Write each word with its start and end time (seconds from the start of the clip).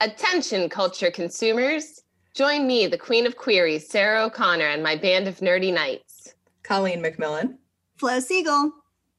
Attention, 0.00 0.68
culture 0.68 1.10
consumers. 1.10 2.02
Join 2.32 2.68
me, 2.68 2.86
the 2.86 2.96
queen 2.96 3.26
of 3.26 3.36
queries, 3.36 3.88
Sarah 3.88 4.26
O'Connor, 4.26 4.66
and 4.66 4.80
my 4.80 4.94
band 4.94 5.26
of 5.26 5.38
nerdy 5.40 5.74
knights 5.74 6.34
Colleen 6.62 7.02
McMillan. 7.02 7.56
Flo 7.96 8.20
Siegel. 8.20 8.70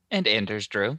And 0.10 0.26
Anders 0.26 0.68
Drew. 0.68 0.97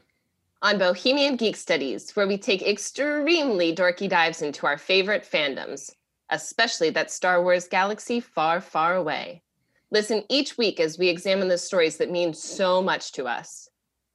on 0.61 0.77
Bohemian 0.77 1.37
Geek 1.37 1.57
Studies, 1.57 2.11
where 2.15 2.29
we 2.29 2.37
take 2.37 2.61
extremely 2.61 3.75
dorky 3.75 4.07
dives 4.07 4.43
into 4.43 4.67
our 4.67 4.77
favorite 4.77 5.25
fandoms, 5.25 5.91
especially 6.29 6.91
that 6.91 7.11
Star 7.11 7.43
Wars 7.43 7.67
galaxy 7.67 8.21
far, 8.21 8.61
far 8.61 8.97
away. 8.97 9.43
Listen 9.91 10.23
each 10.29 10.59
week 10.59 10.79
as 10.79 10.99
we 10.99 11.09
examine 11.09 11.49
the 11.49 11.57
stories 11.57 11.97
that 11.97 12.11
mean 12.11 12.35
so 12.35 12.83
much 12.83 13.13
to 13.13 13.25
us. 13.25 13.70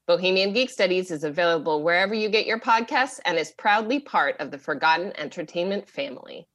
Bohemian 0.07 0.53
Geek 0.53 0.69
Studies 0.69 1.09
is 1.09 1.23
available 1.23 1.81
wherever 1.81 2.13
you 2.13 2.29
get 2.29 2.45
your 2.45 2.59
podcasts 2.59 3.19
and 3.25 3.39
is 3.39 3.51
proudly 3.57 3.99
part 3.99 4.35
of 4.39 4.51
the 4.51 4.57
Forgotten 4.59 5.11
Entertainment 5.17 5.89
family. 5.89 6.47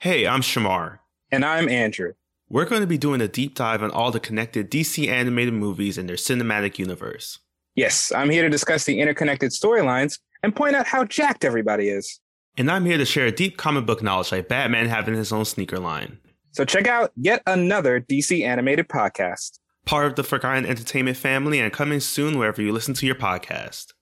Hey, 0.00 0.26
I'm 0.26 0.40
Shamar. 0.40 0.98
And 1.30 1.44
I'm 1.44 1.68
Andrew. 1.68 2.14
We're 2.48 2.64
going 2.64 2.80
to 2.80 2.88
be 2.88 2.98
doing 2.98 3.20
a 3.20 3.28
deep 3.28 3.54
dive 3.54 3.84
on 3.84 3.92
all 3.92 4.10
the 4.10 4.18
connected 4.18 4.68
DC 4.68 5.06
animated 5.06 5.54
movies 5.54 5.96
and 5.96 6.08
their 6.08 6.16
cinematic 6.16 6.76
universe. 6.80 7.38
Yes, 7.76 8.10
I'm 8.10 8.30
here 8.30 8.42
to 8.42 8.50
discuss 8.50 8.84
the 8.84 8.98
interconnected 8.98 9.52
storylines 9.52 10.18
and 10.42 10.56
point 10.56 10.74
out 10.74 10.88
how 10.88 11.04
jacked 11.04 11.44
everybody 11.44 11.88
is. 11.88 12.18
And 12.58 12.68
I'm 12.68 12.84
here 12.84 12.98
to 12.98 13.04
share 13.04 13.26
a 13.26 13.32
deep 13.32 13.58
comic 13.58 13.86
book 13.86 14.02
knowledge 14.02 14.32
like 14.32 14.48
Batman 14.48 14.88
having 14.88 15.14
his 15.14 15.32
own 15.32 15.44
sneaker 15.44 15.78
line. 15.78 16.18
So 16.50 16.64
check 16.64 16.88
out 16.88 17.12
yet 17.14 17.42
another 17.46 18.00
DC 18.00 18.44
animated 18.44 18.88
podcast. 18.88 19.60
Part 19.84 20.06
of 20.06 20.16
the 20.16 20.22
Forgotten 20.22 20.66
Entertainment 20.66 21.16
family 21.16 21.60
and 21.60 21.72
coming 21.72 22.00
soon 22.00 22.38
wherever 22.38 22.60
you 22.60 22.72
listen 22.72 22.94
to 22.94 23.06
your 23.06 23.14
podcast. 23.14 23.93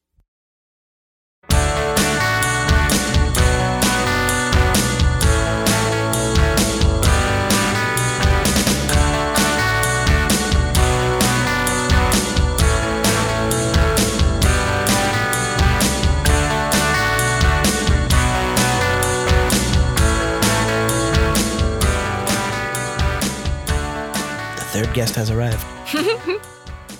Third 24.73 24.95
guest 24.95 25.15
has 25.17 25.31
arrived. 25.31 25.63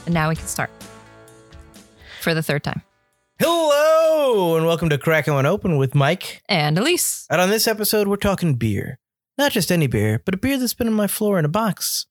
And 0.05 0.13
now 0.15 0.29
we 0.29 0.37
can 0.37 0.47
start 0.47 0.69
for 2.21 2.35
the 2.35 2.43
third 2.43 2.63
time. 2.63 2.83
Hello, 3.41 4.59
and 4.59 4.67
welcome 4.67 4.91
to 4.91 4.99
Cracking 4.99 5.33
One 5.33 5.47
Open 5.47 5.79
with 5.79 5.95
Mike. 5.95 6.43
And 6.51 6.79
Elise. 6.79 7.27
And 7.31 7.41
on 7.41 7.49
this 7.49 7.67
episode, 7.67 8.09
we're 8.09 8.17
talking 8.17 8.57
beer. 8.57 8.99
Not 9.39 9.53
just 9.53 9.73
any 9.73 9.87
beer, 9.87 10.21
but 10.23 10.35
a 10.35 10.37
beer 10.37 10.59
that's 10.59 10.75
been 10.75 10.87
on 10.87 10.93
my 10.93 11.07
floor 11.07 11.39
in 11.39 11.47
a 11.47 11.49
box, 11.49 12.05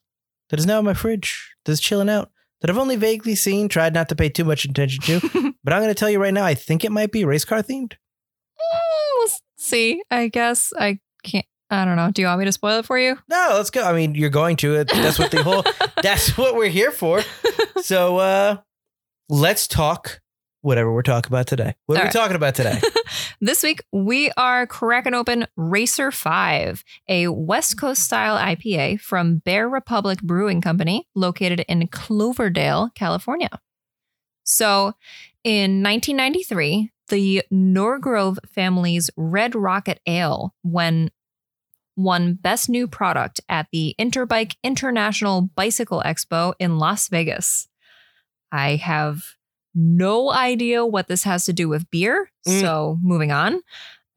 that 0.50 0.60
is 0.60 0.66
now 0.66 0.80
in 0.80 0.86
my 0.86 0.96
fridge, 0.96 1.54
that's 1.64 1.80
chilling 1.80 2.10
out, 2.10 2.32
that 2.62 2.72
I've 2.72 2.78
only 2.80 2.96
vaguely 2.96 3.36
seen, 3.36 3.70
tried 3.70 3.94
not 3.94 4.10
to 4.10 4.16
pay 4.16 4.30
too 4.30 4.44
much 4.44 4.66
attention 4.66 5.04
to. 5.04 5.54
but 5.64 5.74
I'm 5.74 5.84
going 5.84 5.94
to 5.94 6.00
tell 6.00 6.10
you 6.10 6.20
right 6.20 6.34
now, 6.34 6.44
I 6.44 6.56
think 6.56 6.84
it 6.84 6.92
might 6.92 7.12
be 7.12 7.24
race 7.24 7.46
car 7.46 7.62
themed. 7.62 7.94
Mm, 7.94 9.18
we'll 9.18 9.30
see. 9.58 10.02
I 10.10 10.28
guess 10.28 10.74
I 10.76 11.02
can't. 11.24 11.46
I 11.72 11.86
don't 11.86 11.96
know. 11.96 12.12
Do 12.12 12.22
you 12.22 12.28
want 12.28 12.40
me 12.40 12.46
to 12.46 12.52
spoil 12.52 12.80
it 12.80 12.86
for 12.86 13.00
you? 13.00 13.18
No, 13.30 13.52
let's 13.54 13.70
go. 13.70 13.84
I 13.84 13.94
mean, 13.94 14.14
you're 14.14 14.30
going 14.30 14.58
to 14.58 14.76
it. 14.76 14.90
That's 14.90 15.18
what 15.18 15.32
the 15.32 15.42
whole, 15.42 15.64
that's 16.04 16.38
what 16.38 16.56
we're 16.56 16.70
here 16.70 16.92
for. 16.92 17.22
So, 17.82 18.18
uh, 18.18 18.58
let's 19.30 19.68
talk 19.68 20.20
whatever 20.62 20.94
we're 20.94 21.02
talking 21.02 21.32
about 21.32 21.48
today. 21.48 21.76
What 21.86 21.98
are 21.98 22.02
we 22.02 22.04
right. 22.04 22.14
talking 22.14 22.36
about 22.36 22.56
today? 22.56 22.80
This 23.44 23.64
week, 23.64 23.84
we 23.92 24.32
are 24.38 24.68
cracking 24.68 25.16
open 25.16 25.48
Racer 25.58 26.12
5, 26.12 26.84
a 27.10 27.28
West 27.28 27.76
Coast 27.76 28.04
style 28.04 28.38
IPA 28.38 29.02
from 29.02 29.40
Bear 29.40 29.68
Republic 29.68 30.22
Brewing 30.22 30.62
Company, 30.62 31.08
located 31.16 31.66
in 31.68 31.88
Cloverdale, 31.88 32.92
California. 32.94 33.50
So, 34.44 34.94
in 35.44 35.82
1993, 35.82 36.92
the 37.08 37.42
Norgrove 37.52 38.38
family's 38.48 39.10
Red 39.18 39.56
Rocket 39.56 40.00
Ale 40.06 40.54
when 40.62 41.10
won 41.96 42.34
Best 42.34 42.70
New 42.70 42.88
Product 42.88 43.40
at 43.50 43.68
the 43.72 43.96
Interbike 44.00 44.56
International 44.64 45.42
Bicycle 45.42 46.02
Expo 46.06 46.54
in 46.60 46.78
Las 46.78 47.08
Vegas. 47.10 47.68
I 48.52 48.76
have 48.76 49.24
no 49.74 50.32
idea 50.32 50.86
what 50.86 51.08
this 51.08 51.24
has 51.24 51.46
to 51.46 51.54
do 51.54 51.70
with 51.70 51.90
beer. 51.92 52.30
Mm. 52.48 52.62
So, 52.62 52.98
moving 53.02 53.32
on. 53.32 53.62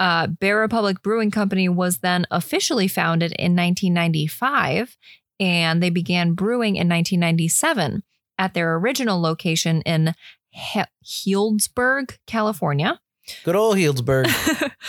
Uh, 0.00 0.26
Bear 0.26 0.58
Republic 0.58 1.02
Brewing 1.02 1.30
Company 1.30 1.68
was 1.68 1.98
then 1.98 2.26
officially 2.30 2.88
founded 2.88 3.32
in 3.38 3.54
1995, 3.54 4.96
and 5.38 5.82
they 5.82 5.90
began 5.90 6.34
brewing 6.34 6.76
in 6.76 6.88
1997 6.88 8.02
at 8.36 8.54
their 8.54 8.74
original 8.74 9.20
location 9.20 9.82
in 9.82 10.14
he- 10.50 10.82
Healdsburg, 11.04 12.18
California 12.26 13.00
Good 13.44 13.56
old 13.56 13.76
Healdsburg. 13.76 14.30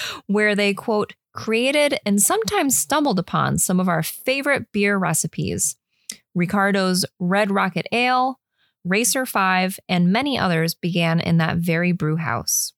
where 0.28 0.56
they 0.56 0.74
quote 0.74 1.14
created 1.36 2.00
and 2.06 2.22
sometimes 2.22 2.78
stumbled 2.78 3.20
upon 3.20 3.58
some 3.58 3.80
of 3.80 3.90
our 3.90 4.02
favorite 4.02 4.72
beer 4.72 4.98
recipes. 4.98 5.76
Ricardo's 6.34 7.06
red 7.20 7.52
rocket 7.52 7.88
ale 7.92 8.40
racer 8.84 9.26
5 9.26 9.80
and 9.90 10.12
many 10.12 10.38
others 10.38 10.74
began 10.74 11.20
in 11.20 11.38
that 11.38 11.58
very 11.58 11.92
brew 11.92 12.18
house. 12.18 12.74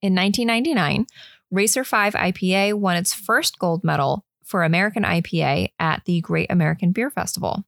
In 0.00 0.14
1999 0.14 1.06
racer 1.52 1.84
5 1.84 2.14
ipa 2.14 2.74
won 2.74 2.96
its 2.96 3.12
first 3.12 3.58
gold 3.58 3.84
medal 3.84 4.24
for 4.42 4.64
american 4.64 5.04
ipa 5.04 5.68
at 5.78 6.02
the 6.06 6.20
great 6.22 6.50
american 6.50 6.92
beer 6.92 7.10
festival 7.10 7.64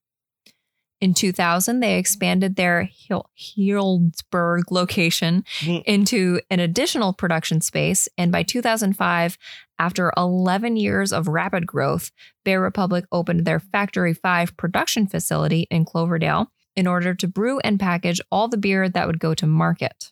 in 1.04 1.12
2000, 1.12 1.81
they 1.81 1.98
expanded 1.98 2.56
their 2.56 2.84
Heal- 2.84 3.28
Healdsburg 3.38 4.62
location 4.70 5.44
Mm. 5.60 5.82
into 5.84 6.41
an 6.50 6.60
additional 6.60 7.12
production 7.12 7.60
space. 7.60 8.09
And 8.16 8.32
by 8.32 8.42
2005, 8.42 9.37
after 9.78 10.10
11 10.16 10.76
years 10.76 11.12
of 11.12 11.28
rapid 11.28 11.66
growth, 11.66 12.10
Bear 12.42 12.59
Republic 12.59 13.04
opened 13.12 13.44
their 13.44 13.60
Factory 13.60 14.15
5 14.15 14.56
production 14.56 15.06
facility 15.06 15.66
in 15.70 15.84
Cloverdale 15.84 16.50
in 16.75 16.87
order 16.87 17.15
to 17.15 17.28
brew 17.28 17.59
and 17.59 17.78
package 17.78 18.21
all 18.32 18.48
the 18.48 18.56
beer 18.56 18.88
that 18.88 19.06
would 19.06 19.21
go 19.21 19.34
to 19.34 19.47
market. 19.47 20.10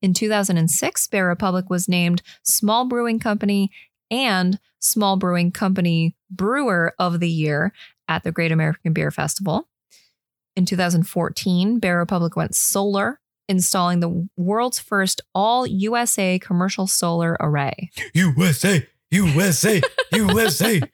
In 0.00 0.14
2006, 0.14 1.08
Bear 1.08 1.26
Republic 1.26 1.68
was 1.68 1.88
named 1.88 2.22
Small 2.44 2.84
Brewing 2.86 3.18
Company 3.18 3.72
and 4.08 4.60
Small 4.78 5.16
Brewing 5.16 5.50
Company 5.50 6.14
Brewer 6.30 6.94
of 6.96 7.18
the 7.18 7.28
Year 7.28 7.72
at 8.06 8.22
the 8.22 8.30
Great 8.30 8.52
American 8.52 8.92
Beer 8.92 9.10
Festival. 9.10 9.68
In 10.56 10.64
2014, 10.64 11.78
Bear 11.78 11.98
Republic 11.98 12.34
went 12.34 12.54
solar, 12.54 13.20
installing 13.48 14.00
the 14.00 14.28
world's 14.36 14.78
first 14.78 15.20
all 15.34 15.66
USA 15.66 16.38
commercial 16.38 16.86
solar 16.86 17.36
array. 17.40 17.90
USA, 18.14 18.86
USA, 19.10 19.82
USA. 20.12 20.80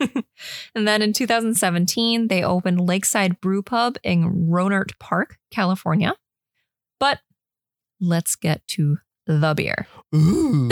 And 0.74 0.86
then 0.88 1.02
in 1.02 1.12
2017, 1.12 2.28
they 2.28 2.42
opened 2.42 2.80
Lakeside 2.80 3.40
Brew 3.40 3.62
Pub 3.62 3.96
in 4.02 4.48
Rohnert 4.48 4.98
Park, 4.98 5.38
California. 5.50 6.14
But 6.98 7.20
let's 8.00 8.36
get 8.36 8.66
to 8.68 8.98
the 9.26 9.54
beer. 9.54 9.86
Ooh. 10.14 10.70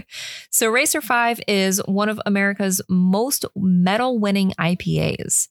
so 0.50 0.68
Racer 0.68 1.00
5 1.00 1.40
is 1.46 1.80
one 1.86 2.08
of 2.08 2.20
America's 2.26 2.80
most 2.88 3.44
medal 3.54 4.18
winning 4.18 4.52
IPAs. 4.58 5.48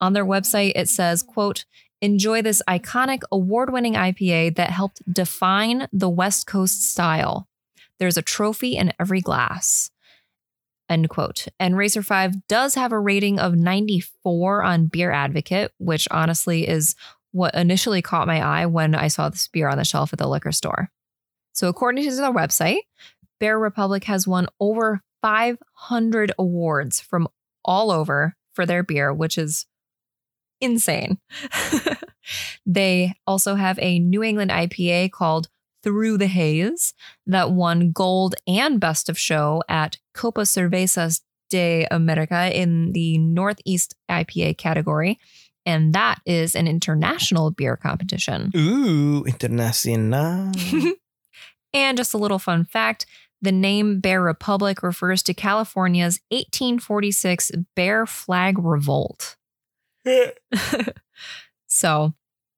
On 0.00 0.12
their 0.12 0.24
website, 0.24 0.72
it 0.74 0.88
says, 0.88 1.22
quote, 1.22 1.64
enjoy 2.00 2.42
this 2.42 2.62
iconic 2.68 3.22
award 3.32 3.72
winning 3.72 3.94
IPA 3.94 4.56
that 4.56 4.70
helped 4.70 5.02
define 5.12 5.88
the 5.92 6.08
West 6.08 6.46
Coast 6.46 6.82
style. 6.82 7.48
There's 7.98 8.16
a 8.16 8.22
trophy 8.22 8.76
in 8.76 8.92
every 9.00 9.20
glass. 9.20 9.90
End 10.88 11.08
quote. 11.08 11.48
And 11.58 11.76
Racer 11.76 12.02
5 12.02 12.46
does 12.46 12.74
have 12.74 12.92
a 12.92 12.98
rating 12.98 13.38
of 13.38 13.56
94 13.56 14.62
on 14.62 14.86
Beer 14.86 15.10
Advocate, 15.10 15.72
which 15.78 16.08
honestly 16.10 16.66
is 16.66 16.94
what 17.32 17.54
initially 17.54 18.00
caught 18.00 18.26
my 18.26 18.40
eye 18.40 18.66
when 18.66 18.94
I 18.94 19.08
saw 19.08 19.28
this 19.28 19.48
beer 19.48 19.68
on 19.68 19.76
the 19.76 19.84
shelf 19.84 20.12
at 20.12 20.18
the 20.18 20.28
liquor 20.28 20.52
store. 20.52 20.90
So, 21.52 21.68
according 21.68 22.08
to 22.08 22.16
their 22.16 22.32
website, 22.32 22.78
Bear 23.38 23.58
Republic 23.58 24.04
has 24.04 24.26
won 24.26 24.46
over 24.60 25.02
500 25.22 26.32
awards 26.38 27.00
from 27.00 27.28
all 27.64 27.90
over 27.90 28.36
for 28.52 28.64
their 28.64 28.82
beer, 28.82 29.12
which 29.12 29.36
is 29.36 29.66
insane. 30.60 31.18
they 32.66 33.14
also 33.26 33.54
have 33.54 33.78
a 33.80 33.98
New 33.98 34.22
England 34.22 34.50
IPA 34.50 35.12
called 35.12 35.48
Through 35.82 36.18
the 36.18 36.26
Haze 36.26 36.94
that 37.26 37.52
won 37.52 37.92
gold 37.92 38.34
and 38.46 38.80
best 38.80 39.08
of 39.08 39.18
show 39.18 39.62
at 39.68 39.98
Copa 40.14 40.42
Cervezas 40.42 41.20
de 41.50 41.86
America 41.90 42.50
in 42.54 42.92
the 42.92 43.18
Northeast 43.18 43.94
IPA 44.10 44.58
category. 44.58 45.18
And 45.64 45.94
that 45.94 46.20
is 46.24 46.54
an 46.54 46.66
international 46.66 47.50
beer 47.50 47.76
competition. 47.76 48.50
Ooh, 48.56 49.24
internacional. 49.24 50.54
And 51.74 51.96
just 51.96 52.14
a 52.14 52.18
little 52.18 52.38
fun 52.38 52.64
fact 52.64 53.06
The 53.40 53.52
name 53.52 54.00
Bear 54.00 54.20
Republic 54.20 54.82
refers 54.82 55.22
to 55.24 55.34
California's 55.34 56.20
1846 56.30 57.52
Bear 57.76 58.06
Flag 58.06 58.58
Revolt. 58.58 59.36
so, 61.66 62.14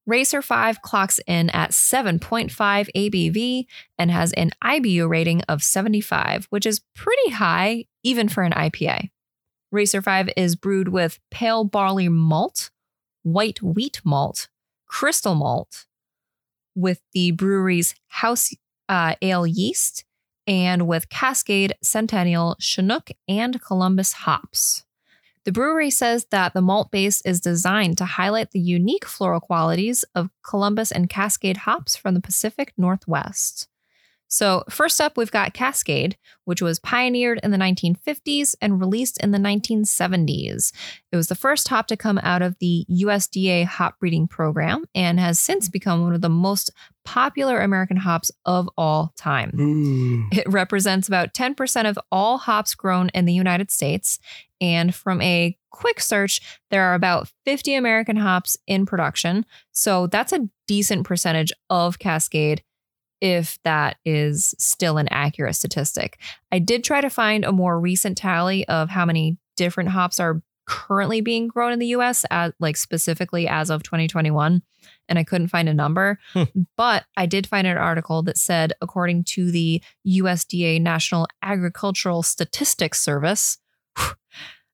Racer 0.06 0.42
5 0.42 0.82
clocks 0.82 1.20
in 1.26 1.50
at 1.50 1.70
7.5 1.70 2.50
ABV 2.50 3.66
and 3.98 4.10
has 4.10 4.32
an 4.32 4.50
IBU 4.62 5.08
rating 5.08 5.42
of 5.42 5.62
75, 5.62 6.46
which 6.50 6.66
is 6.66 6.80
pretty 6.94 7.30
high 7.30 7.84
even 8.02 8.28
for 8.28 8.42
an 8.42 8.52
IPA. 8.52 9.10
Racer 9.70 10.02
5 10.02 10.30
is 10.36 10.56
brewed 10.56 10.88
with 10.88 11.20
pale 11.30 11.64
barley 11.64 12.08
malt, 12.08 12.70
white 13.22 13.62
wheat 13.62 14.00
malt, 14.04 14.48
crystal 14.86 15.34
malt, 15.34 15.86
with 16.74 17.00
the 17.12 17.30
brewery's 17.32 17.94
house 18.08 18.50
uh, 18.88 19.14
ale 19.22 19.46
yeast, 19.46 20.04
and 20.46 20.88
with 20.88 21.08
Cascade, 21.08 21.74
Centennial, 21.82 22.56
Chinook, 22.58 23.10
and 23.28 23.62
Columbus 23.62 24.12
hops. 24.12 24.84
The 25.44 25.52
brewery 25.52 25.90
says 25.90 26.26
that 26.30 26.52
the 26.52 26.60
malt 26.60 26.90
base 26.90 27.22
is 27.22 27.40
designed 27.40 27.96
to 27.98 28.04
highlight 28.04 28.50
the 28.50 28.60
unique 28.60 29.06
floral 29.06 29.40
qualities 29.40 30.04
of 30.14 30.30
Columbus 30.42 30.92
and 30.92 31.08
Cascade 31.08 31.58
hops 31.58 31.96
from 31.96 32.14
the 32.14 32.20
Pacific 32.20 32.74
Northwest. 32.76 33.68
So, 34.32 34.62
first 34.70 35.00
up, 35.00 35.16
we've 35.16 35.32
got 35.32 35.54
Cascade, 35.54 36.16
which 36.44 36.62
was 36.62 36.78
pioneered 36.78 37.40
in 37.42 37.50
the 37.50 37.56
1950s 37.56 38.54
and 38.60 38.78
released 38.80 39.18
in 39.18 39.32
the 39.32 39.38
1970s. 39.38 40.72
It 41.10 41.16
was 41.16 41.26
the 41.26 41.34
first 41.34 41.66
hop 41.66 41.88
to 41.88 41.96
come 41.96 42.20
out 42.22 42.40
of 42.40 42.56
the 42.60 42.86
USDA 42.88 43.64
hop 43.64 43.98
breeding 43.98 44.28
program 44.28 44.84
and 44.94 45.18
has 45.18 45.40
since 45.40 45.68
become 45.68 46.02
one 46.02 46.14
of 46.14 46.20
the 46.20 46.28
most 46.28 46.70
popular 47.04 47.60
American 47.60 47.96
hops 47.96 48.30
of 48.44 48.68
all 48.78 49.12
time. 49.16 49.50
It 50.32 50.48
represents 50.48 51.08
about 51.08 51.34
10% 51.34 51.90
of 51.90 51.98
all 52.12 52.38
hops 52.38 52.76
grown 52.76 53.08
in 53.08 53.24
the 53.24 53.34
United 53.34 53.72
States. 53.72 54.20
And 54.60 54.94
from 54.94 55.20
a 55.22 55.56
quick 55.70 56.00
search, 56.00 56.40
there 56.70 56.84
are 56.84 56.94
about 56.94 57.30
50 57.44 57.74
American 57.74 58.16
hops 58.16 58.56
in 58.66 58.86
production. 58.86 59.46
So 59.72 60.06
that's 60.06 60.32
a 60.32 60.48
decent 60.66 61.04
percentage 61.04 61.52
of 61.70 61.98
Cascade 61.98 62.62
if 63.20 63.58
that 63.64 63.96
is 64.04 64.54
still 64.58 64.96
an 64.96 65.06
accurate 65.10 65.54
statistic. 65.54 66.18
I 66.50 66.58
did 66.58 66.82
try 66.84 67.02
to 67.02 67.10
find 67.10 67.44
a 67.44 67.52
more 67.52 67.78
recent 67.78 68.16
tally 68.16 68.66
of 68.66 68.88
how 68.88 69.04
many 69.04 69.36
different 69.56 69.90
hops 69.90 70.18
are 70.18 70.40
currently 70.66 71.20
being 71.20 71.48
grown 71.48 71.72
in 71.72 71.80
the 71.80 71.88
US 71.88 72.24
at 72.30 72.54
like 72.60 72.76
specifically 72.76 73.48
as 73.48 73.70
of 73.70 73.82
2021 73.82 74.62
and 75.08 75.18
I 75.18 75.24
couldn't 75.24 75.48
find 75.48 75.68
a 75.68 75.74
number 75.74 76.18
Hmm. 76.32 76.44
but 76.76 77.04
I 77.16 77.26
did 77.26 77.46
find 77.46 77.66
an 77.66 77.76
article 77.76 78.22
that 78.22 78.38
said 78.38 78.72
according 78.80 79.24
to 79.24 79.50
the 79.50 79.82
USDA 80.06 80.80
National 80.80 81.26
Agricultural 81.42 82.22
Statistics 82.22 83.00
Service 83.00 83.58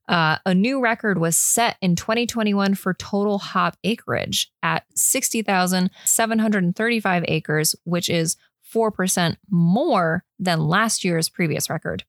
uh, 0.09 0.39
a 0.47 0.55
new 0.55 0.81
record 0.81 1.19
was 1.19 1.37
set 1.37 1.77
in 1.83 1.97
2021 1.97 2.75
for 2.75 2.95
total 2.95 3.39
hop 3.39 3.77
acreage 3.83 4.53
at 4.63 4.85
60,735 4.95 7.25
acres, 7.27 7.75
which 7.85 8.09
is 8.09 8.37
4% 8.73 9.37
more 9.51 10.23
than 10.39 10.61
last 10.61 11.03
year's 11.05 11.29
previous 11.29 11.69
record. 11.69 12.05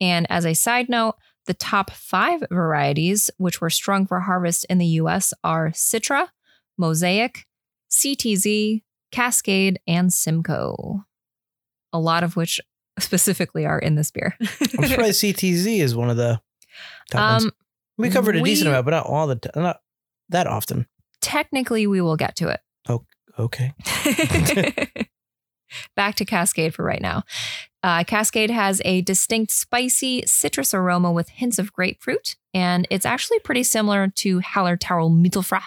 And 0.00 0.26
as 0.30 0.46
a 0.46 0.54
side 0.54 0.88
note, 0.88 1.16
the 1.46 1.54
top 1.54 1.90
five 1.90 2.42
varieties, 2.50 3.30
which 3.38 3.60
were 3.60 3.70
strung 3.70 4.06
for 4.06 4.20
harvest 4.20 4.66
in 4.68 4.78
the 4.78 4.86
US, 4.86 5.32
are 5.42 5.70
Citra, 5.70 6.28
Mosaic, 6.76 7.46
CTZ, 7.90 8.82
Cascade, 9.10 9.80
and 9.86 10.12
Simcoe. 10.12 11.04
A 11.92 11.98
lot 11.98 12.22
of 12.22 12.36
which 12.36 12.60
specifically 12.98 13.64
are 13.64 13.78
in 13.78 13.94
this 13.94 14.10
beer. 14.10 14.36
I'm 14.40 14.86
surprised 14.86 15.22
CTZ 15.22 15.80
is 15.80 15.96
one 15.96 16.10
of 16.10 16.16
the 16.16 16.40
top 17.10 17.42
um, 17.42 17.50
We 17.96 18.10
covered 18.10 18.36
a 18.36 18.42
decent 18.42 18.68
amount, 18.68 18.84
but 18.84 18.90
not 18.92 19.06
all 19.06 19.26
the 19.26 19.36
t- 19.36 19.50
not 19.56 19.80
that 20.28 20.46
often. 20.46 20.86
technically, 21.20 21.86
we 21.86 22.00
will 22.00 22.16
get 22.16 22.36
to 22.36 22.48
it. 22.48 22.60
Okay. 23.38 23.72
Back 25.94 26.16
to 26.16 26.24
Cascade 26.24 26.74
for 26.74 26.82
right 26.84 27.00
now. 27.00 27.22
Uh, 27.84 28.02
Cascade 28.02 28.50
has 28.50 28.82
a 28.84 29.02
distinct 29.02 29.52
spicy 29.52 30.24
citrus 30.26 30.74
aroma 30.74 31.12
with 31.12 31.28
hints 31.28 31.58
of 31.58 31.72
grapefruit, 31.72 32.34
and 32.52 32.86
it's 32.90 33.06
actually 33.06 33.38
pretty 33.40 33.62
similar 33.62 34.08
to 34.08 34.40
Hallertauer 34.40 35.08
Mittelfrüh. 35.10 35.62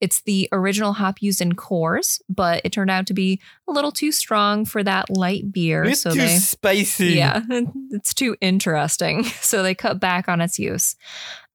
It's 0.00 0.20
the 0.22 0.48
original 0.52 0.92
hop 0.92 1.22
used 1.22 1.40
in 1.40 1.54
Coors, 1.54 2.20
but 2.28 2.60
it 2.64 2.72
turned 2.72 2.90
out 2.90 3.06
to 3.06 3.14
be 3.14 3.40
a 3.66 3.72
little 3.72 3.92
too 3.92 4.12
strong 4.12 4.64
for 4.64 4.82
that 4.82 5.08
light 5.08 5.50
beer. 5.50 5.94
so 5.94 6.10
they, 6.10 6.36
spicy. 6.36 7.14
yeah, 7.14 7.42
it's 7.90 8.12
too 8.14 8.36
interesting. 8.40 9.24
So 9.46 9.62
they 9.62 9.74
cut 9.76 10.00
back 10.00 10.28
on 10.28 10.40
its 10.40 10.58
use. 10.58 10.96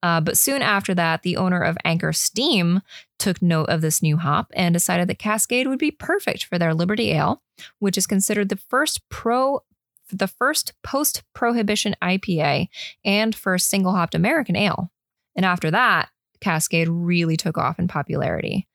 Uh, 0.01 0.21
but 0.21 0.37
soon 0.37 0.61
after 0.61 0.93
that, 0.93 1.23
the 1.23 1.35
owner 1.35 1.61
of 1.61 1.77
Anchor 1.83 2.13
Steam 2.13 2.81
took 3.19 3.41
note 3.41 3.69
of 3.69 3.81
this 3.81 4.01
new 4.01 4.17
hop 4.17 4.49
and 4.53 4.73
decided 4.73 5.09
that 5.09 5.19
Cascade 5.19 5.67
would 5.67 5.77
be 5.77 5.91
perfect 5.91 6.45
for 6.45 6.57
their 6.57 6.73
Liberty 6.73 7.11
Ale, 7.11 7.41
which 7.79 7.97
is 7.97 8.07
considered 8.07 8.49
the 8.49 8.55
first 8.55 9.07
pro 9.09 9.61
the 10.09 10.27
first 10.27 10.73
post-prohibition 10.83 11.95
IPA 12.01 12.67
and 13.03 13.33
first 13.33 13.69
single-hopped 13.69 14.15
American 14.15 14.55
ale. 14.55 14.91
And 15.35 15.45
after 15.45 15.71
that, 15.71 16.09
Cascade 16.41 16.89
really 16.89 17.37
took 17.37 17.57
off 17.57 17.79
in 17.79 17.87
popularity. 17.87 18.67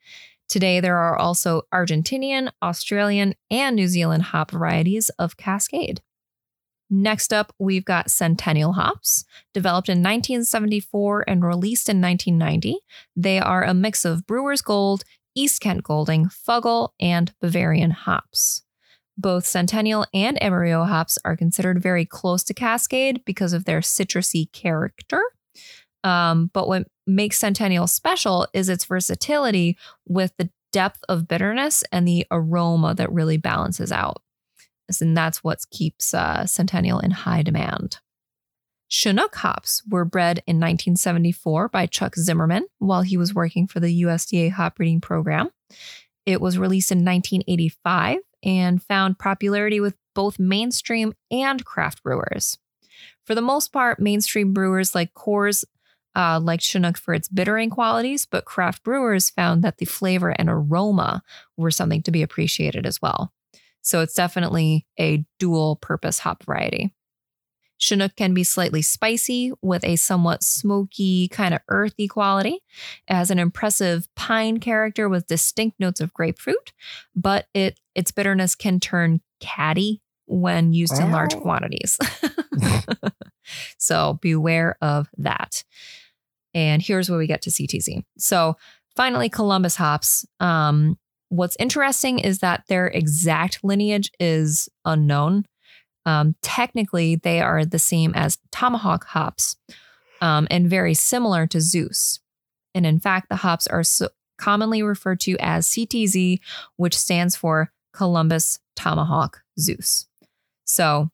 Today, 0.48 0.80
there 0.80 0.96
are 0.96 1.16
also 1.16 1.62
Argentinian, 1.74 2.50
Australian, 2.62 3.34
and 3.50 3.74
New 3.74 3.88
Zealand 3.88 4.22
hop 4.24 4.52
varieties 4.52 5.10
of 5.18 5.36
Cascade. 5.36 6.00
Next 6.88 7.32
up, 7.32 7.52
we've 7.58 7.84
got 7.84 8.12
Centennial 8.12 8.74
hops, 8.74 9.24
developed 9.52 9.88
in 9.88 9.98
1974 9.98 11.24
and 11.26 11.44
released 11.44 11.88
in 11.88 12.00
1990. 12.00 12.78
They 13.16 13.40
are 13.40 13.64
a 13.64 13.74
mix 13.74 14.04
of 14.04 14.24
Brewer's 14.26 14.62
Gold, 14.62 15.02
East 15.34 15.60
Kent 15.60 15.82
Golding, 15.82 16.26
Fuggle, 16.26 16.90
and 17.00 17.34
Bavarian 17.40 17.90
hops. 17.90 18.62
Both 19.18 19.46
Centennial 19.46 20.06
and 20.14 20.40
Amarillo 20.42 20.84
hops 20.84 21.18
are 21.24 21.36
considered 21.36 21.82
very 21.82 22.04
close 22.04 22.44
to 22.44 22.54
Cascade 22.54 23.24
because 23.24 23.52
of 23.52 23.64
their 23.64 23.80
citrusy 23.80 24.52
character. 24.52 25.20
Um, 26.06 26.50
but 26.55 26.69
what 26.69 26.87
makes 27.05 27.38
Centennial 27.38 27.88
special 27.88 28.47
is 28.53 28.69
its 28.69 28.85
versatility 28.85 29.76
with 30.06 30.32
the 30.38 30.49
depth 30.73 31.00
of 31.08 31.26
bitterness 31.26 31.82
and 31.91 32.06
the 32.06 32.25
aroma 32.31 32.94
that 32.94 33.11
really 33.11 33.38
balances 33.38 33.91
out. 33.91 34.23
And 35.00 35.17
that's 35.17 35.43
what 35.43 35.58
keeps 35.73 36.14
uh, 36.14 36.47
Centennial 36.47 37.00
in 37.00 37.11
high 37.11 37.43
demand. 37.43 37.99
Chinook 38.87 39.35
hops 39.35 39.83
were 39.90 40.04
bred 40.04 40.38
in 40.47 40.59
1974 40.59 41.71
by 41.71 41.87
Chuck 41.87 42.14
Zimmerman 42.14 42.66
while 42.78 43.02
he 43.02 43.16
was 43.16 43.35
working 43.35 43.66
for 43.66 43.80
the 43.80 44.02
USDA 44.02 44.52
hop 44.52 44.76
breeding 44.76 45.00
program. 45.00 45.50
It 46.25 46.40
was 46.40 46.57
released 46.57 46.92
in 46.92 46.99
1985 46.99 48.19
and 48.45 48.80
found 48.80 49.19
popularity 49.19 49.80
with 49.80 49.97
both 50.14 50.38
mainstream 50.38 51.14
and 51.33 51.64
craft 51.64 52.04
brewers. 52.04 52.59
For 53.25 53.35
the 53.35 53.42
most 53.42 53.73
part, 53.73 53.99
mainstream 53.99 54.52
brewers 54.52 54.95
like 54.95 55.12
Coors 55.14 55.64
uh, 56.16 56.40
liked 56.42 56.64
Chinook 56.64 56.96
for 56.96 57.12
its 57.14 57.28
bittering 57.28 57.70
qualities, 57.70 58.26
but 58.26 58.46
craft 58.46 58.82
brewers 58.82 59.30
found 59.30 59.62
that 59.62 59.76
the 59.78 59.85
flavor 59.85 60.30
and 60.30 60.49
aroma 60.49 61.23
were 61.56 61.70
something 61.70 62.02
to 62.02 62.11
be 62.11 62.23
appreciated 62.23 62.87
as 62.87 63.00
well. 63.02 63.32
So 63.82 64.00
it's 64.00 64.14
definitely 64.14 64.87
a 64.99 65.25
dual 65.38 65.76
purpose 65.76 66.20
hop 66.20 66.44
variety. 66.44 66.92
Chinook 67.78 68.16
can 68.16 68.32
be 68.32 68.42
slightly 68.42 68.80
spicy 68.80 69.52
with 69.61 69.85
a 69.85 69.96
somewhat 69.96 70.42
smoky, 70.42 71.28
kind 71.28 71.52
of 71.52 71.61
earthy 71.68 72.08
quality. 72.08 72.61
It 73.06 73.14
has 73.14 73.30
an 73.30 73.38
impressive 73.38 74.08
pine 74.16 74.61
character 74.61 75.11
with 75.11 75.26
distinct 75.26 75.78
notes 75.78 76.00
of 76.00 76.14
grapefruit, 76.14 76.73
but 77.14 77.46
it 77.52 77.78
its 77.94 78.11
bitterness 78.11 78.54
can 78.54 78.80
turn 78.80 79.20
catty 79.40 80.02
when 80.25 80.73
used 80.73 80.99
in 80.99 81.12
large 81.12 81.37
quantities. 81.37 81.99
so 83.78 84.18
beware 84.23 84.76
of 84.80 85.08
that. 85.18 85.62
And 86.56 86.80
here's 86.80 87.10
where 87.10 87.18
we 87.18 87.26
get 87.26 87.42
to 87.42 87.50
CTZ. 87.50 88.02
So 88.16 88.56
finally, 88.96 89.28
Columbus 89.28 89.76
hops. 89.76 90.25
Um, 90.40 90.98
what's 91.28 91.54
interesting 91.60 92.18
is 92.18 92.38
that 92.38 92.64
their 92.68 92.86
exact 92.86 93.62
lineage 93.62 94.10
is 94.18 94.66
unknown. 94.86 95.44
Um, 96.06 96.34
technically, 96.40 97.16
they 97.16 97.42
are 97.42 97.66
the 97.66 97.78
same 97.78 98.12
as 98.14 98.38
tomahawk 98.52 99.04
hops 99.04 99.56
um, 100.22 100.48
and 100.50 100.70
very 100.70 100.94
similar 100.94 101.46
to 101.48 101.60
Zeus. 101.60 102.20
And 102.75 102.86
in 102.86 103.00
fact, 103.00 103.28
the 103.28 103.36
hops 103.36 103.66
are 103.66 103.84
so 103.84 104.08
commonly 104.38 104.82
referred 104.82 105.20
to 105.20 105.36
as 105.38 105.68
CTZ, 105.68 106.40
which 106.76 106.96
stands 106.96 107.36
for 107.36 107.70
Columbus 107.92 108.60
Tomahawk 108.76 109.42
Zeus. 109.58 110.06
So 110.64 111.10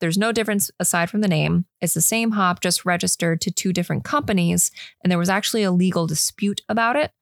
there's 0.00 0.18
no 0.18 0.32
difference 0.32 0.70
aside 0.78 1.08
from 1.10 1.20
the 1.22 1.28
name. 1.28 1.64
It's 1.80 1.94
the 1.94 2.00
same 2.00 2.32
hop, 2.32 2.60
just 2.60 2.84
registered 2.84 3.40
to 3.42 3.50
two 3.50 3.72
different 3.72 4.04
companies. 4.04 4.70
And 5.02 5.10
there 5.10 5.18
was 5.18 5.28
actually 5.30 5.62
a 5.62 5.70
legal 5.72 6.06
dispute 6.06 6.60
about 6.68 6.96
it, 6.96 7.12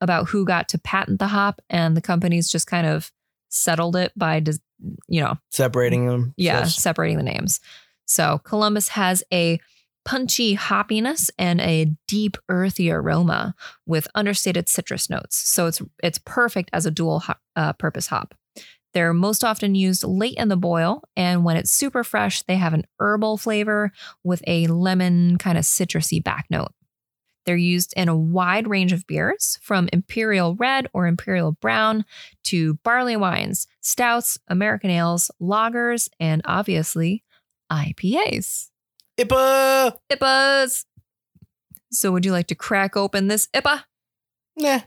about 0.00 0.28
who 0.30 0.44
got 0.44 0.68
to 0.70 0.78
patent 0.78 1.18
the 1.18 1.28
hop. 1.28 1.60
And 1.70 1.96
the 1.96 2.00
companies 2.02 2.50
just 2.50 2.66
kind 2.66 2.86
of 2.86 3.12
settled 3.48 3.94
it 3.96 4.12
by 4.16 4.42
you 5.08 5.20
know, 5.20 5.38
Separating 5.50 6.06
them. 6.06 6.34
yeah, 6.36 6.64
separating 6.64 7.16
the 7.16 7.22
names. 7.22 7.60
So 8.06 8.38
Columbus 8.44 8.88
has 8.88 9.22
a 9.32 9.60
punchy 10.04 10.54
hoppiness 10.56 11.30
and 11.38 11.60
a 11.62 11.90
deep 12.06 12.36
earthy 12.50 12.90
aroma 12.90 13.54
with 13.86 14.06
understated 14.14 14.68
citrus 14.68 15.08
notes. 15.08 15.36
So 15.36 15.66
it's 15.66 15.80
it's 16.02 16.18
perfect 16.18 16.68
as 16.72 16.84
a 16.84 16.90
dual 16.90 17.20
ho- 17.20 17.34
uh, 17.56 17.72
purpose 17.74 18.08
hop. 18.08 18.34
They're 18.94 19.12
most 19.12 19.42
often 19.42 19.74
used 19.74 20.04
late 20.04 20.36
in 20.38 20.48
the 20.48 20.56
boil, 20.56 21.02
and 21.16 21.44
when 21.44 21.56
it's 21.56 21.72
super 21.72 22.04
fresh, 22.04 22.42
they 22.42 22.56
have 22.56 22.74
an 22.74 22.86
herbal 23.00 23.38
flavor 23.38 23.90
with 24.22 24.42
a 24.46 24.68
lemon 24.68 25.36
kind 25.36 25.58
of 25.58 25.64
citrusy 25.64 26.22
back 26.22 26.46
note. 26.48 26.72
They're 27.44 27.56
used 27.56 27.92
in 27.96 28.08
a 28.08 28.16
wide 28.16 28.68
range 28.68 28.92
of 28.92 29.06
beers, 29.06 29.58
from 29.60 29.88
imperial 29.92 30.54
red 30.54 30.88
or 30.94 31.06
imperial 31.06 31.52
brown 31.52 32.04
to 32.44 32.74
barley 32.84 33.16
wines, 33.16 33.66
stouts, 33.80 34.38
American 34.48 34.90
ales, 34.90 35.30
lagers, 35.40 36.08
and 36.18 36.40
obviously 36.44 37.24
IPAs. 37.70 38.70
IPA. 39.18 39.98
IPAs. 40.10 40.84
So, 41.90 42.12
would 42.12 42.24
you 42.24 42.32
like 42.32 42.46
to 42.46 42.54
crack 42.54 42.96
open 42.96 43.28
this 43.28 43.48
IPA? 43.54 43.82
Nah. 44.56 44.80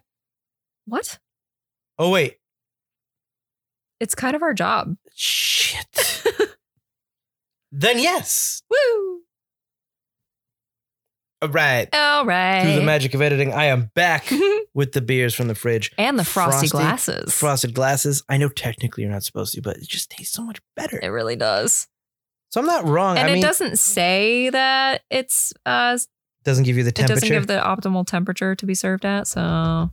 What? 0.85 1.19
Oh 1.99 2.09
wait. 2.11 2.37
It's 3.99 4.15
kind 4.15 4.35
of 4.35 4.41
our 4.43 4.53
job. 4.53 4.95
Shit. 5.15 6.23
then 7.71 7.99
yes. 7.99 8.61
Woo! 8.69 9.21
All 11.41 11.49
right. 11.49 11.87
All 11.93 12.25
right. 12.25 12.63
Through 12.63 12.75
the 12.75 12.81
magic 12.85 13.13
of 13.13 13.21
editing, 13.21 13.53
I 13.53 13.65
am 13.65 13.91
back 13.93 14.31
with 14.73 14.93
the 14.93 15.01
beers 15.01 15.35
from 15.35 15.47
the 15.47 15.53
fridge. 15.55 15.91
and 15.97 16.17
the 16.17 16.23
frosty, 16.25 16.67
Frosty, 16.67 16.69
glasses. 16.69 17.33
Frosted 17.33 17.73
glasses. 17.75 18.23
I 18.27 18.37
know 18.37 18.49
technically 18.49 19.03
you're 19.03 19.11
not 19.11 19.23
supposed 19.23 19.53
to, 19.53 19.61
but 19.61 19.77
it 19.77 19.87
just 19.87 20.09
tastes 20.09 20.33
so 20.33 20.41
much 20.43 20.59
better. 20.75 20.99
It 21.01 21.09
really 21.09 21.35
does. 21.35 21.87
So 22.49 22.59
I'm 22.61 22.65
not 22.65 22.85
wrong. 22.85 23.17
And 23.17 23.27
I 23.27 23.31
it 23.31 23.33
mean, 23.33 23.41
doesn't 23.43 23.77
say 23.77 24.49
that 24.49 25.03
it's 25.11 25.53
uh 25.65 25.97
doesn't 26.43 26.63
give 26.63 26.77
you 26.77 26.83
the 26.83 26.89
it 26.89 26.95
temperature. 26.95 27.19
doesn't 27.19 27.29
give 27.35 27.47
the 27.47 27.59
optimal 27.59 28.07
temperature 28.07 28.55
to 28.55 28.65
be 28.65 28.73
served 28.73 29.05
at. 29.05 29.27
So 29.27 29.91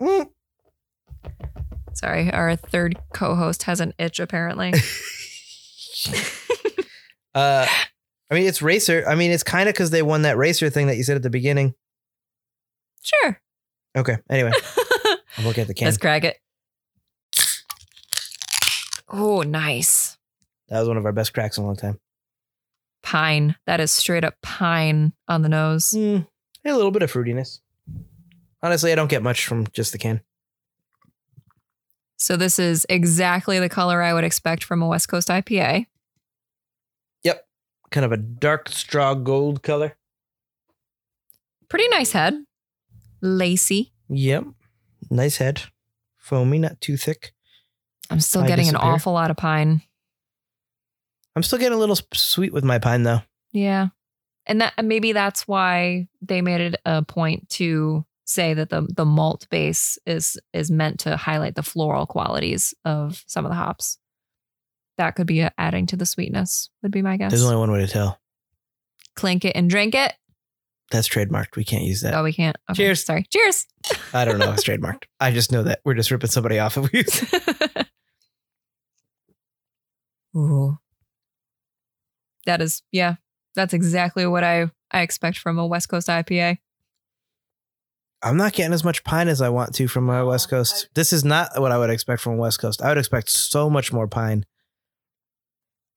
Mm. 0.00 0.30
Sorry, 2.00 2.32
our 2.32 2.56
third 2.56 2.98
co-host 3.12 3.64
has 3.64 3.80
an 3.80 3.92
itch 3.98 4.18
apparently. 4.18 4.72
uh, 7.34 7.66
I 8.30 8.34
mean, 8.34 8.46
it's 8.46 8.62
racer. 8.62 9.04
I 9.06 9.14
mean, 9.14 9.30
it's 9.30 9.42
kind 9.42 9.68
of 9.68 9.74
because 9.74 9.90
they 9.90 10.02
won 10.02 10.22
that 10.22 10.36
racer 10.36 10.70
thing 10.70 10.86
that 10.86 10.96
you 10.96 11.02
said 11.02 11.16
at 11.16 11.22
the 11.22 11.30
beginning. 11.30 11.74
sure. 13.02 13.40
Okay. 13.96 14.18
Anyway, 14.30 14.52
I'll 15.36 15.44
look 15.44 15.58
at 15.58 15.66
the 15.66 15.74
can. 15.74 15.86
Let's 15.86 15.98
crack 15.98 16.24
it. 16.24 16.38
Oh, 19.08 19.42
nice. 19.42 20.16
That 20.68 20.78
was 20.78 20.86
one 20.88 20.96
of 20.96 21.04
our 21.04 21.12
best 21.12 21.34
cracks 21.34 21.58
in 21.58 21.64
a 21.64 21.66
long 21.66 21.74
time. 21.74 21.98
Pine. 23.02 23.56
That 23.66 23.80
is 23.80 23.90
straight 23.90 24.24
up 24.24 24.34
pine 24.42 25.12
on 25.26 25.42
the 25.42 25.48
nose. 25.48 25.90
Mm, 25.90 26.28
a 26.64 26.72
little 26.72 26.92
bit 26.92 27.02
of 27.02 27.12
fruitiness. 27.12 27.58
Honestly, 28.62 28.92
I 28.92 28.94
don't 28.94 29.10
get 29.10 29.24
much 29.24 29.46
from 29.46 29.66
just 29.72 29.90
the 29.90 29.98
can. 29.98 30.20
So 32.20 32.36
this 32.36 32.58
is 32.58 32.86
exactly 32.90 33.58
the 33.58 33.70
color 33.70 34.02
I 34.02 34.12
would 34.12 34.24
expect 34.24 34.62
from 34.62 34.82
a 34.82 34.86
West 34.86 35.08
Coast 35.08 35.28
IPA. 35.28 35.86
Yep. 37.24 37.46
Kind 37.90 38.04
of 38.04 38.12
a 38.12 38.18
dark 38.18 38.68
straw 38.68 39.14
gold 39.14 39.62
color. 39.62 39.96
Pretty 41.70 41.88
nice 41.88 42.12
head. 42.12 42.34
Lacy. 43.22 43.94
Yep. 44.10 44.44
Nice 45.08 45.38
head. 45.38 45.62
Foamy, 46.18 46.58
not 46.58 46.78
too 46.82 46.98
thick. 46.98 47.32
I'm 48.10 48.20
still 48.20 48.46
getting 48.46 48.68
an 48.68 48.76
awful 48.76 49.14
lot 49.14 49.30
of 49.30 49.38
pine. 49.38 49.80
I'm 51.34 51.42
still 51.42 51.58
getting 51.58 51.76
a 51.76 51.80
little 51.80 51.96
sweet 52.12 52.52
with 52.52 52.64
my 52.64 52.78
pine 52.78 53.04
though. 53.04 53.22
Yeah. 53.52 53.88
And 54.44 54.60
that 54.60 54.74
maybe 54.84 55.12
that's 55.12 55.48
why 55.48 56.08
they 56.20 56.42
made 56.42 56.60
it 56.60 56.80
a 56.84 57.02
point 57.02 57.48
to 57.50 58.04
say 58.30 58.54
that 58.54 58.70
the 58.70 58.86
the 58.94 59.04
malt 59.04 59.46
base 59.50 59.98
is 60.06 60.38
is 60.52 60.70
meant 60.70 61.00
to 61.00 61.16
highlight 61.16 61.54
the 61.54 61.62
floral 61.62 62.06
qualities 62.06 62.74
of 62.84 63.22
some 63.26 63.44
of 63.44 63.50
the 63.50 63.56
hops. 63.56 63.98
That 64.98 65.16
could 65.16 65.26
be 65.26 65.46
adding 65.58 65.86
to 65.86 65.96
the 65.96 66.06
sweetness, 66.06 66.70
would 66.82 66.92
be 66.92 67.02
my 67.02 67.16
guess. 67.16 67.30
There's 67.30 67.44
only 67.44 67.56
one 67.56 67.70
way 67.72 67.80
to 67.80 67.86
tell. 67.86 68.20
Clink 69.16 69.44
it 69.44 69.56
and 69.56 69.68
drink 69.68 69.94
it. 69.94 70.14
That's 70.90 71.08
trademarked. 71.08 71.56
We 71.56 71.64
can't 71.64 71.84
use 71.84 72.00
that. 72.02 72.14
Oh, 72.14 72.24
we 72.24 72.32
can't. 72.32 72.56
Okay, 72.68 72.82
Cheers. 72.82 73.04
Sorry. 73.04 73.24
Cheers. 73.30 73.66
I 74.12 74.24
don't 74.24 74.38
know. 74.38 74.52
It's 74.52 74.64
trademarked. 74.64 75.04
I 75.20 75.30
just 75.30 75.52
know 75.52 75.62
that 75.62 75.80
we're 75.84 75.94
just 75.94 76.10
ripping 76.10 76.30
somebody 76.30 76.58
off 76.58 76.76
if 76.76 76.92
we 76.92 76.98
use. 76.98 77.34
Ooh. 80.36 80.78
That 82.46 82.60
is, 82.60 82.82
yeah, 82.90 83.16
that's 83.54 83.72
exactly 83.72 84.26
what 84.26 84.42
I, 84.42 84.70
I 84.90 85.02
expect 85.02 85.38
from 85.38 85.58
a 85.58 85.66
West 85.66 85.88
Coast 85.88 86.08
IPA. 86.08 86.58
I'm 88.22 88.36
not 88.36 88.52
getting 88.52 88.72
as 88.72 88.84
much 88.84 89.02
pine 89.04 89.28
as 89.28 89.40
I 89.40 89.48
want 89.48 89.74
to 89.76 89.88
from 89.88 90.04
my 90.04 90.20
oh, 90.20 90.26
West 90.26 90.50
Coast. 90.50 90.88
This 90.94 91.12
is 91.12 91.24
not 91.24 91.58
what 91.58 91.72
I 91.72 91.78
would 91.78 91.90
expect 91.90 92.20
from 92.20 92.36
West 92.36 92.60
Coast. 92.60 92.82
I 92.82 92.88
would 92.88 92.98
expect 92.98 93.30
so 93.30 93.70
much 93.70 93.92
more 93.92 94.06
pine. 94.06 94.44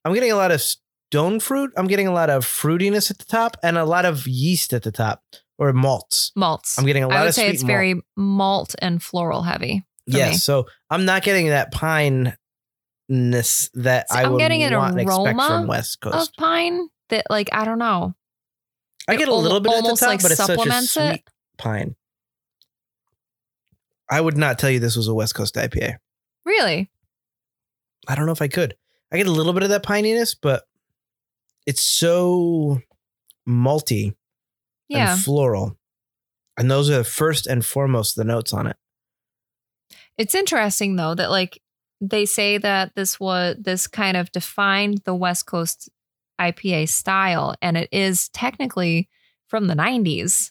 I'm 0.04 0.14
getting 0.14 0.32
a 0.32 0.36
lot 0.36 0.50
of 0.50 0.62
stone 0.62 1.38
fruit. 1.40 1.72
I'm 1.76 1.86
getting 1.86 2.06
a 2.06 2.12
lot 2.12 2.30
of 2.30 2.44
fruitiness 2.44 3.10
at 3.10 3.18
the 3.18 3.24
top 3.24 3.56
and 3.62 3.76
a 3.76 3.84
lot 3.84 4.04
of 4.04 4.26
yeast 4.26 4.72
at 4.72 4.82
the 4.82 4.92
top 4.92 5.22
or 5.58 5.72
malts. 5.72 6.32
Malts. 6.34 6.78
I'm 6.78 6.86
getting 6.86 7.04
a 7.04 7.08
lot 7.08 7.18
I 7.18 7.20
would 7.20 7.28
of 7.28 7.34
say 7.34 7.48
it's 7.48 7.62
malt. 7.62 7.68
very 7.68 7.94
malt 8.16 8.74
and 8.80 9.02
floral 9.02 9.42
heavy. 9.42 9.84
yes. 10.06 10.32
me. 10.32 10.36
So 10.38 10.66
I'm 10.90 11.04
not 11.04 11.22
getting 11.22 11.48
that 11.48 11.72
pine 11.72 12.36
ness 13.08 13.68
that 13.74 14.10
See, 14.10 14.18
I 14.18 14.22
I'm 14.24 14.32
would 14.32 14.38
getting 14.38 14.62
an 14.62 14.72
want 14.74 14.92
and 14.92 15.00
expect 15.02 15.18
aroma 15.26 15.46
from 15.46 15.66
West 15.66 15.98
Of 16.02 16.12
Coast. 16.12 16.36
pine 16.38 16.88
that, 17.10 17.26
like, 17.28 17.50
I 17.52 17.64
don't 17.66 17.78
know. 17.78 18.14
I 19.06 19.16
get 19.16 19.28
a 19.28 19.34
little 19.34 19.60
bit 19.60 19.72
at 19.74 19.82
the 19.84 19.94
top, 19.96 20.08
like, 20.08 20.22
but 20.22 20.30
it's 20.30 20.40
such 20.40 20.48
a 20.50 20.54
supplements 20.54 20.92
sweet 20.92 21.04
it. 21.04 21.22
pine. 21.58 21.96
I 24.10 24.20
would 24.20 24.36
not 24.36 24.58
tell 24.58 24.70
you 24.70 24.78
this 24.80 24.96
was 24.96 25.08
a 25.08 25.14
West 25.14 25.34
Coast 25.34 25.54
IPA. 25.54 25.96
Really? 26.44 26.90
I 28.06 28.14
don't 28.14 28.26
know 28.26 28.32
if 28.32 28.42
I 28.42 28.48
could. 28.48 28.76
I 29.12 29.16
get 29.16 29.26
a 29.26 29.32
little 29.32 29.52
bit 29.52 29.62
of 29.62 29.68
that 29.70 29.82
pininess, 29.84 30.36
but 30.40 30.64
it's 31.66 31.82
so 31.82 32.80
malty 33.48 34.14
Yeah. 34.88 35.12
and 35.14 35.20
floral. 35.22 35.78
And 36.56 36.70
those 36.70 36.90
are 36.90 36.98
the 36.98 37.04
first 37.04 37.46
and 37.46 37.64
foremost 37.64 38.16
the 38.16 38.24
notes 38.24 38.52
on 38.52 38.66
it. 38.66 38.76
It's 40.18 40.34
interesting 40.34 40.96
though 40.96 41.14
that 41.14 41.30
like 41.30 41.60
they 42.00 42.26
say 42.26 42.58
that 42.58 42.94
this 42.94 43.18
was 43.18 43.56
this 43.58 43.86
kind 43.86 44.16
of 44.16 44.30
defined 44.32 44.98
the 45.04 45.14
West 45.14 45.46
Coast 45.46 45.88
IPA 46.40 46.88
style 46.88 47.54
and 47.62 47.76
it 47.76 47.88
is 47.92 48.28
technically 48.30 49.08
from 49.48 49.66
the 49.66 49.74
90s. 49.74 50.50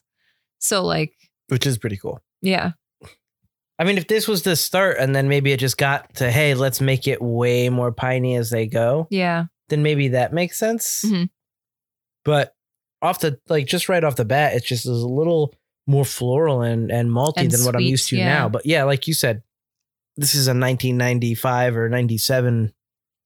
So 0.59 0.83
like 0.83 1.13
Which 1.49 1.65
is 1.67 1.77
pretty 1.77 1.97
cool. 1.97 2.19
yeah. 2.41 2.71
I 3.79 3.83
mean, 3.85 3.97
if 3.97 4.07
this 4.07 4.27
was 4.27 4.43
the 4.43 4.55
start 4.55 4.97
and 4.99 5.15
then 5.15 5.27
maybe 5.27 5.51
it 5.51 5.59
just 5.59 5.77
got 5.77 6.13
to, 6.15 6.29
hey, 6.29 6.53
let's 6.53 6.79
make 6.79 7.07
it 7.07 7.21
way 7.21 7.69
more 7.69 7.91
piney 7.91 8.35
as 8.35 8.49
they 8.49 8.67
go, 8.67 9.07
Yeah. 9.09 9.45
then 9.69 9.81
maybe 9.83 10.09
that 10.09 10.31
makes 10.33 10.57
sense. 10.57 11.03
Mhm. 11.05 11.29
But 12.23 12.55
off 13.01 13.19
the 13.19 13.39
like 13.49 13.65
just 13.65 13.89
right 13.89 14.03
off 14.03 14.15
the 14.15 14.25
bat, 14.25 14.53
it 14.53 14.63
just 14.63 14.85
is 14.85 15.01
a 15.01 15.07
little 15.07 15.53
more 15.87 16.05
floral 16.05 16.61
and, 16.61 16.91
and 16.91 17.09
malty 17.09 17.37
And 17.37 17.51
than 17.51 17.65
what 17.65 17.75
I'm 17.75 17.81
used 17.81 18.09
to 18.09 18.17
yeah. 18.17 18.25
now. 18.25 18.49
But 18.49 18.65
yeah, 18.65 18.83
like 18.83 19.07
you 19.07 19.13
said, 19.13 19.41
this 20.15 20.35
is 20.35 20.47
a 20.47 20.51
1995 20.51 21.75
or 21.75 21.89
97, 21.89 22.73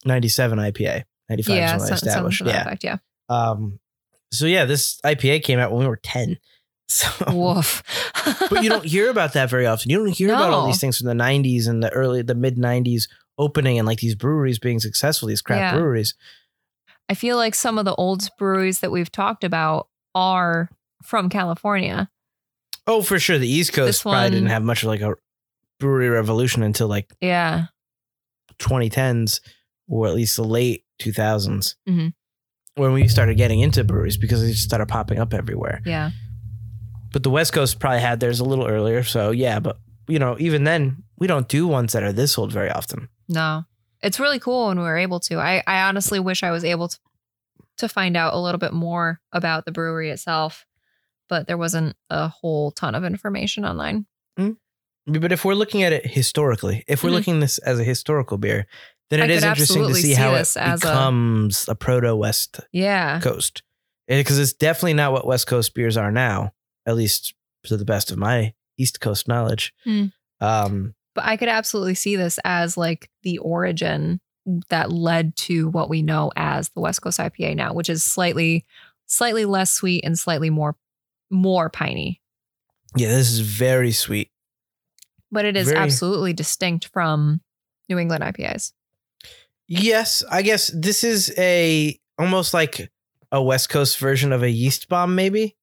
97 0.05 0.59
IPA. 0.59 1.03
95 1.29 1.55
yeah. 1.55 1.75
is 1.75 1.81
when 1.81 1.91
I 1.91 1.95
established. 1.95 2.41
Yeah. 2.45 2.61
effect, 2.61 2.83
yeah. 2.83 2.97
Um, 3.29 3.79
so 4.31 4.45
yeah, 4.45 4.65
this 4.65 4.99
IPA 5.03 5.43
came 5.43 5.59
out 5.59 5.71
when 5.71 5.81
we 5.81 5.87
were 5.87 5.99
10. 6.01 6.37
So, 6.89 7.09
Woof. 7.33 7.83
but 8.49 8.63
you 8.63 8.69
don't 8.69 8.85
hear 8.85 9.09
about 9.09 9.33
that 9.33 9.49
very 9.49 9.65
often. 9.65 9.91
You 9.91 9.97
don't 9.97 10.07
hear 10.15 10.29
about 10.29 10.51
all 10.53 10.65
these 10.67 10.79
things 10.79 10.97
from 10.97 11.07
the 11.07 11.13
90s 11.23 11.67
and 11.67 11.83
the 11.83 11.89
early, 11.91 12.21
the 12.21 12.33
mid 12.35 12.55
90s 12.57 13.09
opening 13.37 13.77
and 13.77 13.85
like 13.85 13.99
these 13.99 14.15
breweries 14.15 14.57
being 14.57 14.79
successful, 14.79 15.27
these 15.27 15.41
craft 15.41 15.59
Yeah. 15.59 15.73
breweries. 15.79 16.15
I 17.09 17.13
feel 17.13 17.35
like 17.37 17.55
some 17.55 17.77
of 17.77 17.85
the 17.85 17.93
old 17.95 18.27
breweries 18.37 18.79
that 18.79 18.91
we've 18.91 19.11
talked 19.11 19.43
about 19.43 19.89
are 20.15 20.69
from 21.03 21.29
California. 21.29 22.09
Oh, 22.87 23.01
for 23.01 23.19
sure. 23.19 23.37
The 23.37 23.47
East 23.49 23.73
Coast 23.73 23.87
This 23.87 24.01
probably 24.03 24.19
one- 24.21 24.31
didn't 24.31 24.49
have 24.49 24.63
much 24.63 24.83
of 24.83 24.87
like 24.87 25.01
a 25.01 25.15
brewery 25.79 26.09
revolution 26.09 26.63
until 26.63 26.87
like 26.87 27.11
Yeah. 27.21 27.65
2010s 28.59 29.41
or 29.87 30.07
at 30.07 30.15
least 30.15 30.35
the 30.35 30.43
late 30.43 30.83
2000s 30.99 31.75
Mhm. 31.87 32.13
when 32.75 32.93
we 32.93 33.07
started 33.07 33.37
getting 33.37 33.59
into 33.59 33.83
breweries 33.83 34.17
because 34.17 34.41
they 34.41 34.51
just 34.51 34.63
started 34.63 34.87
popping 34.87 35.19
up 35.19 35.33
everywhere. 35.33 35.81
Yeah. 35.85 36.11
But 37.11 37.23
the 37.23 37.29
West 37.29 37.53
Coast 37.53 37.79
probably 37.79 37.99
had 38.01 38.19
theirs 38.19 38.39
a 38.39 38.45
little 38.45 38.67
earlier. 38.67 39.03
So 39.03 39.31
yeah, 39.31 39.59
but 39.59 39.77
you 40.07 40.19
know, 40.19 40.35
even 40.39 40.63
then, 40.63 41.03
we 41.17 41.27
don't 41.27 41.47
do 41.47 41.67
ones 41.67 41.93
that 41.93 42.03
are 42.03 42.13
this 42.13 42.37
old 42.37 42.51
very 42.51 42.69
often. 42.69 43.09
No. 43.27 43.65
It's 44.01 44.19
really 44.19 44.39
cool 44.39 44.67
when 44.67 44.77
we 44.77 44.83
were 44.83 44.97
able 44.97 45.19
to. 45.21 45.37
I, 45.39 45.63
I 45.65 45.81
honestly 45.87 46.19
wish 46.19 46.43
I 46.43 46.51
was 46.51 46.63
able 46.63 46.87
to 46.89 46.97
to 47.79 47.87
find 47.89 48.17
out 48.17 48.33
a 48.33 48.39
little 48.39 48.57
bit 48.59 48.73
more 48.73 49.19
about 49.31 49.65
the 49.65 49.71
brewery 49.71 50.09
itself, 50.09 50.65
but 51.29 51.45
there 51.47 51.57
wasn't 51.57 51.95
a 52.09 52.27
whole 52.27 52.71
ton 52.71 52.95
of 52.95 53.03
information 53.03 53.63
online. 53.65 54.05
But 55.09 55.31
if 55.31 55.45
we're 55.45 55.53
looking 55.53 55.83
at 55.83 55.93
it 55.93 56.05
historically, 56.05 56.83
if 56.87 57.01
we're 57.03 57.11
Mhm. 57.11 57.13
looking 57.13 57.39
this 57.39 57.59
as 57.59 57.79
a 57.79 57.83
historical 57.83 58.37
beer, 58.37 58.67
then 59.09 59.21
I 59.21 59.25
it 59.25 59.29
is 59.31 59.43
interesting 59.43 59.87
to 59.87 59.93
see 59.95 60.01
see 60.01 60.13
how 60.15 60.31
it 60.33 60.39
this 60.39 60.57
as 60.57 60.81
a- 60.83 60.85
becomes 60.87 61.69
a, 61.69 61.75
proto 61.75 62.13
West 62.15 62.59
Yeah. 62.73 63.21
Coast. 63.21 63.63
Because 64.07 64.37
it's 64.39 64.51
definitely 64.53 64.95
not 64.95 65.13
what 65.13 65.25
West 65.25 65.47
Coast 65.47 65.73
beers 65.73 65.95
are 65.97 66.11
now, 66.11 66.51
at 66.87 66.95
least 66.95 67.35
to 67.65 67.77
the 67.77 67.85
best 67.85 68.09
of 68.11 68.17
my 68.17 68.53
East 68.77 68.99
Coast 69.01 69.27
knowledge. 69.27 69.73
Hmm. 69.83 70.05
Um, 70.41 70.95
But 71.13 71.25
I 71.25 71.37
could 71.37 71.49
absolutely 71.49 71.95
see 71.95 72.15
this 72.15 72.39
as 72.43 72.77
like 72.77 73.09
the 73.23 73.37
origin 73.39 74.19
that 74.69 74.91
led 74.91 75.35
to 75.35 75.67
what 75.69 75.89
we 75.89 76.01
know 76.01 76.31
as 76.37 76.69
the 76.69 76.79
West 76.79 77.01
Coast 77.01 77.19
IPA 77.19 77.55
now, 77.55 77.73
which 77.73 77.89
is 77.89 78.03
slightly 78.03 78.65
slightly 79.05 79.45
less 79.45 79.71
sweet 79.71 80.03
and 80.05 80.17
slightly 80.17 80.49
more 80.49 80.75
more 81.29 81.69
piney. 81.69 82.21
yeah, 82.95 83.09
this 83.09 83.29
is 83.31 83.39
very 83.39 83.91
sweet. 83.91 84.31
But 85.29 85.43
it 85.43 85.57
is 85.57 85.67
Very- 85.67 85.79
absolutely 85.79 86.31
distinct 86.31 86.87
from 86.87 87.41
New 87.89 87.97
England 87.99 88.23
IPAs. 88.23 88.71
Yes, 89.67 90.23
I 90.31 90.41
guess 90.41 90.71
this 90.73 91.03
is 91.03 91.33
a 91.37 91.99
almost 92.17 92.53
like 92.53 92.89
a 93.33 93.43
West 93.43 93.67
Coast 93.69 93.97
version 93.97 94.31
of 94.31 94.41
a 94.43 94.49
yeast 94.49 94.87
bomb, 94.87 95.15
maybe. 95.15 95.56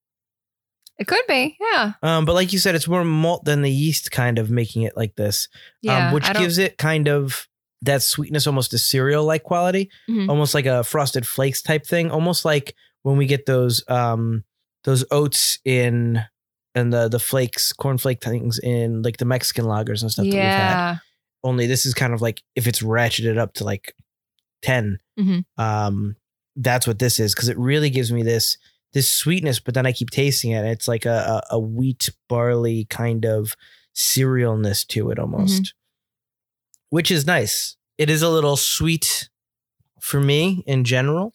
It 0.99 1.07
could 1.09 1.23
be, 1.27 1.57
yeah. 1.73 1.95
Um, 2.03 2.25
but 2.25 2.35
like 2.35 2.53
you 2.53 2.59
said, 2.59 2.75
it's 2.75 2.87
more 2.89 3.05
malt 3.05 3.45
than 3.45 3.63
the 3.63 3.71
yeast, 3.71 4.11
kind 4.13 4.39
of 4.39 4.51
making 4.51 4.83
it 4.83 4.97
like 4.97 5.17
this, 5.17 5.49
Yeah. 5.83 6.09
um, 6.09 6.15
which 6.15 6.33
gives 6.35 6.57
it 6.59 6.79
kind 6.79 7.09
of 7.09 7.49
that 7.83 8.03
sweetness, 8.03 8.47
almost 8.47 8.73
a 8.75 8.79
cereal 8.79 9.25
like 9.25 9.43
quality, 9.43 9.91
Mhm. 10.09 10.29
almost 10.29 10.55
like 10.55 10.67
a 10.67 10.85
frosted 10.85 11.27
flakes 11.27 11.61
type 11.63 11.85
thing, 11.85 12.11
almost 12.11 12.45
like 12.45 12.75
when 13.03 13.17
we 13.17 13.27
get 13.27 13.45
those 13.47 13.83
um 13.89 14.45
those 14.85 15.05
oats 15.11 15.59
in 15.65 16.23
and 16.75 16.93
the 16.93 17.09
the 17.09 17.19
flakes, 17.19 17.73
cornflake 17.73 18.21
things 18.21 18.59
in 18.59 19.03
like 19.03 19.17
the 19.19 19.25
Mexican 19.25 19.65
lagers 19.65 20.01
and 20.03 20.11
stuff 20.13 20.25
that 20.25 20.33
we've 20.33 20.35
had. 20.43 20.71
yeah. 20.71 20.97
Only 21.43 21.67
this 21.67 21.85
is 21.87 21.93
kind 21.93 22.15
of 22.15 22.23
like 22.23 22.41
if 22.55 22.67
it's 22.67 22.81
ratcheted 22.83 23.37
up 23.37 23.53
to 23.55 23.65
like 23.65 23.95
10 24.63 24.99
Mhm. 25.19 25.45
um 25.59 26.17
that's 26.57 26.87
what 26.87 26.99
this 27.01 27.19
is 27.21 27.35
because 27.35 27.49
it 27.49 27.59
really 27.59 27.91
gives 27.91 28.13
me 28.13 28.23
this 28.23 28.57
this 28.95 29.09
sweetness 29.11 29.61
but 29.61 29.75
then 29.75 29.85
i 29.85 29.93
keep 29.93 30.09
tasting 30.11 30.53
it 30.53 30.65
it's 30.65 30.89
like 30.89 31.05
a, 31.05 31.43
a, 31.51 31.57
a 31.57 31.59
wheat 31.59 32.09
barley 32.29 32.87
kind 32.89 33.27
of 33.27 33.55
cerealness 33.95 34.87
to 34.87 35.11
it 35.11 35.19
mm-hmm. 35.19 35.35
almost 35.35 35.75
which 36.91 37.11
is 37.11 37.27
nice 37.27 37.77
it 37.99 38.09
is 38.09 38.23
a 38.23 38.31
little 38.31 38.57
sweet 38.57 39.29
for 40.01 40.21
me 40.21 40.63
in 40.67 40.85
general 40.85 41.35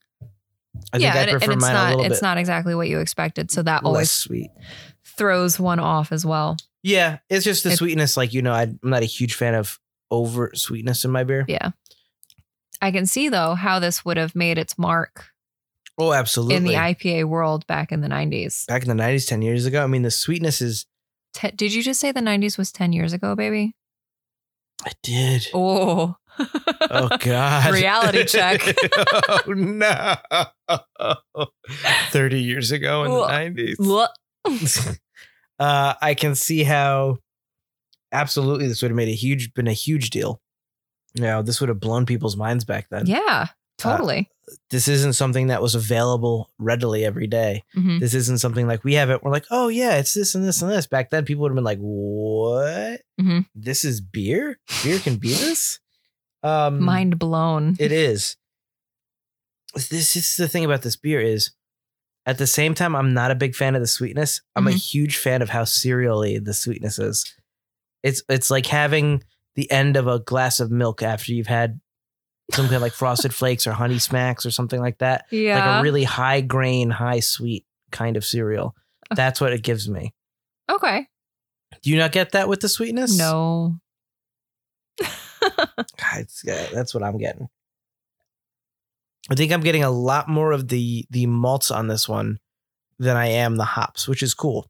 i 0.94 0.98
yeah, 0.98 1.14
think 1.14 1.28
i 1.28 1.32
prefer 1.32 1.52
and 1.52 1.54
it's 1.54 1.62
mine 1.62 1.72
a 1.72 1.74
not 1.74 1.90
little 1.98 2.12
it's 2.12 2.22
not 2.22 2.38
exactly 2.38 2.74
what 2.74 2.88
you 2.88 3.00
expected. 3.00 3.52
So 3.52 3.62
that 3.64 3.84
always 3.84 4.12
sweet 4.12 4.50
throws 5.04 5.60
one 5.60 5.80
off 5.80 6.12
as 6.12 6.26
well. 6.26 6.58
yeah 6.82 7.20
it's 7.30 7.44
just 7.44 7.64
the 7.64 7.76
sweetness 7.76 8.16
like 8.16 8.34
you 8.34 8.42
know 8.42 8.54
I, 8.54 8.64
i'm 8.64 8.80
not 8.84 9.04
a 9.04 9.06
huge 9.06 9.34
fan 9.34 9.54
of 9.54 9.80
over 10.12 10.52
sweetness 10.56 11.06
in 11.06 11.12
my 11.12 11.24
beer 11.24 11.46
Yeah. 11.48 11.72
I 12.82 12.92
can 12.92 13.06
see 13.06 13.28
though 13.28 13.56
how 13.56 13.80
this 13.80 14.06
would 14.06 14.16
have 14.18 14.36
made 14.36 14.58
its 14.58 14.78
mark 14.78 15.29
oh 16.00 16.14
absolutely 16.14 16.56
in 16.56 16.64
the 16.64 16.74
IPA 16.74 17.26
world 17.26 17.68
back 17.68 17.92
in 17.92 18.02
the 18.02 18.08
90s. 18.08 18.66
back 18.68 18.82
in 18.84 18.96
the 18.96 19.02
90s 19.04 19.28
10 19.28 19.42
years 19.42 19.66
ago 19.66 19.84
i 19.84 19.88
mean 19.88 20.02
the 20.02 20.12
sweetness 20.12 20.62
is 20.62 20.86
Te- 21.34 21.52
did 21.52 21.74
you 21.74 21.84
just 21.84 22.00
say 22.00 22.12
the 22.12 22.22
90s 22.22 22.58
was 22.58 22.72
10 22.72 22.92
years 22.94 23.14
ago, 23.14 23.36
baby? 23.36 23.76
i 24.86 24.92
did 25.04 25.48
Oh. 25.54 26.16
Oh 26.90 27.10
God! 27.20 27.74
Reality 27.74 28.24
check. 28.24 28.62
oh 29.30 29.44
no! 29.48 30.16
Thirty 32.12 32.42
years 32.42 32.72
ago 32.72 33.04
in 33.04 33.12
the 33.12 33.28
nineties. 33.28 33.78
Look. 33.78 34.12
uh, 35.60 35.94
I 36.02 36.14
can 36.14 36.36
see 36.36 36.64
how 36.64 37.18
absolutely 38.14 38.68
this 38.68 38.82
would 38.82 38.92
have 38.92 38.96
made 38.96 39.10
a 39.10 39.16
huge, 39.16 39.54
been 39.54 39.68
a 39.68 39.74
huge 39.74 40.12
deal. 40.12 40.40
You 41.16 41.24
know, 41.24 41.42
this 41.42 41.60
would 41.60 41.68
have 41.70 41.80
blown 41.82 42.06
people's 42.06 42.38
minds 42.38 42.64
back 42.64 42.88
then. 42.90 43.06
Yeah, 43.06 43.48
totally. 43.80 44.30
This 44.72 44.88
isn't 44.88 45.14
something 45.14 45.48
that 45.48 45.62
was 45.62 45.76
available 45.76 46.50
readily 46.58 47.06
every 47.06 47.28
day. 47.28 47.64
Mhm. 47.78 48.00
This 48.00 48.14
isn't 48.16 48.40
something 48.40 48.68
like 48.68 48.84
we 48.84 48.96
have 48.96 49.10
it. 49.12 49.24
We're 49.24 49.32
like, 49.32 49.46
oh 49.52 49.68
yeah, 49.68 49.96
it's 49.98 50.14
this 50.14 50.34
and 50.36 50.44
this 50.44 50.62
and 50.62 50.72
this. 50.72 50.88
Back 50.88 51.10
then, 51.12 51.26
people 51.26 51.44
would 51.44 51.52
have 51.52 51.56
been 51.56 51.64
like, 51.64 51.80
what? 51.80 53.02
Mhm. 53.22 53.46
This 53.54 53.84
is 53.84 54.02
beer. 54.02 54.60
Beer 54.84 55.00
can 55.00 55.18
be 55.18 55.30
this. 55.34 55.80
Um, 56.42 56.82
Mind 56.82 57.20
blown. 57.20 57.76
It 57.80 57.92
is. 57.92 58.38
This 59.76 60.16
is 60.16 60.36
the 60.38 60.48
thing 60.48 60.66
about 60.66 60.82
this 60.82 60.96
beer 60.96 61.22
is 61.22 61.52
at 62.26 62.38
the 62.38 62.48
same 62.48 62.74
time 62.74 62.96
I'm 62.96 63.14
not 63.14 63.32
a 63.32 63.36
big 63.36 63.56
fan 63.56 63.76
of 63.76 63.82
the 63.82 63.88
sweetness. 63.88 64.42
I'm 64.56 64.68
a 64.68 64.72
huge 64.72 65.18
fan 65.18 65.42
of 65.42 65.50
how 65.50 65.64
cereally 65.64 66.44
the 66.44 66.54
sweetness 66.54 66.98
is. 66.98 67.36
It's 68.04 68.24
it's 68.30 68.50
like 68.50 68.66
having 68.66 69.24
the 69.56 69.70
end 69.72 69.96
of 69.98 70.08
a 70.08 70.20
glass 70.20 70.60
of 70.60 70.72
milk 70.72 71.04
after 71.04 71.34
you've 71.34 71.48
had 71.48 71.80
something 72.52 72.80
like 72.80 72.94
frosted 72.94 73.34
flakes 73.34 73.68
or 73.68 73.72
honey 73.72 74.00
smacks 74.00 74.46
or 74.46 74.52
something 74.52 74.80
like 74.80 74.98
that. 75.00 75.26
yeah. 75.32 75.60
Like 75.60 75.80
a 75.80 75.84
really 75.84 76.04
high 76.04 76.42
grain, 76.42 76.90
high 76.90 77.20
sweet 77.20 77.66
kind 77.92 78.18
of 78.18 78.26
cereal. 78.26 78.76
That's 79.16 79.42
what 79.42 79.54
it 79.54 79.64
gives 79.64 79.90
me. 79.90 80.14
okay. 80.70 81.08
Do 81.82 81.92
you 81.92 81.98
not 81.98 82.12
get 82.12 82.32
that 82.32 82.50
with 82.50 82.60
the 82.62 82.70
sweetness? 82.70 83.18
No. 83.18 83.76
God, 85.00 86.26
that's 86.74 86.94
what 86.94 87.04
I'm 87.04 87.18
getting. 87.18 87.48
I 89.32 89.36
think 89.36 89.52
I'm 89.52 89.62
getting 89.62 89.84
a 89.84 89.92
lot 89.92 90.28
more 90.28 90.52
of 90.52 90.68
the 90.68 91.06
the 91.10 91.28
malts 91.28 91.72
on 91.72 91.88
this 91.88 92.10
one 92.10 92.40
than 92.98 93.16
I 93.16 93.28
am 93.28 93.56
the 93.56 93.64
hops, 93.64 94.08
which 94.08 94.24
is 94.24 94.34
cool. 94.34 94.70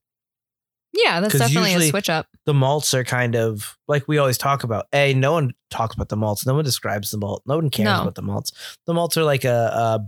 Yeah, 0.94 1.20
that's 1.20 1.38
definitely 1.38 1.74
a 1.76 1.90
switch 1.90 2.10
up. 2.10 2.28
The 2.46 2.54
malts 2.54 2.94
are 2.94 3.04
kind 3.04 3.36
of 3.36 3.78
like 3.88 4.08
we 4.08 4.18
always 4.18 4.38
talk 4.38 4.64
about. 4.64 4.88
A, 4.94 5.14
no 5.14 5.34
one 5.34 5.54
talks 5.70 5.96
about 5.96 6.10
the 6.10 6.16
malts. 6.18 6.46
No 6.46 6.56
one 6.56 6.66
describes 6.66 7.12
the 7.12 7.18
malt. 7.18 7.44
No 7.46 7.56
one 7.58 7.70
cares 7.70 7.86
No. 7.86 8.02
about 8.02 8.16
the 8.16 8.22
malts. 8.24 8.52
The 8.88 8.94
malts 8.94 9.16
are 9.18 9.24
like 9.24 9.46
a 9.46 10.00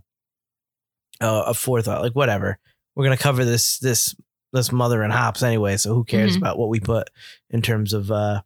a, 1.22 1.26
a 1.26 1.42
a 1.48 1.54
forethought. 1.54 2.02
Like 2.02 2.14
whatever. 2.14 2.58
We're 2.96 3.04
gonna 3.06 3.18
cover 3.18 3.46
this 3.46 3.78
this 3.80 4.16
this 4.54 4.72
mother 4.72 5.02
and 5.02 5.14
hops 5.14 5.44
anyway. 5.44 5.78
So 5.78 5.94
who 5.94 6.04
cares 6.04 6.34
Mhm. 6.34 6.38
about 6.40 6.58
what 6.58 6.70
we 6.70 6.80
put 6.80 7.10
in 7.52 7.62
terms 7.62 7.94
of 7.94 8.12
uh 8.12 8.42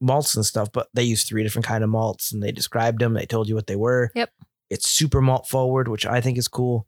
malts 0.00 0.34
and 0.34 0.44
stuff? 0.46 0.70
But 0.72 0.88
they 0.94 1.02
use 1.04 1.24
three 1.24 1.42
different 1.42 1.66
kind 1.66 1.84
of 1.84 1.90
malts 1.90 2.32
and 2.32 2.42
they 2.42 2.52
described 2.52 3.00
them. 3.00 3.12
They 3.14 3.26
told 3.26 3.48
you 3.48 3.54
what 3.54 3.66
they 3.66 3.76
were. 3.76 4.10
Yep. 4.14 4.30
It's 4.70 4.88
super 4.88 5.20
malt 5.20 5.46
forward, 5.46 5.88
which 5.88 6.06
I 6.06 6.20
think 6.20 6.38
is 6.38 6.48
cool. 6.48 6.86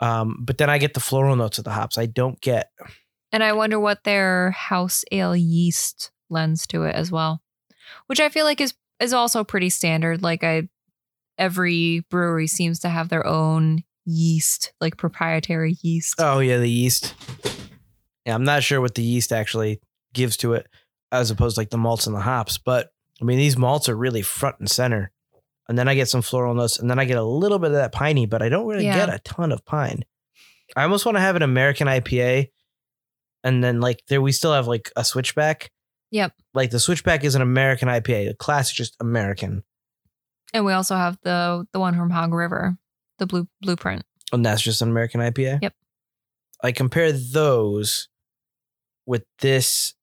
Um, 0.00 0.38
but 0.40 0.58
then 0.58 0.68
I 0.68 0.78
get 0.78 0.94
the 0.94 1.00
floral 1.00 1.36
notes 1.36 1.58
of 1.58 1.64
the 1.64 1.70
hops. 1.70 1.96
I 1.98 2.06
don't 2.06 2.40
get 2.40 2.70
And 3.34 3.42
I 3.42 3.52
wonder 3.52 3.80
what 3.80 4.04
their 4.04 4.52
house 4.52 5.04
ale 5.10 5.34
yeast 5.34 6.12
lends 6.30 6.68
to 6.68 6.84
it 6.84 6.94
as 6.94 7.10
well, 7.10 7.42
which 8.06 8.20
I 8.20 8.28
feel 8.28 8.44
like 8.44 8.60
is 8.60 8.74
is 9.00 9.12
also 9.12 9.42
pretty 9.42 9.70
standard. 9.70 10.22
Like 10.22 10.44
I, 10.44 10.68
every 11.36 12.04
brewery 12.10 12.46
seems 12.46 12.78
to 12.80 12.88
have 12.88 13.08
their 13.08 13.26
own 13.26 13.82
yeast, 14.04 14.72
like 14.80 14.96
proprietary 14.96 15.76
yeast. 15.82 16.14
Oh 16.20 16.38
yeah, 16.38 16.58
the 16.58 16.70
yeast. 16.70 17.12
Yeah, 18.24 18.36
I'm 18.36 18.44
not 18.44 18.62
sure 18.62 18.80
what 18.80 18.94
the 18.94 19.02
yeast 19.02 19.32
actually 19.32 19.80
gives 20.12 20.36
to 20.36 20.52
it, 20.52 20.68
as 21.10 21.32
opposed 21.32 21.56
to 21.56 21.60
like 21.60 21.70
the 21.70 21.76
malts 21.76 22.06
and 22.06 22.14
the 22.14 22.20
hops. 22.20 22.56
But 22.56 22.92
I 23.20 23.24
mean, 23.24 23.38
these 23.38 23.56
malts 23.56 23.88
are 23.88 23.96
really 23.96 24.22
front 24.22 24.60
and 24.60 24.70
center. 24.70 25.10
And 25.68 25.76
then 25.76 25.88
I 25.88 25.96
get 25.96 26.08
some 26.08 26.22
floral 26.22 26.54
notes, 26.54 26.78
and 26.78 26.88
then 26.88 27.00
I 27.00 27.04
get 27.04 27.18
a 27.18 27.24
little 27.24 27.58
bit 27.58 27.72
of 27.72 27.76
that 27.78 27.90
piney, 27.90 28.26
but 28.26 28.42
I 28.42 28.48
don't 28.48 28.68
really 28.68 28.84
Yeah. 28.84 28.94
get 29.06 29.12
a 29.12 29.18
ton 29.24 29.50
of 29.50 29.64
pine. 29.64 30.04
I 30.76 30.84
almost 30.84 31.04
want 31.04 31.16
to 31.16 31.20
have 31.20 31.34
an 31.34 31.42
American 31.42 31.88
IPA, 31.88 32.50
and 33.44 33.62
then 33.62 33.80
like 33.80 34.02
there 34.08 34.20
we 34.20 34.32
still 34.32 34.52
have 34.52 34.66
like 34.66 34.90
a 34.96 35.04
switchback. 35.04 35.70
Yep. 36.10 36.32
Like 36.54 36.70
the 36.70 36.80
switchback 36.80 37.22
is 37.24 37.34
an 37.36 37.42
American 37.42 37.88
IPA. 37.88 38.28
The 38.28 38.34
classic 38.34 38.74
just 38.76 38.96
American, 39.00 39.62
And 40.52 40.64
we 40.64 40.72
also 40.72 40.96
have 40.96 41.18
the 41.22 41.66
the 41.72 41.78
one 41.78 41.96
from 41.96 42.10
Hog 42.10 42.32
River, 42.34 42.76
the 43.18 43.26
blue 43.26 43.46
blueprint. 43.60 44.04
and 44.32 44.44
that's 44.44 44.62
just 44.62 44.82
an 44.82 44.88
American 44.90 45.20
IPA. 45.20 45.60
Yep. 45.62 45.74
I 46.62 46.72
compare 46.72 47.12
those 47.12 48.08
with 49.06 49.24
this 49.40 49.94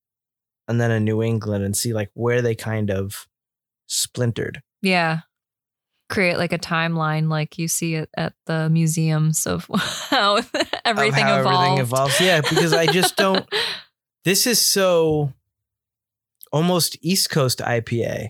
and 0.67 0.79
then 0.79 0.91
a 0.91 0.99
New 0.99 1.23
England 1.23 1.63
and 1.63 1.75
see 1.75 1.91
like 1.93 2.11
where 2.13 2.41
they 2.41 2.53
kind 2.55 2.91
of 2.91 3.27
splintered. 3.87 4.61
Yeah. 4.81 5.21
Create 6.11 6.37
like 6.37 6.53
a 6.53 6.59
timeline 6.59 7.29
like 7.29 7.57
you 7.57 7.67
see 7.67 7.95
it 7.95 8.09
at 8.15 8.33
the 8.45 8.69
museums 8.69 9.47
of 9.47 9.65
how 10.09 10.41
everything 10.85 11.23
of 11.23 11.29
how 11.29 11.39
evolved. 11.39 11.47
everything 11.79 11.79
evolves. 11.79 12.21
Yeah, 12.21 12.41
because 12.41 12.73
I 12.73 12.85
just 12.85 13.15
don't. 13.17 13.47
This 14.23 14.45
is 14.45 14.61
so 14.61 15.33
almost 16.51 16.97
East 17.01 17.29
Coast 17.31 17.59
IPA, 17.59 18.29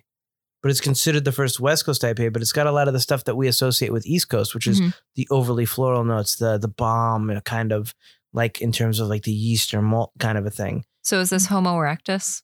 but 0.62 0.72
it's 0.72 0.80
considered 0.82 1.26
the 1.26 1.32
first 1.32 1.60
West 1.60 1.86
Coast 1.86 2.02
IPA. 2.04 2.32
But 2.34 2.42
it's 2.42 2.54
got 2.54 2.68
a 2.68 2.72
lot 2.72 2.88
of 2.88 2.94
the 2.94 3.00
stuff 3.00 3.24
that 3.26 3.36
we 3.36 3.48
associate 3.48 3.92
with 3.92 4.06
East 4.06 4.30
Coast, 4.30 4.54
which 4.54 4.68
is 4.68 4.80
Mhm. 4.80 4.94
the 5.16 5.28
overly 5.30 5.66
floral 5.66 6.04
notes, 6.04 6.36
the 6.36 6.58
the 6.58 6.68
bomb, 6.68 7.42
kind 7.42 7.72
of 7.74 7.94
like 8.34 8.62
in 8.62 8.72
terms 8.72 9.00
of 9.00 9.08
like 9.10 9.24
the 9.24 9.34
yeast 9.34 9.74
or 9.74 9.82
malt 9.82 10.12
kind 10.20 10.38
of 10.38 10.46
a 10.46 10.52
thing. 10.52 10.86
So 11.02 11.20
is 11.20 11.30
this 11.32 11.48
Homo 11.48 11.72
erectus? 11.76 12.44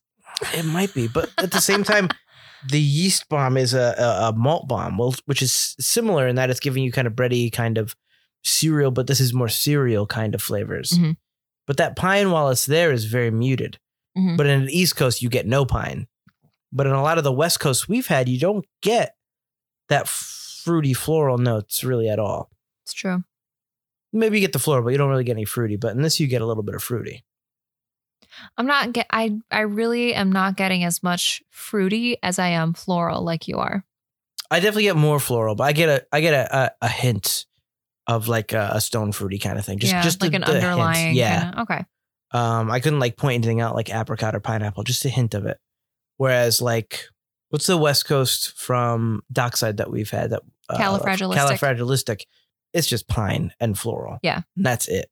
It 0.52 0.64
might 0.66 0.92
be, 0.92 1.08
but 1.08 1.30
at 1.38 1.50
the 1.52 1.60
same 1.60 1.84
time, 1.84 2.10
the 2.66 2.80
yeast 2.80 3.28
bomb 3.28 3.56
is 3.56 3.74
a, 3.74 3.94
a, 3.98 4.28
a 4.28 4.32
malt 4.36 4.66
bomb, 4.68 4.98
which 5.26 5.42
is 5.42 5.76
similar 5.78 6.26
in 6.26 6.36
that 6.36 6.50
it's 6.50 6.60
giving 6.60 6.82
you 6.82 6.90
kind 6.92 7.06
of 7.06 7.14
bready 7.14 7.52
kind 7.52 7.78
of 7.78 7.94
cereal, 8.44 8.90
but 8.90 9.06
this 9.06 9.20
is 9.20 9.32
more 9.34 9.48
cereal 9.48 10.06
kind 10.06 10.34
of 10.34 10.42
flavors. 10.42 10.90
Mhm. 10.92 11.16
But 11.66 11.76
that 11.76 11.96
pine, 11.96 12.30
while 12.30 12.48
it's 12.48 12.66
there, 12.66 12.90
is 12.92 13.04
very 13.04 13.30
muted. 13.30 13.78
Mhm. 14.16 14.36
But 14.36 14.46
in 14.46 14.66
the 14.66 14.76
East 14.78 14.96
Coast, 14.96 15.22
you 15.22 15.28
get 15.28 15.46
no 15.46 15.64
pine. 15.64 16.06
But 16.72 16.86
in 16.86 16.92
a 16.92 17.02
lot 17.02 17.18
of 17.18 17.24
the 17.24 17.32
West 17.32 17.60
Coast 17.60 17.88
we've 17.88 18.06
had, 18.06 18.28
you 18.28 18.38
don't 18.38 18.64
get 18.82 19.16
that 19.88 20.08
fruity 20.08 20.92
floral 20.94 21.38
notes 21.38 21.82
really 21.84 22.08
at 22.08 22.18
all. 22.18 22.50
It's 22.84 22.92
true. 22.92 23.24
Maybe 24.12 24.38
you 24.38 24.40
get 24.46 24.52
the 24.52 24.58
floral, 24.58 24.82
but 24.84 24.90
you 24.90 24.98
don't 24.98 25.10
really 25.10 25.24
get 25.24 25.32
any 25.32 25.44
fruity. 25.44 25.76
But 25.76 25.94
in 25.94 26.02
this, 26.02 26.18
you 26.18 26.26
get 26.26 26.42
a 26.42 26.46
little 26.46 26.62
bit 26.62 26.74
of 26.74 26.82
fruity. 26.82 27.24
I'm 28.56 28.66
not 28.66 28.92
get 28.92 29.06
I 29.10 29.38
I 29.50 29.60
really 29.60 30.14
am 30.14 30.32
not 30.32 30.56
getting 30.56 30.84
as 30.84 31.02
much 31.02 31.42
fruity 31.50 32.16
as 32.22 32.38
I 32.38 32.48
am 32.48 32.74
floral 32.74 33.22
like 33.22 33.48
you 33.48 33.58
are. 33.58 33.84
I 34.50 34.60
definitely 34.60 34.84
get 34.84 34.96
more 34.96 35.20
floral, 35.20 35.54
but 35.54 35.64
I 35.64 35.72
get 35.72 35.88
a 35.88 36.06
I 36.12 36.20
get 36.20 36.34
a 36.34 36.56
a, 36.56 36.70
a 36.82 36.88
hint 36.88 37.46
of 38.06 38.28
like 38.28 38.52
a, 38.52 38.70
a 38.74 38.80
stone 38.80 39.12
fruity 39.12 39.38
kind 39.38 39.58
of 39.58 39.64
thing. 39.66 39.78
Just 39.78 39.92
yeah, 39.92 40.02
just 40.02 40.22
like 40.22 40.30
the- 40.30 40.36
an 40.36 40.42
the 40.42 40.52
hint. 40.52 40.64
underlying. 40.64 41.14
Yeah. 41.14 41.40
kinda- 41.42 41.60
okay. 41.62 41.84
Um, 42.30 42.70
I 42.70 42.80
couldn't 42.80 43.00
like 43.00 43.16
point 43.16 43.34
anything 43.34 43.60
out 43.60 43.74
like 43.74 43.94
apricot 43.94 44.34
or 44.34 44.40
pineapple, 44.40 44.82
just 44.84 45.04
a 45.04 45.08
hint 45.08 45.34
of 45.34 45.46
it. 45.46 45.58
Whereas 46.18 46.60
like, 46.60 47.04
what's 47.50 47.66
the 47.66 47.76
West 47.78 48.04
Coast 48.06 48.52
from 48.58 49.22
Dockside 49.32 49.78
that 49.78 49.90
we've 49.90 50.10
had 50.10 50.30
that 50.30 50.42
uh, 50.68 50.76
Califragilistic. 50.76 51.36
Califragilistic. 51.58 52.22
It's 52.74 52.86
just 52.86 53.08
pine 53.08 53.52
and 53.60 53.78
floral. 53.78 54.18
Yeah. 54.22 54.42
and 54.56 54.66
that's 54.66 54.88
it. 54.88 55.10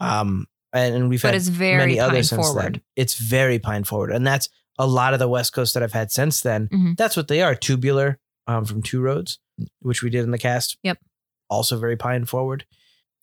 Um, 0.00 0.46
and, 0.72 0.94
and 0.94 1.08
we've 1.08 1.20
But 1.22 1.28
had 1.28 1.34
it's 1.36 1.48
very 1.48 1.76
many 1.78 2.00
others 2.00 2.28
since 2.30 2.46
forward. 2.46 2.74
then. 2.76 2.82
It's 2.96 3.14
very 3.14 3.58
pine 3.58 3.84
forward, 3.84 4.10
and 4.12 4.26
that's 4.26 4.48
a 4.78 4.86
lot 4.86 5.12
of 5.12 5.18
the 5.18 5.28
West 5.28 5.52
Coast 5.52 5.74
that 5.74 5.82
I've 5.82 5.92
had 5.92 6.10
since 6.10 6.40
then. 6.40 6.68
Mhm. 6.68 6.96
That's 6.96 7.16
what 7.16 7.28
they 7.28 7.42
are. 7.42 7.54
Tubular 7.54 8.18
um, 8.46 8.64
from 8.64 8.82
Two 8.82 9.00
Roads, 9.00 9.38
which 9.80 10.02
we 10.02 10.10
did 10.10 10.24
in 10.24 10.30
the 10.30 10.38
cast. 10.38 10.78
Yep. 10.82 10.98
Also 11.50 11.78
very 11.78 11.96
pine 11.96 12.24
forward, 12.24 12.64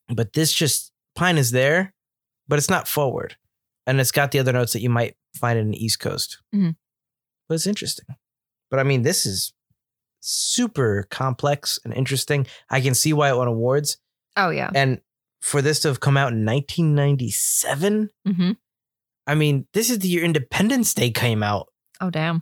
but 0.07 0.33
this 0.33 0.53
just 0.53 0.91
pine 1.15 1.37
is 1.37 1.51
there, 1.51 1.93
but 2.47 2.59
it's 2.59 2.69
not 2.69 2.87
forward, 2.87 3.35
and 3.87 3.99
it's 3.99 4.11
got 4.11 4.31
the 4.31 4.39
other 4.39 4.53
notes 4.53 4.73
that 4.73 4.81
you 4.81 4.89
might 4.89 5.15
find 5.35 5.57
in 5.57 5.71
the 5.71 5.83
East 5.83 5.99
Coast. 5.99 6.41
Mhm. 6.53 6.75
But 7.47 7.55
it's 7.55 7.67
interesting. 7.67 8.05
But 8.69 8.79
I 8.79 8.83
mean, 8.83 9.01
this 9.01 9.25
is 9.25 9.51
super 10.21 11.07
complex 11.09 11.79
and 11.83 11.93
interesting. 11.93 12.45
I 12.69 12.81
can 12.81 12.93
see 12.93 13.13
why 13.13 13.29
it 13.29 13.35
won 13.37 13.47
awards, 13.47 13.97
Oh 14.37 14.49
yeah. 14.49 14.69
and 14.75 15.01
for 15.41 15.61
this 15.61 15.79
to 15.81 15.87
have 15.87 15.99
come 15.99 16.17
out 16.17 16.33
in 16.33 16.45
1997. 16.45 18.09
hmm 18.25 18.51
I 19.27 19.35
mean, 19.35 19.67
this 19.73 19.91
is 19.91 19.99
the 19.99 20.07
year 20.07 20.23
Independence 20.23 20.93
Day 20.95 21.11
came 21.11 21.43
out. 21.43 21.67
Oh 22.01 22.09
damn. 22.09 22.41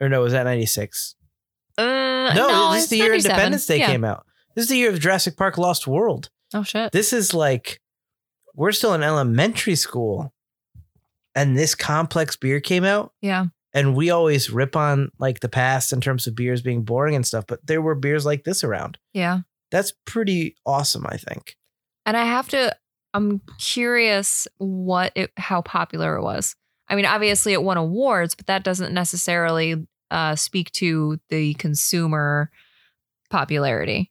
Or 0.00 0.08
no, 0.08 0.22
was 0.22 0.32
that 0.32 0.44
96? 0.44 1.14
Uh, 1.76 1.82
No, 2.34 2.48
no, 2.48 2.72
this 2.72 2.84
is 2.84 2.88
the 2.88 2.96
year 2.96 3.14
Independence 3.14 3.66
Day 3.66 3.78
Yeah. 3.80 3.86
came 3.88 4.02
out. 4.04 4.24
This 4.54 4.62
is 4.64 4.68
the 4.70 4.78
year 4.78 4.90
of 4.90 4.98
Jurassic 4.98 5.36
Park 5.36 5.58
Lost 5.58 5.86
World. 5.86 6.30
Oh 6.54 6.62
shit. 6.62 6.92
This 6.92 7.12
is 7.12 7.34
like, 7.34 7.80
we're 8.54 8.72
still 8.72 8.94
in 8.94 9.02
elementary 9.02 9.74
school. 9.74 10.32
And 11.34 11.56
this 11.58 11.74
complex 11.74 12.34
beer 12.36 12.60
came 12.60 12.84
out. 12.84 13.12
Yeah. 13.20 13.46
And 13.74 13.94
we 13.94 14.08
always 14.08 14.48
rip 14.48 14.74
on 14.74 15.10
like 15.18 15.40
the 15.40 15.50
past 15.50 15.92
in 15.92 16.00
terms 16.00 16.26
of 16.26 16.34
beers 16.34 16.62
being 16.62 16.82
boring 16.82 17.14
and 17.14 17.26
stuff, 17.26 17.44
but 17.46 17.66
there 17.66 17.82
were 17.82 17.94
beers 17.94 18.24
like 18.24 18.44
this 18.44 18.64
around. 18.64 18.96
Yeah. 19.12 19.40
That's 19.70 19.92
pretty 20.06 20.56
awesome, 20.64 21.06
I 21.06 21.18
think. 21.18 21.56
And 22.06 22.16
I 22.16 22.24
have 22.24 22.48
to 22.50 22.74
I'm 23.12 23.40
curious 23.58 24.46
what 24.58 25.12
it 25.14 25.30
how 25.36 25.60
popular 25.62 26.16
it 26.16 26.22
was. 26.22 26.54
I 26.88 26.94
mean, 26.96 27.04
obviously 27.06 27.52
it 27.52 27.62
won 27.62 27.76
awards, 27.76 28.34
but 28.34 28.46
that 28.46 28.62
doesn't 28.64 28.94
necessarily 28.94 29.86
uh 30.10 30.36
speak 30.36 30.70
to 30.72 31.18
the 31.30 31.54
consumer 31.54 32.50
popularity 33.30 34.10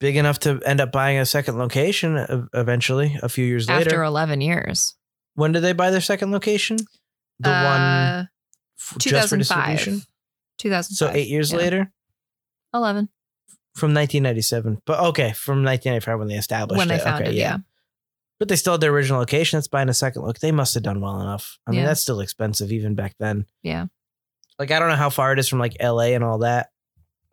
Big 0.00 0.16
enough 0.16 0.38
to 0.40 0.60
end 0.64 0.80
up 0.80 0.92
buying 0.92 1.18
a 1.18 1.26
second 1.26 1.58
location 1.58 2.48
eventually, 2.54 3.18
a 3.20 3.28
few 3.28 3.44
years 3.44 3.68
later. 3.68 3.80
after 3.90 4.02
11 4.04 4.40
years. 4.40 4.94
when 5.34 5.50
did 5.52 5.60
they 5.60 5.72
buy 5.72 5.90
their 5.90 6.00
second 6.00 6.30
location? 6.30 6.76
The 7.40 7.50
one 7.50 7.80
Uh, 7.80 8.24
f- 8.78 8.96
just 8.98 9.28
for 9.28 9.36
2005. 9.36 9.76
distribution. 9.76 10.06
2005. 10.58 10.96
So 10.96 11.10
eight 11.16 11.28
years 11.28 11.50
Yeah. 11.52 11.58
later 11.58 11.92
11 12.74 13.08
from 13.78 13.94
1997. 13.94 14.82
But 14.84 15.00
okay, 15.10 15.32
from 15.32 15.64
1995 15.64 16.18
when 16.18 16.28
they 16.28 16.34
established 16.34 16.78
when 16.78 16.88
they 16.88 16.96
it. 16.96 17.02
found 17.02 17.22
okay, 17.22 17.30
it, 17.32 17.36
yeah. 17.36 17.58
But 18.38 18.48
they 18.48 18.56
still 18.56 18.74
had 18.74 18.80
their 18.80 18.92
original 18.92 19.18
location. 19.18 19.56
That's 19.56 19.66
buying 19.68 19.88
a 19.88 19.94
second 19.94 20.22
look. 20.22 20.38
They 20.38 20.52
must 20.52 20.74
have 20.74 20.82
done 20.82 21.00
well 21.00 21.20
enough. 21.20 21.58
I 21.66 21.70
mean, 21.72 21.80
Yeah. 21.80 21.86
that's 21.86 22.00
still 22.02 22.20
expensive 22.20 22.70
even 22.70 22.94
back 22.94 23.14
then. 23.18 23.46
Yeah. 23.62 23.86
Like 24.58 24.70
I 24.70 24.78
don't 24.78 24.88
know 24.88 24.96
how 24.96 25.10
far 25.10 25.32
it 25.32 25.38
is 25.38 25.48
from 25.48 25.58
like 25.58 25.76
LA 25.82 26.14
and 26.14 26.22
all 26.24 26.38
that 26.38 26.68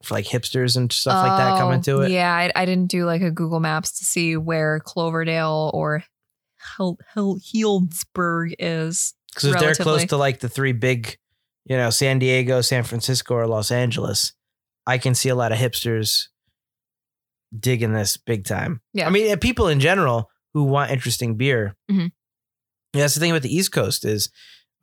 for 0.03 0.13
like 0.15 0.25
hipsters 0.25 0.77
and 0.77 0.91
stuff 0.91 1.27
like 1.27 1.37
that 1.37 1.59
coming 1.59 1.81
to 1.81 1.91
Oh, 1.97 2.01
it. 2.01 2.11
Yeah, 2.11 2.31
I, 2.31 2.51
I 2.55 2.65
didn't 2.65 2.89
do 2.91 3.05
like 3.05 3.21
a 3.21 3.31
Google 3.31 3.59
Maps 3.59 3.97
to 3.99 4.05
see 4.05 4.37
where 4.37 4.79
Cloverdale 4.79 5.71
or 5.73 6.03
Hel- 6.77 6.97
Hel- 7.13 7.39
Healdsburg 7.39 8.53
is. 8.59 9.13
Because 9.33 9.45
if 9.53 9.59
they're 9.59 9.75
close 9.75 10.05
to 10.05 10.17
like 10.17 10.39
the 10.39 10.49
three 10.49 10.71
big, 10.71 11.17
you 11.65 11.75
know, 11.77 11.89
San 11.89 12.19
Diego, 12.19 12.61
San 12.61 12.83
Francisco, 12.83 13.35
or 13.35 13.47
Los 13.47 13.69
Angeles, 13.71 14.33
I 14.87 14.97
can 14.97 15.13
see 15.15 15.29
a 15.29 15.35
lot 15.35 15.51
of 15.51 15.57
hipsters 15.57 16.27
digging 17.57 17.93
this 17.93 18.17
big 18.17 18.45
time. 18.45 18.81
Yeah. 18.93 19.07
I 19.07 19.09
mean, 19.09 19.37
people 19.39 19.67
in 19.67 19.79
general 19.79 20.29
who 20.53 20.63
want 20.63 20.91
interesting 20.91 21.35
beer. 21.35 21.75
Mhm. 21.91 22.11
Yeah, 22.93 23.01
that's 23.01 23.13
the 23.15 23.19
thing 23.19 23.31
about 23.31 23.41
the 23.43 23.53
East 23.55 23.71
Coast 23.71 24.05
is, 24.05 24.29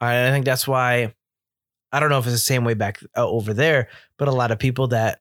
I 0.01 0.31
think 0.31 0.45
that's 0.45 0.67
why 0.69 1.15
I 1.93 2.01
don't 2.01 2.09
know 2.11 2.19
if 2.19 2.25
it's 2.27 2.35
the 2.35 2.39
same 2.39 2.65
way 2.65 2.75
back 2.75 3.01
uh, 3.17 3.27
over 3.29 3.53
there, 3.55 3.89
but 4.19 4.29
a 4.29 4.33
lot 4.33 4.51
of 4.51 4.59
people 4.59 4.89
that, 4.89 5.21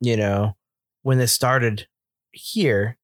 you 0.00 0.16
know, 0.16 0.56
when 1.02 1.18
this 1.18 1.32
started 1.32 1.86
here 2.32 2.98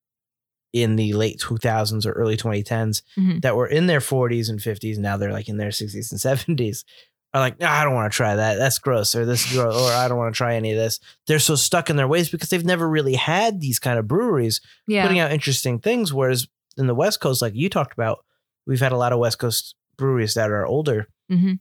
in 0.73 0.97
the 0.97 1.13
late 1.13 1.39
2000s 1.39 2.07
or 2.07 2.13
early 2.13 2.37
2010s, 2.37 3.03
Mhm. 3.19 3.43
that 3.43 3.57
were 3.57 3.67
in 3.67 3.87
their 3.87 4.01
40s 4.01 4.49
and 4.49 4.61
50s, 4.63 4.99
now 4.99 5.17
they're 5.17 5.33
like 5.33 5.49
in 5.49 5.59
their 5.59 5.71
60s 5.71 6.11
and 6.13 6.21
70s, 6.21 6.85
are 7.35 7.41
like, 7.41 7.59
nah, 7.61 7.71
I 7.71 7.85
don't 7.85 7.95
want 7.95 8.13
to 8.13 8.17
try 8.17 8.37
that. 8.37 8.57
That's 8.57 8.79
gross. 8.79 9.15
Or 9.15 9.25
this, 9.25 9.51
gross, 9.53 9.75
or 9.75 9.93
I 9.93 10.07
don't 10.09 10.19
want 10.19 10.35
to 10.35 10.37
try 10.37 10.55
any 10.57 10.73
of 10.73 10.77
this. 10.79 11.01
They're 11.27 11.39
so 11.39 11.55
stuck 11.55 11.89
in 11.91 11.97
their 11.97 12.09
ways 12.09 12.29
because 12.31 12.51
they've 12.51 12.65
never 12.65 12.89
really 12.89 13.15
had 13.15 13.61
these 13.61 13.79
kind 13.79 13.99
of 13.99 14.07
breweries 14.07 14.61
Yeah. 14.87 15.03
putting 15.03 15.19
out 15.19 15.33
interesting 15.33 15.79
things. 15.79 16.13
Whereas 16.13 16.47
in 16.77 16.87
the 16.87 16.95
West 16.95 17.21
Coast, 17.21 17.41
like 17.43 17.55
you 17.55 17.69
talked 17.71 17.95
about, 17.95 18.25
we've 18.67 18.81
had 18.81 18.93
a 18.93 18.97
lot 18.97 19.13
of 19.13 19.19
West 19.19 19.39
Coast 19.39 19.75
breweries 19.97 20.35
that 20.35 20.51
are 20.51 20.67
older. 20.67 21.09
Mhm. 21.31 21.61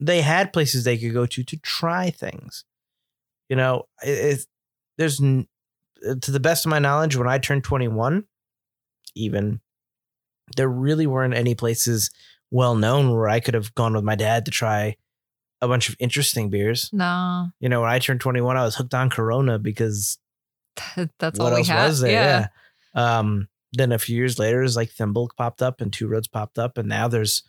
They 0.00 0.22
had 0.22 0.52
places 0.52 0.84
they 0.84 0.98
could 0.98 1.12
go 1.12 1.26
to 1.26 1.44
to 1.44 1.56
try 1.58 2.10
things. 2.10 2.64
You 3.48 3.56
know, 3.56 3.84
it, 4.02 4.46
there's 4.96 5.18
to 5.18 5.46
the 6.30 6.40
best 6.40 6.64
of 6.66 6.70
my 6.70 6.78
knowledge, 6.78 7.16
when 7.16 7.28
I 7.28 7.38
turned 7.38 7.64
21, 7.64 8.24
even 9.14 9.60
there 10.56 10.68
really 10.68 11.06
weren't 11.06 11.34
any 11.34 11.54
places 11.54 12.10
well 12.54 12.76
known 12.76 13.10
where 13.10 13.28
I 13.28 13.40
could 13.40 13.54
have 13.54 13.74
gone 13.74 13.94
with 13.94 14.04
my 14.04 14.14
dad 14.14 14.44
to 14.44 14.50
try 14.52 14.96
a 15.60 15.66
bunch 15.66 15.88
of 15.88 15.96
interesting 15.98 16.50
beers. 16.50 16.88
No, 16.92 17.48
You 17.58 17.68
know, 17.68 17.80
when 17.80 17.90
I 17.90 17.98
turned 17.98 18.20
21, 18.20 18.56
I 18.56 18.62
was 18.64 18.76
hooked 18.76 18.94
on 18.94 19.10
Corona 19.10 19.58
because 19.58 20.18
that's 21.18 21.38
what 21.38 21.40
all 21.40 21.50
we 21.50 21.56
else 21.58 21.68
had. 21.68 21.86
was 21.86 22.00
there? 22.00 22.12
Yeah. 22.12 22.46
Yeah. 22.94 23.18
Um, 23.18 23.48
then 23.72 23.90
a 23.90 23.98
few 23.98 24.16
years 24.16 24.38
later, 24.38 24.62
it's 24.62 24.76
like 24.76 24.90
Thimble 24.90 25.30
popped 25.36 25.62
up 25.62 25.80
and 25.80 25.92
Two 25.92 26.06
Roads 26.06 26.28
popped 26.28 26.58
up, 26.60 26.78
and 26.78 26.88
now 26.88 27.08
there's 27.08 27.42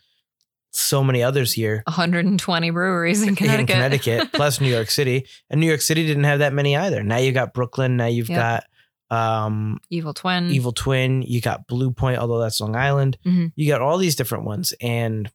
so 0.72 1.04
many 1.04 1.22
others 1.24 1.54
here 1.54 1.84
120 1.88 2.70
breweries 2.72 3.22
in 3.22 3.36
Connecticut. 3.36 3.60
in 3.60 3.68
Connecticut, 3.76 4.32
plus 4.34 4.60
New 4.60 4.70
York 4.74 4.90
City, 4.90 5.28
and 5.52 5.62
New 5.62 5.68
York 5.68 5.82
City 5.82 6.06
didn't 6.08 6.24
have 6.24 6.40
that 6.40 6.52
many 6.54 6.76
either. 6.76 7.04
Now 7.04 7.18
you've 7.18 7.36
got 7.36 7.54
Brooklyn. 7.54 7.96
Now 7.96 8.08
you've 8.08 8.30
Yep. 8.30 8.38
got 8.40 8.64
um, 9.12 9.80
Evil 9.90 10.14
Twin. 10.14 10.50
Evil 10.52 10.72
Twin. 10.72 11.22
You 11.22 11.42
got 11.42 11.68
Blue 11.68 11.92
Point, 11.92 12.18
although 12.18 12.40
that's 12.40 12.60
Long 12.60 12.76
Island. 12.76 13.18
Mhm. 13.26 13.52
You 13.56 13.68
got 13.68 13.82
all 13.82 13.98
these 13.98 14.16
different 14.16 14.46
ones, 14.46 14.74
and 14.82 15.30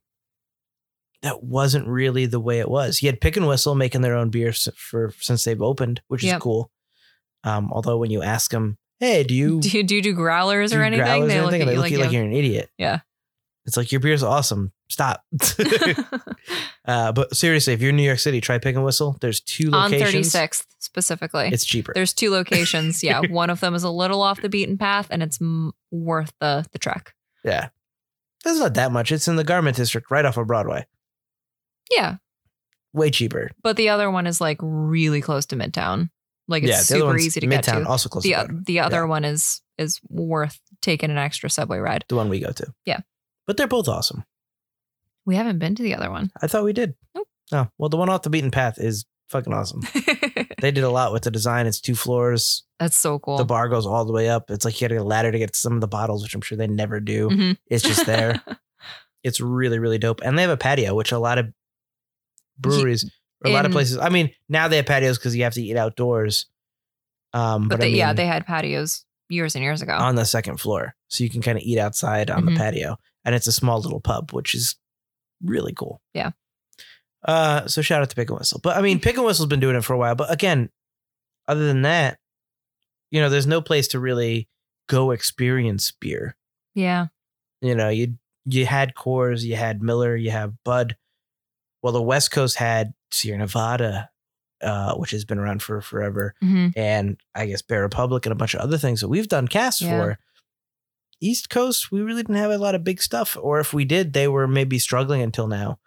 that 1.22 1.42
wasn't 1.42 1.86
really 1.86 2.26
the 2.26 2.40
way 2.40 2.60
it 2.60 2.68
was. 2.68 3.02
You 3.02 3.08
had 3.08 3.20
Pig 3.20 3.36
and 3.36 3.46
Whistle 3.46 3.74
making 3.74 4.00
their 4.00 4.16
own 4.16 4.30
beer 4.30 4.52
for 4.52 5.12
since 5.20 5.44
they've 5.44 5.60
opened, 5.60 6.00
which 6.08 6.24
Yep. 6.24 6.36
is 6.36 6.42
cool. 6.42 6.70
Um, 7.44 7.70
although 7.72 7.98
when 7.98 8.10
you 8.10 8.22
ask 8.22 8.50
them, 8.50 8.78
"Hey, 8.98 9.22
do 9.24 9.34
you 9.34 9.60
Do 9.62 9.68
you, 9.70 9.82
do 9.82 9.94
you 9.96 10.02
do 10.02 10.12
growlers 10.14 10.72
do 10.72 10.78
or 10.78 10.82
anything? 10.82 11.04
growlers 11.06 11.28
they 11.28 11.38
or 11.38 11.42
look 11.42 11.52
anything?" 11.54 11.62
at 11.62 11.66
they 11.66 11.72
you 11.72 11.78
look 11.78 11.84
like, 11.84 11.92
at 11.92 11.98
you 11.98 12.04
like 12.04 12.12
you're 12.12 12.24
an 12.24 12.32
idiot. 12.32 12.70
Yeah. 12.78 13.00
It's 13.70 13.76
like 13.76 13.92
your 13.92 14.00
beer's 14.00 14.24
awesome. 14.24 14.72
Stop. 14.88 15.24
uh, 16.86 17.12
but 17.12 17.36
seriously, 17.36 17.72
if 17.72 17.80
you're 17.80 17.90
in 17.90 17.96
New 17.96 18.02
York 18.02 18.18
City, 18.18 18.40
try 18.40 18.58
Pig 18.58 18.74
and 18.74 18.84
Whistle. 18.84 19.16
There's 19.20 19.40
two 19.40 19.70
locations. 19.70 19.92
on 20.02 20.06
locations. 20.08 20.32
36th 20.34 20.66
specifically. 20.80 21.50
It's 21.52 21.64
cheaper. 21.64 21.92
There's 21.94 22.12
two 22.12 22.30
locations. 22.30 23.02
Yeah, 23.10 23.20
one 23.30 23.48
of 23.48 23.60
them 23.60 23.76
is 23.76 23.84
a 23.84 23.90
little 23.90 24.22
off 24.22 24.42
the 24.42 24.48
beaten 24.48 24.76
path, 24.76 25.06
and 25.10 25.22
it's 25.22 25.40
m- 25.40 25.72
worth 25.92 26.32
the 26.40 26.66
the 26.72 26.78
trek. 26.80 27.14
yeah. 27.44 27.68
It's 28.44 28.58
not 28.58 28.74
that 28.74 28.90
much. 28.90 29.12
It's 29.12 29.28
in 29.28 29.36
the 29.36 29.44
garment 29.44 29.76
district 29.76 30.10
right 30.10 30.24
off 30.24 30.36
of 30.38 30.46
Broadway. 30.48 30.86
Yeah, 31.94 32.16
Way 32.92 33.10
cheaper. 33.10 33.50
but 33.62 33.76
the 33.76 33.90
other 33.90 34.10
one 34.10 34.26
is 34.26 34.40
like 34.40 34.58
really 34.62 35.20
close 35.20 35.46
to 35.46 35.56
Midtown. 35.56 36.08
Like 36.48 36.62
it's 36.64 36.70
yeah, 36.72 36.80
super 36.80 37.16
easy 37.18 37.38
to 37.40 37.46
Midtown, 37.46 37.50
get 37.50 37.64
to. 37.64 37.70
Midtown 37.72 37.86
also 37.86 38.08
close 38.08 38.24
the 38.24 38.30
to 38.32 38.36
Broadway. 38.46 38.60
the 38.66 38.80
other 38.80 38.96
Yeah. 39.02 39.04
one 39.04 39.24
is 39.24 39.60
is 39.78 40.00
worth 40.08 40.58
taking 40.82 41.10
an 41.10 41.18
extra 41.18 41.48
subway 41.50 41.78
ride. 41.78 42.04
the 42.08 42.16
one 42.16 42.28
we 42.28 42.40
go 42.40 42.50
to. 42.50 42.72
Yeah. 42.84 43.00
But 43.50 43.56
they're 43.56 43.66
both 43.66 43.88
awesome. 43.88 44.22
We 45.26 45.34
haven't 45.34 45.58
been 45.58 45.74
to 45.74 45.82
the 45.82 45.96
other 45.96 46.08
one. 46.08 46.30
I 46.40 46.46
thought 46.46 46.62
we 46.62 46.72
did. 46.72 46.94
Nope. 47.16 47.26
Oh, 47.50 47.66
well, 47.78 47.88
the 47.88 47.96
one 47.96 48.08
off 48.08 48.22
the 48.22 48.30
beaten 48.30 48.52
path 48.52 48.78
is 48.78 49.06
fucking 49.28 49.52
awesome. 49.52 49.80
they 50.60 50.70
did 50.70 50.84
a 50.84 50.88
lot 50.88 51.12
with 51.12 51.24
the 51.24 51.32
design. 51.32 51.66
It's 51.66 51.80
two 51.80 51.96
floors. 51.96 52.62
That's 52.78 52.96
so 52.96 53.18
cool. 53.18 53.38
The 53.38 53.44
bar 53.44 53.68
goes 53.68 53.86
all 53.86 54.04
the 54.04 54.12
way 54.12 54.28
up. 54.28 54.52
It's 54.52 54.64
like 54.64 54.80
you 54.80 54.84
got 54.84 54.90
to 54.90 54.94
get 54.94 55.00
a 55.02 55.04
ladder 55.04 55.32
to 55.32 55.38
get 55.40 55.56
some 55.56 55.72
of 55.74 55.80
the 55.80 55.88
bottles, 55.88 56.22
which 56.22 56.32
I'm 56.36 56.40
sure 56.42 56.56
they 56.56 56.68
never 56.68 57.00
do. 57.00 57.28
Mhm. 57.28 57.56
It's 57.66 57.82
just 57.82 58.06
there. 58.06 58.40
It's 59.24 59.40
really 59.40 59.78
really 59.80 59.98
dope, 59.98 60.20
and 60.24 60.38
they 60.38 60.42
have 60.42 60.50
a 60.50 60.56
patio, 60.56 60.94
which 60.94 61.10
a 61.12 61.18
lot 61.18 61.36
of 61.38 61.52
breweries, 62.58 63.04
or 63.44 63.50
a 63.50 63.52
lot 63.52 63.66
of 63.66 63.72
places. 63.72 63.98
I 63.98 64.08
mean, 64.08 64.30
now 64.48 64.68
they 64.68 64.76
have 64.76 64.86
patios 64.86 65.18
because 65.18 65.36
you 65.36 65.42
have 65.44 65.52
to 65.54 65.62
eat 65.62 65.76
outdoors. 65.76 66.46
Um, 67.34 67.68
But, 67.68 67.78
but, 67.80 67.84
I 67.84 67.90
they, 67.90 67.96
yeah, 67.96 68.12
they 68.14 68.26
had 68.26 68.46
patios 68.46 69.04
years 69.28 69.54
and 69.56 69.62
years 69.62 69.82
ago. 69.82 69.92
on 69.92 70.14
the 70.14 70.24
second 70.24 70.58
floor, 70.58 70.94
so 71.08 71.22
you 71.22 71.28
can 71.28 71.42
kind 71.42 71.58
of 71.58 71.62
eat 71.64 71.78
outside 71.78 72.30
on 72.30 72.46
the 72.46 72.52
Mhm. 72.52 72.56
patio, 72.56 72.96
and 73.24 73.34
it's 73.34 73.46
a 73.46 73.52
small 73.52 73.80
little 73.80 74.00
pub, 74.00 74.32
which 74.32 74.54
is 74.54 74.76
really 75.42 75.72
cool. 75.72 76.00
Yeah. 76.14 76.30
Uh, 77.24 77.66
so 77.66 77.82
shout 77.82 78.00
out 78.02 78.08
to 78.10 78.16
Pig 78.16 78.30
and 78.30 78.38
Whistle, 78.38 78.60
but 78.62 78.76
I 78.76 78.80
mean, 78.82 78.98
Pig 79.00 79.16
and 79.16 79.24
Whistle's 79.26 79.48
been 79.48 79.60
doing 79.60 79.76
it 79.76 79.84
for 79.84 79.92
a 79.92 79.98
while. 79.98 80.14
But 80.14 80.32
again, 80.32 80.70
other 81.46 81.66
than 81.66 81.82
that, 81.82 82.18
you 83.10 83.20
know, 83.20 83.28
there's 83.28 83.46
no 83.46 83.60
place 83.60 83.88
to 83.88 84.00
really 84.00 84.48
go 84.88 85.10
experience 85.10 85.92
beer. 86.00 86.36
yeah. 86.74 87.06
You 87.62 87.74
know, 87.74 87.90
you 87.90 88.14
you 88.46 88.64
had 88.64 88.94
Coors, 88.94 89.42
you 89.42 89.54
had 89.54 89.82
Miller, 89.82 90.16
you 90.16 90.30
have 90.30 90.54
Bud. 90.64 90.96
Well, 91.82 91.92
the 91.92 92.00
West 92.00 92.30
Coast 92.30 92.56
had 92.56 92.94
Sierra 93.10 93.38
Nevada, 93.38 94.08
uh, 94.62 94.94
which 94.94 95.10
has 95.10 95.26
been 95.26 95.38
around 95.38 95.62
for 95.62 95.82
forever 95.82 96.34
hmm 96.40 96.68
and 96.74 97.18
I 97.34 97.44
guess 97.46 97.60
Bear 97.60 97.82
Republic 97.82 98.24
and 98.24 98.32
a 98.32 98.36
bunch 98.36 98.54
of 98.54 98.60
other 98.60 98.78
things 98.78 99.00
that 99.02 99.08
we've 99.08 99.28
done 99.28 99.46
casts 99.46 99.82
Yeah. 99.82 99.90
for. 99.90 100.18
East 101.20 101.50
Coast, 101.50 101.92
we 101.92 102.00
really 102.00 102.22
didn't 102.22 102.36
have 102.36 102.50
a 102.50 102.58
lot 102.58 102.74
of 102.74 102.84
big 102.84 103.02
stuff, 103.02 103.36
or 103.40 103.60
if 103.60 103.72
we 103.74 103.84
did, 103.84 104.12
they 104.12 104.26
were 104.28 104.48
maybe 104.48 104.78
struggling 104.78 105.20
until 105.22 105.46
now 105.46 105.78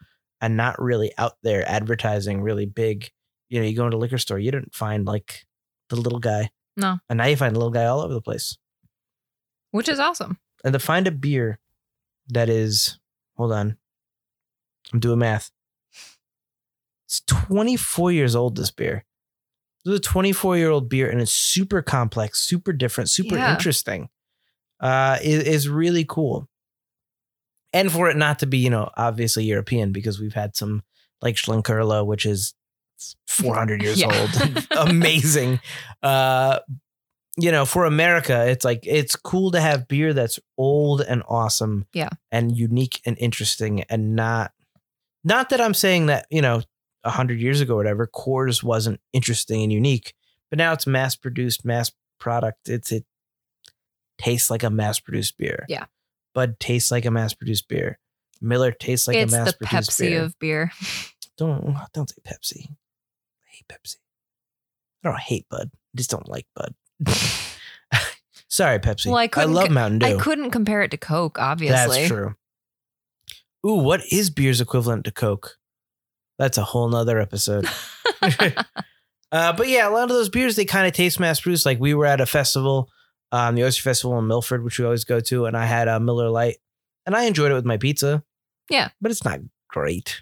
and 0.41 0.55
not 0.57 0.79
really 0.81 1.11
out 1.17 1.33
there 1.43 1.67
advertising 1.69 2.41
really 2.41 2.65
big. 2.65 3.09
You 3.49 3.59
know, 3.59 3.65
you 3.67 3.75
go 3.75 3.85
into 3.85 3.97
a 3.97 3.99
liquor 3.99 4.17
store, 4.17 4.39
you 4.39 4.51
didn't 4.51 4.75
find 4.75 5.05
like 5.05 5.45
the 5.89 5.95
little 5.95 6.19
guy. 6.19 6.51
No. 6.77 6.97
And 7.09 7.17
now 7.17 7.25
you 7.25 7.35
find 7.35 7.55
the 7.55 7.59
little 7.59 7.71
guy 7.73 7.85
all 7.85 8.01
over 8.01 8.13
the 8.13 8.21
place. 8.21 8.57
Which 9.71 9.89
is 9.89 9.99
awesome. 9.99 10.37
And 10.63 10.73
to 10.73 10.79
find 10.79 11.07
a 11.07 11.11
beer 11.11 11.59
that 12.29 12.49
is, 12.49 12.99
hold 13.35 13.51
on, 13.53 13.77
I'm 14.93 14.99
doing 14.99 15.19
math. 15.19 15.51
It's 17.07 17.21
24 17.27 18.11
years 18.11 18.35
old, 18.35 18.55
this 18.55 18.71
beer. 18.71 19.05
This 19.85 19.93
is 19.93 19.99
a 19.99 20.03
24 20.03 20.57
year 20.57 20.69
old 20.69 20.89
beer 20.89 21.09
and 21.09 21.21
it's 21.21 21.31
super 21.31 21.81
complex, 21.81 22.39
super 22.39 22.71
different, 22.73 23.09
super 23.09 23.35
Yeah. 23.37 23.51
interesting. 23.53 24.09
Uh, 24.83 25.17
is, 25.23 25.43
is 25.43 25.69
really 25.69 26.05
cool. 26.07 26.47
And 27.71 27.91
for 27.91 28.09
it 28.09 28.17
not 28.17 28.39
to 28.39 28.45
be, 28.45 28.57
you 28.59 28.69
know, 28.69 28.89
obviously 28.97 29.45
European 29.45 29.91
because 29.91 30.19
we've 30.19 30.33
had 30.33 30.55
some 30.55 30.83
like 31.21 31.35
Schlenkerla, 31.35 32.05
which 32.05 32.25
is 32.25 32.53
400 33.27 33.81
years 33.81 33.99
Yeah. 33.99 34.07
old. 34.13 34.67
Amazing. 34.89 35.59
Uh, 36.03 36.59
you 37.37 37.51
know, 37.51 37.65
for 37.65 37.85
America, 37.85 38.45
it's 38.47 38.63
like 38.63 38.81
it's 38.85 39.15
cool 39.15 39.51
to 39.51 39.59
have 39.61 39.87
beer 39.87 40.13
that's 40.13 40.39
old 40.57 41.01
and 41.01 41.23
awesome, 41.27 41.87
Yeah. 41.93 42.09
and 42.31 42.55
unique 42.55 43.01
and 43.07 43.17
interesting, 43.17 43.81
and 43.89 44.15
not 44.15 44.51
not 45.23 45.49
that 45.49 45.59
I'm 45.59 45.73
saying 45.73 46.05
that 46.07 46.27
you 46.29 46.41
know 46.43 46.61
a 47.03 47.09
hundred 47.09 47.39
years 47.39 47.59
ago, 47.59 47.73
or 47.73 47.77
whatever, 47.77 48.05
Coors 48.05 48.61
wasn't 48.61 48.99
interesting 49.13 49.63
and 49.63 49.71
unique, 49.71 50.13
but 50.51 50.57
now 50.59 50.73
it's 50.73 50.85
mass 50.85 51.15
produced, 51.15 51.65
mass 51.65 51.91
product. 52.19 52.69
It's 52.69 52.91
it 52.91 53.03
tastes 54.23 54.49
like 54.49 54.63
a 54.63 54.69
mass 54.69 54.99
produced 54.99 55.37
beer. 55.37 55.65
Yeah. 55.67 55.85
Bud 56.33 56.59
tastes 56.59 56.91
like 56.91 57.05
a 57.05 57.11
mass 57.11 57.33
produced 57.33 57.67
beer. 57.67 57.99
Miller 58.41 58.71
tastes 58.71 59.07
like 59.07 59.17
it's 59.17 59.33
a 59.33 59.37
mass 59.37 59.51
the 59.51 59.57
produced 59.57 59.91
Pepsi 59.91 60.09
beer. 60.09 60.23
of 60.23 60.39
beer. 60.39 60.71
don't 61.37 61.77
don't 61.93 62.09
say 62.09 62.15
Pepsi. 62.25 62.69
I 62.69 63.47
hate 63.47 63.67
Pepsi. 63.67 63.97
I 65.03 65.09
don't 65.09 65.19
hate 65.19 65.47
Bud. 65.49 65.71
I 65.73 65.97
just 65.97 66.09
don't 66.09 66.27
like 66.27 66.47
Bud. 66.55 66.73
Sorry, 68.47 68.79
Pepsi. 68.79 69.07
Well, 69.07 69.17
I 69.17 69.29
I 69.35 69.45
love 69.45 69.71
Mountain 69.71 69.99
Dew. 69.99 70.05
I 70.05 70.13
couldn't 70.13 70.51
compare 70.51 70.81
it 70.81 70.91
to 70.91 70.97
Coke, 70.97 71.39
obviously. 71.39 72.01
That's 72.01 72.07
true. 72.07 72.35
Ooh, 73.65 73.75
what 73.75 74.01
is 74.11 74.29
beer's 74.29 74.61
equivalent 74.61 75.05
to 75.05 75.11
Coke? 75.11 75.57
That's 76.37 76.57
a 76.57 76.63
whole 76.63 76.89
nother 76.89 77.19
episode. 77.19 77.67
Uh, 79.33 79.51
but 79.51 79.67
yeah, 79.67 79.89
a 79.89 79.89
lot 79.89 80.03
of 80.03 80.09
those 80.09 80.29
beers 80.29 80.55
they 80.55 80.63
kind 80.63 80.85
of 80.85 80.93
taste 80.93 81.19
mass 81.19 81.41
produced. 81.41 81.65
Like 81.65 81.79
we 81.79 81.95
were 81.95 82.05
at 82.05 82.21
a 82.21 82.25
festival, 82.27 82.87
um, 83.33 83.55
the 83.55 83.65
Oyster 83.65 83.81
Festival 83.83 84.17
in 84.19 84.27
Milford, 84.27 84.63
which 84.63 84.79
we 84.79 84.85
always 84.85 85.03
go 85.03 85.19
to, 85.19 85.45
and 85.45 85.57
I 85.57 85.65
had 85.65 85.89
a 85.89 85.99
Miller 85.99 86.29
Lite, 86.29 86.57
and 87.05 87.15
I 87.15 87.23
enjoyed 87.25 87.51
it 87.51 87.55
with 87.55 87.65
my 87.65 87.75
pizza. 87.77 88.23
Yeah. 88.69 88.89
but 89.01 89.11
it's 89.11 89.25
not 89.25 89.39
great. 89.69 90.21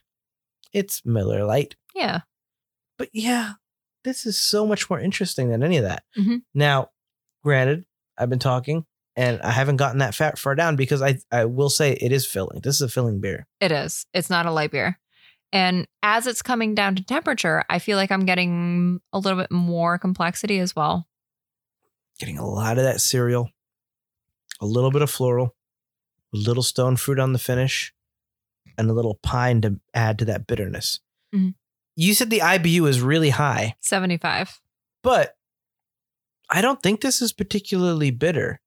It's 0.74 1.06
Miller 1.06 1.44
Lite. 1.46 1.76
yeah. 1.94 2.22
But 2.98 3.10
yeah, 3.14 3.54
this 4.04 4.26
is 4.26 4.38
so 4.38 4.66
much 4.66 4.90
more 4.90 5.00
interesting 5.00 5.50
than 5.50 5.62
any 5.64 5.78
of 5.78 5.84
that. 5.84 6.04
Mhm. 6.18 6.42
Now, 6.56 6.90
granted, 7.44 7.86
I've 8.18 8.30
been 8.30 8.40
talking 8.40 8.86
and 9.16 9.42
I 9.42 9.52
haven't 9.52 9.78
gotten 9.78 10.00
that 10.00 10.16
fat 10.16 10.38
far 10.40 10.54
down 10.56 10.76
because 10.76 11.02
I 11.02 11.18
I 11.32 11.46
will 11.46 11.70
say 11.70 11.94
it 11.94 12.12
is 12.12 12.26
filling. 12.28 12.62
This 12.62 12.76
is 12.76 12.82
a 12.82 12.90
filling 12.90 13.20
beer. 13.20 13.48
It 13.60 13.72
is. 13.72 14.06
It's 14.14 14.30
not 14.30 14.46
a 14.46 14.52
light 14.52 14.72
beer. 14.72 15.00
And 15.52 15.88
as 16.04 16.28
it's 16.28 16.42
coming 16.42 16.76
down 16.76 16.96
to 16.96 17.04
temperature, 17.04 17.64
I 17.70 17.80
feel 17.80 17.98
like 17.98 18.12
I'm 18.12 18.26
getting 18.26 19.02
a 19.12 19.20
little 19.20 19.40
bit 19.40 19.52
more 19.52 19.98
complexity 19.98 20.60
as 20.60 20.76
well. 20.76 21.08
Getting 22.22 22.38
a 22.38 22.46
lot 22.48 22.78
of 22.78 22.84
that 22.84 23.02
cereal, 23.02 23.50
a 24.62 24.66
little 24.68 24.92
bit 24.92 25.02
of 25.02 25.10
floral, 25.10 25.56
a 26.32 26.38
little 26.38 26.62
stone 26.62 26.96
fruit 26.96 27.18
on 27.18 27.34
the 27.34 27.40
finish, 27.40 27.96
and 28.78 28.92
a 28.92 28.94
little 28.94 29.16
pine 29.24 29.60
to 29.62 29.80
add 29.96 30.20
to 30.20 30.26
that 30.26 30.46
bitterness. 30.46 31.00
Mhm. 31.34 31.56
You 31.96 32.14
said 32.14 32.30
the 32.30 32.42
IBU 32.44 32.86
is 32.88 33.02
really 33.02 33.32
high, 33.32 33.76
75. 33.80 34.62
but 35.02 35.36
I 36.48 36.62
don't 36.62 36.84
think 36.84 37.02
this 37.02 37.24
is 37.24 37.34
particularly 37.34 38.12
bitter. 38.12 38.62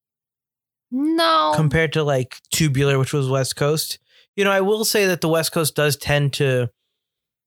No. 0.90 1.52
compared 1.54 1.92
to 1.92 2.02
like 2.02 2.40
tubular, 2.52 2.98
which 2.98 3.12
was 3.12 3.28
West 3.28 3.54
Coast. 3.56 3.98
You 4.36 4.42
know, 4.44 4.50
I 4.50 4.62
will 4.62 4.84
say 4.84 5.06
that 5.06 5.20
the 5.20 5.28
West 5.28 5.52
Coast 5.52 5.76
does 5.76 5.96
tend 5.96 6.32
to 6.34 6.70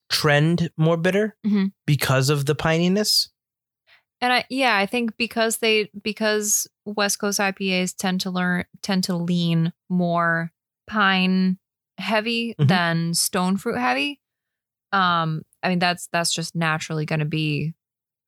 trend 0.09 0.69
more 0.77 0.95
bitter 0.97 1.35
Mhm. 1.45 1.73
because 1.85 2.29
of 2.29 2.45
the 2.45 2.55
pininess. 2.55 3.27
And 4.21 4.33
I 4.33 4.45
yeah, 4.49 4.75
I 4.77 4.85
think 4.85 5.15
because 5.17 5.57
they 5.57 5.89
because 6.01 6.67
West 6.85 7.19
Coast 7.19 7.39
IPAs 7.39 7.95
tend 7.95 8.21
to 8.21 8.31
learn 8.31 8.65
tend 8.81 9.03
to 9.05 9.15
lean 9.15 9.73
more 9.89 10.51
pine 10.87 11.57
heavy 11.97 12.55
Mhm. 12.59 12.67
than 12.67 13.13
stone 13.13 13.57
fruit 13.57 13.77
heavy. 13.77 14.19
Um, 14.91 15.43
I 15.63 15.69
mean 15.69 15.79
that's 15.79 16.07
that's 16.11 16.33
just 16.33 16.55
naturally 16.55 17.05
going 17.05 17.19
to 17.19 17.25
be 17.25 17.73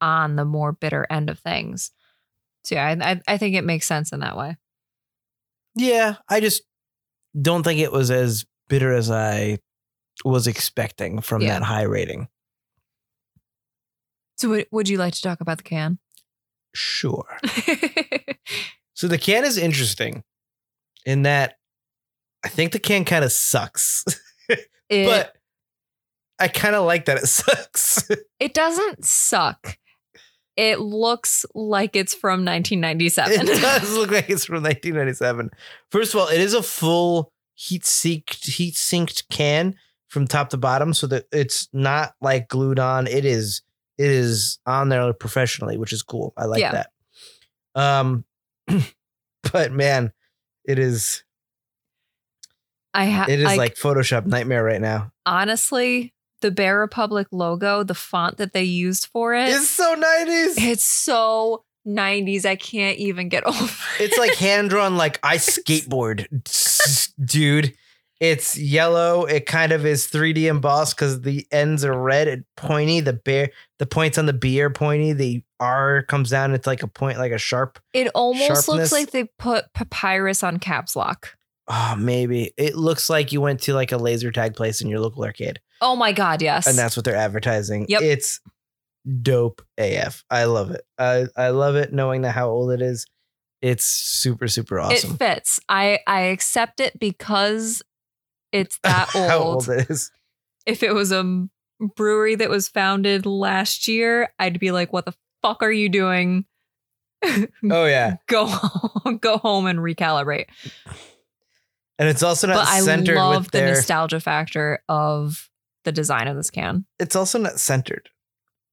on 0.01 0.35
the 0.35 0.45
more 0.45 0.71
bitter 0.71 1.05
end 1.09 1.29
of 1.29 1.39
things. 1.39 1.91
So 2.63 2.75
yeah, 2.75 2.87
I, 2.87 3.11
I 3.11 3.21
I 3.27 3.37
think 3.37 3.55
it 3.55 3.63
makes 3.63 3.85
sense 3.87 4.11
in 4.11 4.19
that 4.19 4.37
way. 4.37 4.57
Yeah, 5.75 6.15
I 6.27 6.39
just 6.39 6.63
don't 7.39 7.63
think 7.63 7.79
it 7.79 7.91
was 7.91 8.11
as 8.11 8.45
bitter 8.67 8.93
as 8.93 9.09
I 9.11 9.59
was 10.25 10.47
expecting 10.47 11.21
from 11.21 11.41
Yeah. 11.41 11.59
that 11.59 11.63
high 11.63 11.83
rating. 11.83 12.27
So 14.39 14.49
would, 14.49 14.67
would 14.71 14.89
you 14.89 14.97
like 14.97 15.13
to 15.13 15.21
talk 15.21 15.41
about 15.41 15.57
the 15.57 15.63
can? 15.63 15.99
Sure. 16.73 17.37
So 18.99 19.07
the 19.07 19.17
can 19.17 19.45
is 19.45 19.57
interesting 19.57 20.25
in 21.05 21.21
that 21.21 21.55
I 22.43 22.49
think 22.49 22.73
the 22.73 22.79
can 22.79 23.05
kind 23.05 23.23
of 23.23 23.31
sucks, 23.31 24.03
it, 24.49 25.07
but 25.07 25.37
I 26.37 26.49
kind 26.49 26.75
of 26.75 26.83
like 26.83 27.05
that 27.05 27.15
it 27.15 27.25
sucks. 27.27 28.05
it 28.41 28.53
doesn't 28.53 29.05
suck. 29.05 29.77
It 30.57 30.81
looks 30.81 31.45
like 31.55 31.95
it's 31.95 32.13
from 32.13 32.43
1997. 32.43 33.39
It 33.39 33.61
does 33.61 33.93
look 33.93 34.11
like 34.11 34.29
it's 34.29 34.43
from 34.43 34.63
1997. 34.63 35.49
First 35.91 36.13
of 36.13 36.19
all, 36.19 36.27
it 36.27 36.41
is 36.41 36.53
a 36.53 36.61
full 36.61 37.31
heat 37.53 37.85
sinked 37.85 38.47
heat 38.47 38.73
synced 38.73 39.29
can 39.29 39.75
from 40.09 40.27
top 40.27 40.49
to 40.49 40.57
bottom, 40.57 40.93
so 40.93 41.07
that 41.07 41.23
it's 41.31 41.69
not 41.71 42.15
like 42.19 42.49
glued 42.49 42.79
on. 42.79 43.07
It 43.07 43.23
is 43.23 43.61
it 43.99 44.09
is 44.09 44.57
on 44.65 44.89
there 44.89 45.13
professionally, 45.13 45.77
which 45.77 45.93
is 45.93 46.01
cool. 46.01 46.33
I 46.37 46.45
like 46.45 46.61
Yeah. 46.61 46.71
that. 46.71 46.89
Um, 47.75 48.25
but 49.53 49.71
man, 49.71 50.11
it 50.65 50.79
is 50.79 51.23
I 52.93 53.05
have 53.05 53.29
it 53.29 53.39
is 53.39 53.55
like, 53.57 53.75
Photoshop 53.75 54.25
nightmare 54.25 54.63
right 54.63 54.81
now. 54.81 55.11
honestly, 55.25 56.13
the 56.41 56.49
Bear 56.51 56.79
Republic 56.79 57.27
logo, 57.31 57.83
the 57.83 57.93
font 57.93 58.37
that 58.37 58.53
they 58.53 58.63
used 58.63 59.07
for 59.07 59.35
it, 59.35 59.49
It's 59.49 59.69
so 59.69 59.95
90s. 59.95 60.53
it's 60.57 60.83
so 60.85 61.65
90s. 61.87 62.45
I 62.45 62.55
can't 62.55 62.97
even 62.97 63.29
get 63.29 63.43
over 63.45 63.73
It's 63.99 64.17
like 64.17 64.33
hand 64.35 64.69
drawn, 64.69 64.97
like 64.97 65.19
I 65.23 65.37
skateboard, 65.37 66.25
dude. 67.23 67.75
It's 68.19 68.57
yellow. 68.57 69.23
It 69.25 69.45
kind 69.45 69.71
of 69.71 69.85
is 69.85 70.07
3D 70.07 70.49
embossed 70.49 70.95
because 70.95 71.21
the 71.21 71.47
ends 71.51 71.85
are 71.85 71.97
red 71.97 72.27
and 72.27 72.43
pointy. 72.57 72.99
The 72.99 73.13
bear, 73.13 73.49
the 73.77 73.85
points 73.85 74.17
on 74.17 74.25
the 74.25 74.33
B 74.33 74.61
are 74.61 74.69
pointy. 74.69 75.13
The 75.13 75.41
R 75.59 76.03
comes 76.03 76.29
down. 76.29 76.53
It's 76.53 76.67
like 76.67 76.83
a 76.83 76.87
point, 76.87 77.17
like 77.17 77.31
a 77.31 77.37
sharp. 77.37 77.79
It 77.93 78.07
almost 78.15 78.45
Sharpness. 78.47 78.67
looks 78.67 78.91
like 78.91 79.11
they 79.11 79.25
put 79.39 79.71
papyrus 79.73 80.43
on 80.43 80.57
caps 80.57 80.95
lock. 80.97 81.35
Oh, 81.69 81.95
maybe 81.97 82.51
it 82.57 82.75
looks 82.75 83.09
like 83.09 83.31
you 83.31 83.41
went 83.41 83.61
to 83.61 83.73
like 83.73 83.91
a 83.91 83.97
laser 83.97 84.31
tag 84.31 84.55
place 84.55 84.81
in 84.81 84.89
your 84.89 84.99
local 84.99 85.23
arcade, 85.23 85.59
Oh 85.81 85.95
my 85.95 86.11
god, 86.11 86.41
yes. 86.41 86.65
and 86.67 86.77
that's 86.77 86.97
what 86.97 87.05
they're 87.05 87.15
advertising. 87.15 87.85
Yep. 87.87 88.01
It's 88.01 88.41
dope 89.21 89.61
AF. 89.77 90.23
I 90.29 90.45
love 90.45 90.71
it. 90.71 90.81
I 90.97 91.25
I 91.37 91.49
love 91.49 91.75
it. 91.75 91.93
Knowing 91.93 92.23
that 92.23 92.31
how 92.33 92.49
old 92.49 92.71
it 92.71 92.81
is, 92.81 93.05
it's 93.61 93.85
super 93.85 94.47
super 94.47 94.79
awesome. 94.79 95.13
It 95.13 95.17
fits. 95.17 95.59
I 95.69 95.99
I 96.07 96.21
accept 96.21 96.79
it 96.79 96.99
because 96.99 97.81
it's 98.51 98.79
that 98.83 99.09
old. 99.15 99.27
How 99.29 99.39
old 99.39 99.69
it 99.69 99.89
is. 99.89 100.11
if 100.65 100.83
it 100.83 100.93
was 100.93 101.11
a 101.11 101.47
brewery 101.95 102.35
that 102.35 102.49
was 102.49 102.67
founded 102.67 103.25
last 103.25 103.87
year, 103.87 104.29
I'd 104.39 104.59
be 104.59 104.71
like, 104.71 104.91
what 104.93 105.05
the 105.05 105.13
fuck 105.41 105.63
are 105.63 105.71
you 105.71 105.89
doing? 105.89 106.45
Oh 107.23 107.85
yeah, 107.85 108.15
go 108.27 108.45
home, 108.45 109.17
go 109.17 109.37
home 109.37 109.65
and 109.65 109.79
recalibrate. 109.79 110.45
and 111.97 112.07
it's 112.07 112.23
also 112.23 112.47
not 112.47 112.55
But 112.55 112.67
I 112.67 112.79
love 112.81 113.43
with 113.45 113.51
the 113.51 113.57
their. 113.59 113.67
nostalgia 113.75 114.19
factor 114.19 114.81
of 114.87 115.49
the 115.83 115.91
design 115.91 116.27
of 116.27 116.35
this 116.35 116.49
can. 116.49 116.85
it's 116.99 117.15
also 117.15 117.37
not 117.39 117.59
centered. 117.59 118.09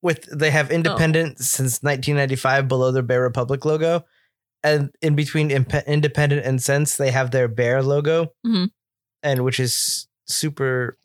With 0.02 0.28
they 0.36 0.48
Oh. 0.48 0.52
have 0.52 0.70
independent 0.70 1.38
since 1.38 1.82
1995 1.82 2.68
below 2.68 2.92
their 2.92 3.02
Bear 3.02 3.22
Republic 3.22 3.64
logo, 3.64 4.04
and 4.62 4.90
in 5.02 5.16
between 5.16 5.50
imp- 5.50 5.74
independent 5.86 6.44
and 6.46 6.62
sense 6.62 6.96
they 6.96 7.10
have 7.10 7.30
their 7.32 7.48
bear 7.48 7.82
logo, 7.82 8.32
Mhm. 8.46 8.68
And 9.22 9.44
which 9.44 9.60
is 9.60 10.08
super 10.26 10.98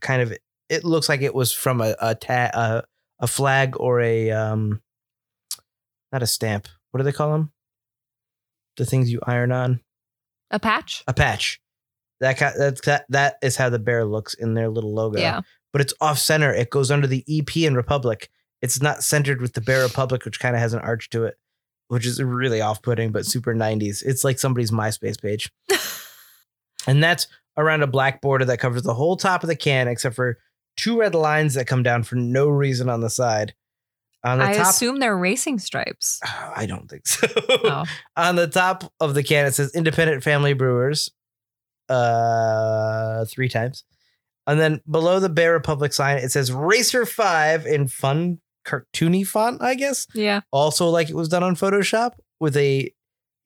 kind 0.00 0.22
of. 0.22 0.32
It 0.68 0.84
looks 0.84 1.08
like 1.08 1.22
it 1.22 1.34
was 1.34 1.52
from 1.52 1.80
a 1.80 1.94
a 2.00 2.14
ta- 2.14 2.50
a, 2.52 2.82
a 3.20 3.26
flag 3.26 3.74
or 3.78 4.00
a 4.00 4.30
um, 4.30 4.80
not 6.12 6.22
a 6.22 6.26
stamp. 6.26 6.68
What 6.90 6.98
do 6.98 7.04
they 7.04 7.12
call 7.12 7.32
them? 7.32 7.52
The 8.76 8.84
things 8.86 9.10
you 9.10 9.20
iron 9.26 9.50
on. 9.52 9.80
A 10.50 10.58
patch? 10.58 11.02
A 11.06 11.12
patch. 11.14 11.60
That 12.20 12.38
that's 12.38 12.80
that 12.82 13.04
that 13.10 13.36
is 13.42 13.56
how 13.56 13.68
the 13.70 13.78
bear 13.78 14.04
looks 14.04 14.34
in 14.34 14.54
their 14.54 14.68
little 14.68 14.92
logo 14.92 15.18
Yeah. 15.20 15.42
but 15.72 15.80
it's 15.80 15.94
off 16.00 16.18
center. 16.18 16.52
It 16.52 16.70
goes 16.70 16.90
under 16.90 17.06
the 17.06 17.24
EP 17.28 17.66
and 17.66 17.76
Republic. 17.76 18.28
It's 18.60 18.82
not 18.82 19.04
centered 19.04 19.40
with 19.40 19.52
the 19.52 19.60
Bear 19.60 19.84
Republic, 19.84 20.24
which 20.24 20.40
kind 20.40 20.56
of 20.56 20.60
has 20.60 20.72
an 20.72 20.80
arch 20.80 21.10
to 21.10 21.24
it, 21.26 21.36
which 21.88 22.04
is 22.04 22.20
really 22.20 22.60
off 22.60 22.82
putting, 22.82 23.12
but 23.12 23.24
super 23.24 23.54
90s. 23.54 24.02
It's 24.04 24.24
like 24.24 24.40
somebody's 24.40 24.72
MySpace 24.72 25.20
page. 25.22 25.52
and 26.88 27.02
that's 27.02 27.26
around 27.56 27.82
a 27.82 27.86
black 27.86 28.20
border 28.20 28.44
that 28.46 28.58
covers 28.58 28.82
the 28.82 28.94
whole 28.94 29.16
top 29.16 29.42
of 29.42 29.48
the 29.48 29.56
can, 29.56 29.88
except 29.88 30.16
for 30.16 30.38
two 30.76 30.98
red 30.98 31.14
lines 31.14 31.54
that 31.54 31.66
come 31.66 31.82
down 31.82 32.02
for 32.02 32.16
no 32.16 32.48
reason 32.48 32.88
on 32.88 33.00
the 33.00 33.10
side. 33.10 33.54
On 34.24 34.38
the 34.38 34.44
I 34.44 34.54
top, 34.54 34.68
assume 34.68 34.98
they're 34.98 35.16
racing 35.16 35.58
stripes. 35.58 36.20
I 36.56 36.66
don't 36.66 36.88
think 36.88 37.06
so. 37.06 37.28
Oh. 37.48 37.84
on 38.16 38.36
the 38.36 38.46
top 38.46 38.92
of 39.00 39.14
the 39.14 39.22
can, 39.22 39.46
it 39.46 39.54
says 39.54 39.74
Independent 39.74 40.24
Family 40.24 40.54
Brewers, 40.54 41.10
uh, 41.88 43.24
three 43.26 43.48
times, 43.48 43.84
and 44.46 44.58
then 44.58 44.80
below 44.90 45.20
the 45.20 45.28
Bear 45.28 45.52
Republic 45.52 45.92
sign, 45.92 46.18
it 46.18 46.32
says 46.32 46.50
Racer 46.50 47.04
Five 47.04 47.66
in 47.66 47.86
fun 47.86 48.40
cartoony 48.66 49.26
font, 49.26 49.62
I 49.62 49.74
guess. 49.74 50.06
Yeah. 50.14 50.40
Also, 50.52 50.88
like 50.88 51.10
it 51.10 51.16
was 51.16 51.28
done 51.28 51.42
on 51.42 51.54
Photoshop 51.54 52.12
with 52.40 52.56
a 52.56 52.92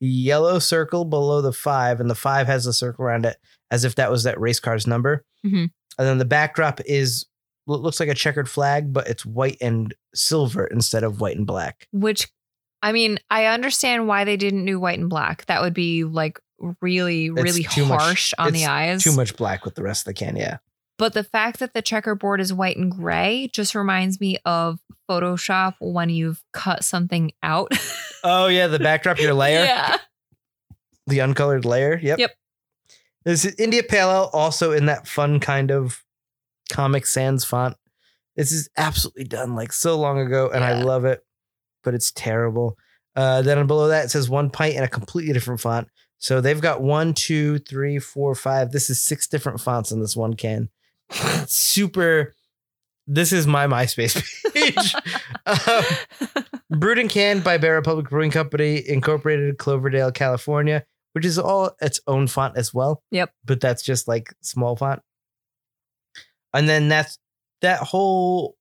yellow 0.08 0.58
circle 0.58 1.04
below 1.04 1.40
the 1.40 1.52
five, 1.52 2.00
and 2.00 2.10
the 2.10 2.14
five 2.14 2.46
has 2.46 2.66
a 2.66 2.72
circle 2.72 3.04
around 3.04 3.24
it 3.26 3.36
as 3.70 3.84
if 3.84 3.94
that 3.94 4.10
was 4.10 4.24
that 4.24 4.40
race 4.40 4.60
car's 4.60 4.86
number. 4.86 5.24
Mhm. 5.46 5.70
And 5.98 6.08
then 6.08 6.18
the 6.18 6.24
backdrop 6.24 6.80
is 6.86 7.26
what 7.64 7.80
looks 7.80 8.00
like 8.00 8.08
a 8.08 8.14
checkered 8.14 8.48
flag, 8.48 8.92
but 8.92 9.06
it's 9.08 9.24
white 9.24 9.58
and 9.60 9.94
silver 10.14 10.66
instead 10.66 11.04
of 11.04 11.20
white 11.20 11.36
and 11.36 11.46
black. 11.46 11.86
Which, 11.92 12.28
I 12.82 12.92
mean, 12.92 13.18
I 13.30 13.46
understand 13.46 14.08
why 14.08 14.24
they 14.24 14.36
didn't 14.36 14.64
do 14.64 14.80
white 14.80 14.98
and 14.98 15.08
black. 15.08 15.46
That 15.46 15.62
would 15.62 15.74
be 15.74 16.02
like 16.04 16.40
really, 16.80 17.30
really 17.30 17.62
too 17.64 17.86
much- 17.86 18.00
harsh 18.00 18.32
on 18.38 18.52
the 18.52 18.66
eyes. 18.66 19.02
Too 19.02 19.12
much 19.12 19.36
black 19.36 19.64
with 19.64 19.74
the 19.76 19.82
rest 19.82 20.02
of 20.02 20.06
the 20.06 20.14
can, 20.14 20.36
yeah. 20.36 20.58
But 20.98 21.14
the 21.14 21.24
fact 21.24 21.58
that 21.58 21.74
the 21.74 21.82
checkerboard 21.82 22.40
is 22.40 22.52
white 22.52 22.76
and 22.76 22.90
gray 22.92 23.50
just 23.52 23.74
reminds 23.74 24.20
me 24.20 24.38
of 24.44 24.78
Photoshop 25.10 25.74
when 25.80 26.10
you've 26.10 26.42
cut 26.52 26.84
something 26.84 27.32
out. 27.42 27.72
Oh 28.24 28.46
yeah, 28.46 28.68
the 28.68 28.78
backdrop, 28.78 29.18
your 29.18 29.34
layer, 29.34 29.64
Yeah. 29.64 29.96
the 31.08 31.18
uncolored 31.18 31.64
layer. 31.64 31.98
Yep. 32.00 32.20
Yep. 32.20 32.30
This 33.24 33.44
is 33.44 33.56
India 33.56 33.82
Pale 33.82 34.08
Ale, 34.12 34.30
also 34.32 34.70
in 34.70 34.86
that 34.86 35.08
fun 35.08 35.40
kind 35.40 35.72
of 35.72 36.04
Comic 36.70 37.04
Sans 37.04 37.44
font. 37.44 37.76
This 38.36 38.52
is 38.52 38.68
absolutely 38.76 39.24
done 39.24 39.56
like 39.56 39.72
so 39.72 39.98
long 39.98 40.20
ago, 40.20 40.48
and 40.54 40.62
I 40.62 40.82
love 40.84 41.04
it, 41.04 41.20
but 41.82 41.94
it's 41.94 42.12
terrible. 42.12 42.78
Uh, 43.16 43.42
then 43.42 43.66
below 43.66 43.88
that 43.88 44.04
it 44.04 44.10
says 44.10 44.30
one 44.30 44.50
pint 44.50 44.76
in 44.76 44.84
a 44.84 44.88
completely 44.88 45.32
different 45.32 45.60
font. 45.60 45.88
So 46.18 46.40
they've 46.40 46.60
got 46.60 46.80
one, 46.80 47.14
two, 47.14 47.58
three, 47.58 47.98
four, 47.98 48.36
five. 48.36 48.70
This 48.70 48.88
is 48.88 49.02
six 49.02 49.26
different 49.26 49.60
fonts 49.60 49.90
in 49.90 50.00
this 50.00 50.14
one 50.16 50.34
can. 50.34 50.68
Super. 51.46 52.34
This 53.06 53.32
is 53.32 53.46
my 53.46 53.66
MySpace 53.66 54.14
page. 54.52 54.94
um, 55.46 56.78
Brewed 56.78 56.98
and 56.98 57.10
canned 57.10 57.42
by 57.42 57.58
Bear 57.58 57.74
Republic 57.74 58.08
Brewing 58.08 58.30
Company, 58.30 58.82
Incorporated, 58.88 59.58
Cloverdale, 59.58 60.12
California, 60.12 60.84
which 61.12 61.24
is 61.24 61.38
all 61.38 61.72
its 61.80 62.00
own 62.06 62.28
font 62.28 62.56
as 62.56 62.72
well. 62.72 63.02
Yep. 63.10 63.32
But 63.44 63.60
that's 63.60 63.82
just 63.82 64.06
like 64.06 64.32
small 64.40 64.76
font. 64.76 65.02
And 66.54 66.68
then 66.68 66.88
that's 66.88 67.18
that 67.60 67.80
whole 67.80 68.56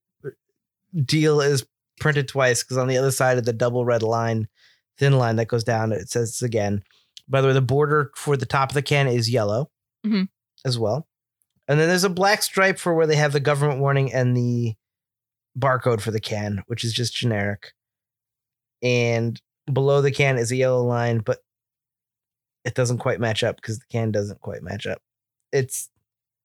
deal 1.06 1.40
is 1.40 1.66
printed 2.00 2.28
twice 2.28 2.64
because 2.64 2.78
on 2.78 2.88
the 2.88 2.98
other 2.98 3.12
side 3.12 3.38
of 3.38 3.46
the 3.46 3.54
double 3.54 3.86
red 3.86 4.02
line, 4.04 4.48
thin 4.98 5.18
line 5.18 5.36
that 5.36 5.48
goes 5.48 5.64
down, 5.64 5.92
it 5.92 6.10
says 6.10 6.42
again. 6.42 6.84
By 7.30 7.42
the 7.42 7.48
way, 7.48 7.54
the 7.54 7.62
border 7.62 8.12
for 8.16 8.36
the 8.36 8.46
top 8.46 8.70
of 8.72 8.74
the 8.74 8.82
can 8.82 9.08
is 9.08 9.30
yellow 9.30 9.70
Mhm. 10.06 10.28
as 10.66 10.78
well. 10.80 11.08
And 11.67 11.80
then 11.80 11.88
there's 11.88 12.04
a 12.04 12.10
black 12.10 12.41
stripe 12.43 12.78
for 12.80 12.93
where 12.93 13.08
they 13.08 13.15
have 13.15 13.34
the 13.34 13.39
government 13.39 13.80
warning 13.80 14.12
and 14.13 14.36
the 14.36 14.76
barcode 15.58 16.02
for 16.02 16.12
the 16.12 16.19
can, 16.19 16.63
which 16.67 16.84
is 16.84 16.93
just 16.93 17.15
generic. 17.15 17.74
And 18.82 19.39
below 19.71 20.02
the 20.02 20.12
can 20.12 20.38
is 20.38 20.52
a 20.52 20.56
yellow 20.56 20.84
line, 20.84 21.19
but 21.19 21.39
it 22.65 22.74
doesn't 22.74 22.97
quite 23.00 23.19
match 23.19 23.43
up 23.43 23.56
because 23.58 23.80
the 23.80 23.86
can 23.91 24.12
doesn't 24.12 24.41
quite 24.41 24.63
match 24.63 24.86
up. 24.88 25.02
It's 25.52 25.89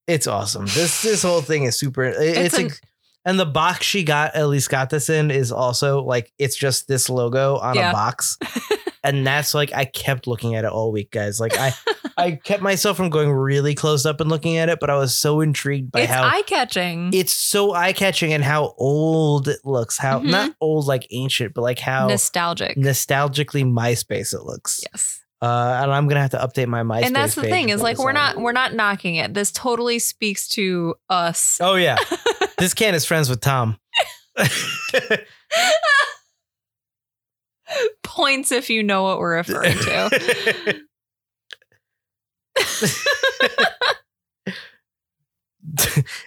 it's 0.06 0.26
awesome. 0.26 0.66
This 0.66 1.02
this 1.02 1.22
whole 1.22 1.40
thing 1.40 1.64
is 1.64 1.78
super. 1.78 2.04
it- 2.04 2.16
It's, 2.20 2.38
It's 2.38 2.58
an- 2.58 2.66
ex- 2.66 2.80
and 3.24 3.40
the 3.40 3.46
box 3.46 3.84
she 3.84 4.04
got 4.04 4.34
at 4.36 4.46
least 4.48 4.70
got 4.70 4.88
this 4.90 5.08
in 5.10 5.30
is 5.32 5.50
also 5.50 6.02
like 6.02 6.32
it's 6.38 6.56
just 6.56 6.86
this 6.88 7.08
logo 7.10 7.56
on 7.56 7.74
Yeah. 7.74 7.90
a 7.90 7.92
box, 7.92 8.38
and 9.06 9.26
that's 9.26 9.54
like 9.54 9.72
I 9.74 9.84
kept 9.84 10.26
looking 10.26 10.54
at 10.54 10.64
it 10.64 10.70
all 10.70 10.92
week, 10.92 11.10
guys. 11.10 11.38
Like 11.40 11.58
I 11.58 11.72
I 12.18 12.32
kept 12.32 12.62
myself 12.62 12.96
from 12.96 13.10
going 13.10 13.30
really 13.30 13.74
close 13.74 14.04
up 14.06 14.20
and 14.20 14.28
looking 14.30 14.56
at 14.56 14.68
it, 14.68 14.80
but 14.80 14.88
I 14.90 14.96
was 14.96 15.16
so 15.16 15.40
intrigued 15.40 15.92
by 15.92 16.00
how 16.00 16.04
it's 16.04 16.12
how 16.32 16.38
eye 16.38 16.42
catching. 16.42 17.10
it's 17.12 17.32
so 17.32 17.72
eye 17.74 17.92
catching 17.92 18.32
and 18.32 18.42
how 18.42 18.74
old 18.78 19.48
it 19.48 19.60
looks. 19.64 19.98
How 19.98 20.20
Mhm. 20.20 20.30
not 20.30 20.52
old 20.60 20.86
like 20.86 21.06
ancient, 21.10 21.54
but 21.54 21.60
like 21.62 21.78
how 21.78 22.08
Nostalgic. 22.08 22.76
nostalgically 22.76 23.64
MySpace 23.64 24.32
it 24.34 24.42
looks. 24.44 24.80
yes. 24.92 25.20
Uh, 25.42 25.80
and 25.82 25.92
I'm 25.92 26.08
gonna 26.08 26.22
have 26.22 26.30
to 26.30 26.38
update 26.38 26.66
my 26.66 26.82
MySpace. 26.82 27.04
and 27.06 27.14
that's 27.16 27.34
the 27.34 27.42
thing 27.42 27.68
is 27.68 27.82
like 27.82 27.98
we're 27.98 28.12
not 28.12 28.38
we're 28.38 28.52
not 28.52 28.72
knocking 28.74 29.16
it. 29.16 29.34
This 29.34 29.52
totally 29.52 29.98
speaks 29.98 30.48
to 30.48 30.94
us. 31.10 31.58
Oh 31.60 31.74
yeah, 31.74 31.98
this 32.58 32.72
can 32.72 32.94
is 32.94 33.04
friends 33.04 33.28
with 33.28 33.40
Tom. 33.42 33.76
Points 38.02 38.52
if 38.52 38.70
you 38.70 38.82
know 38.82 39.02
what 39.02 39.18
we're 39.18 39.36
referring 39.36 39.76
to. 39.76 40.82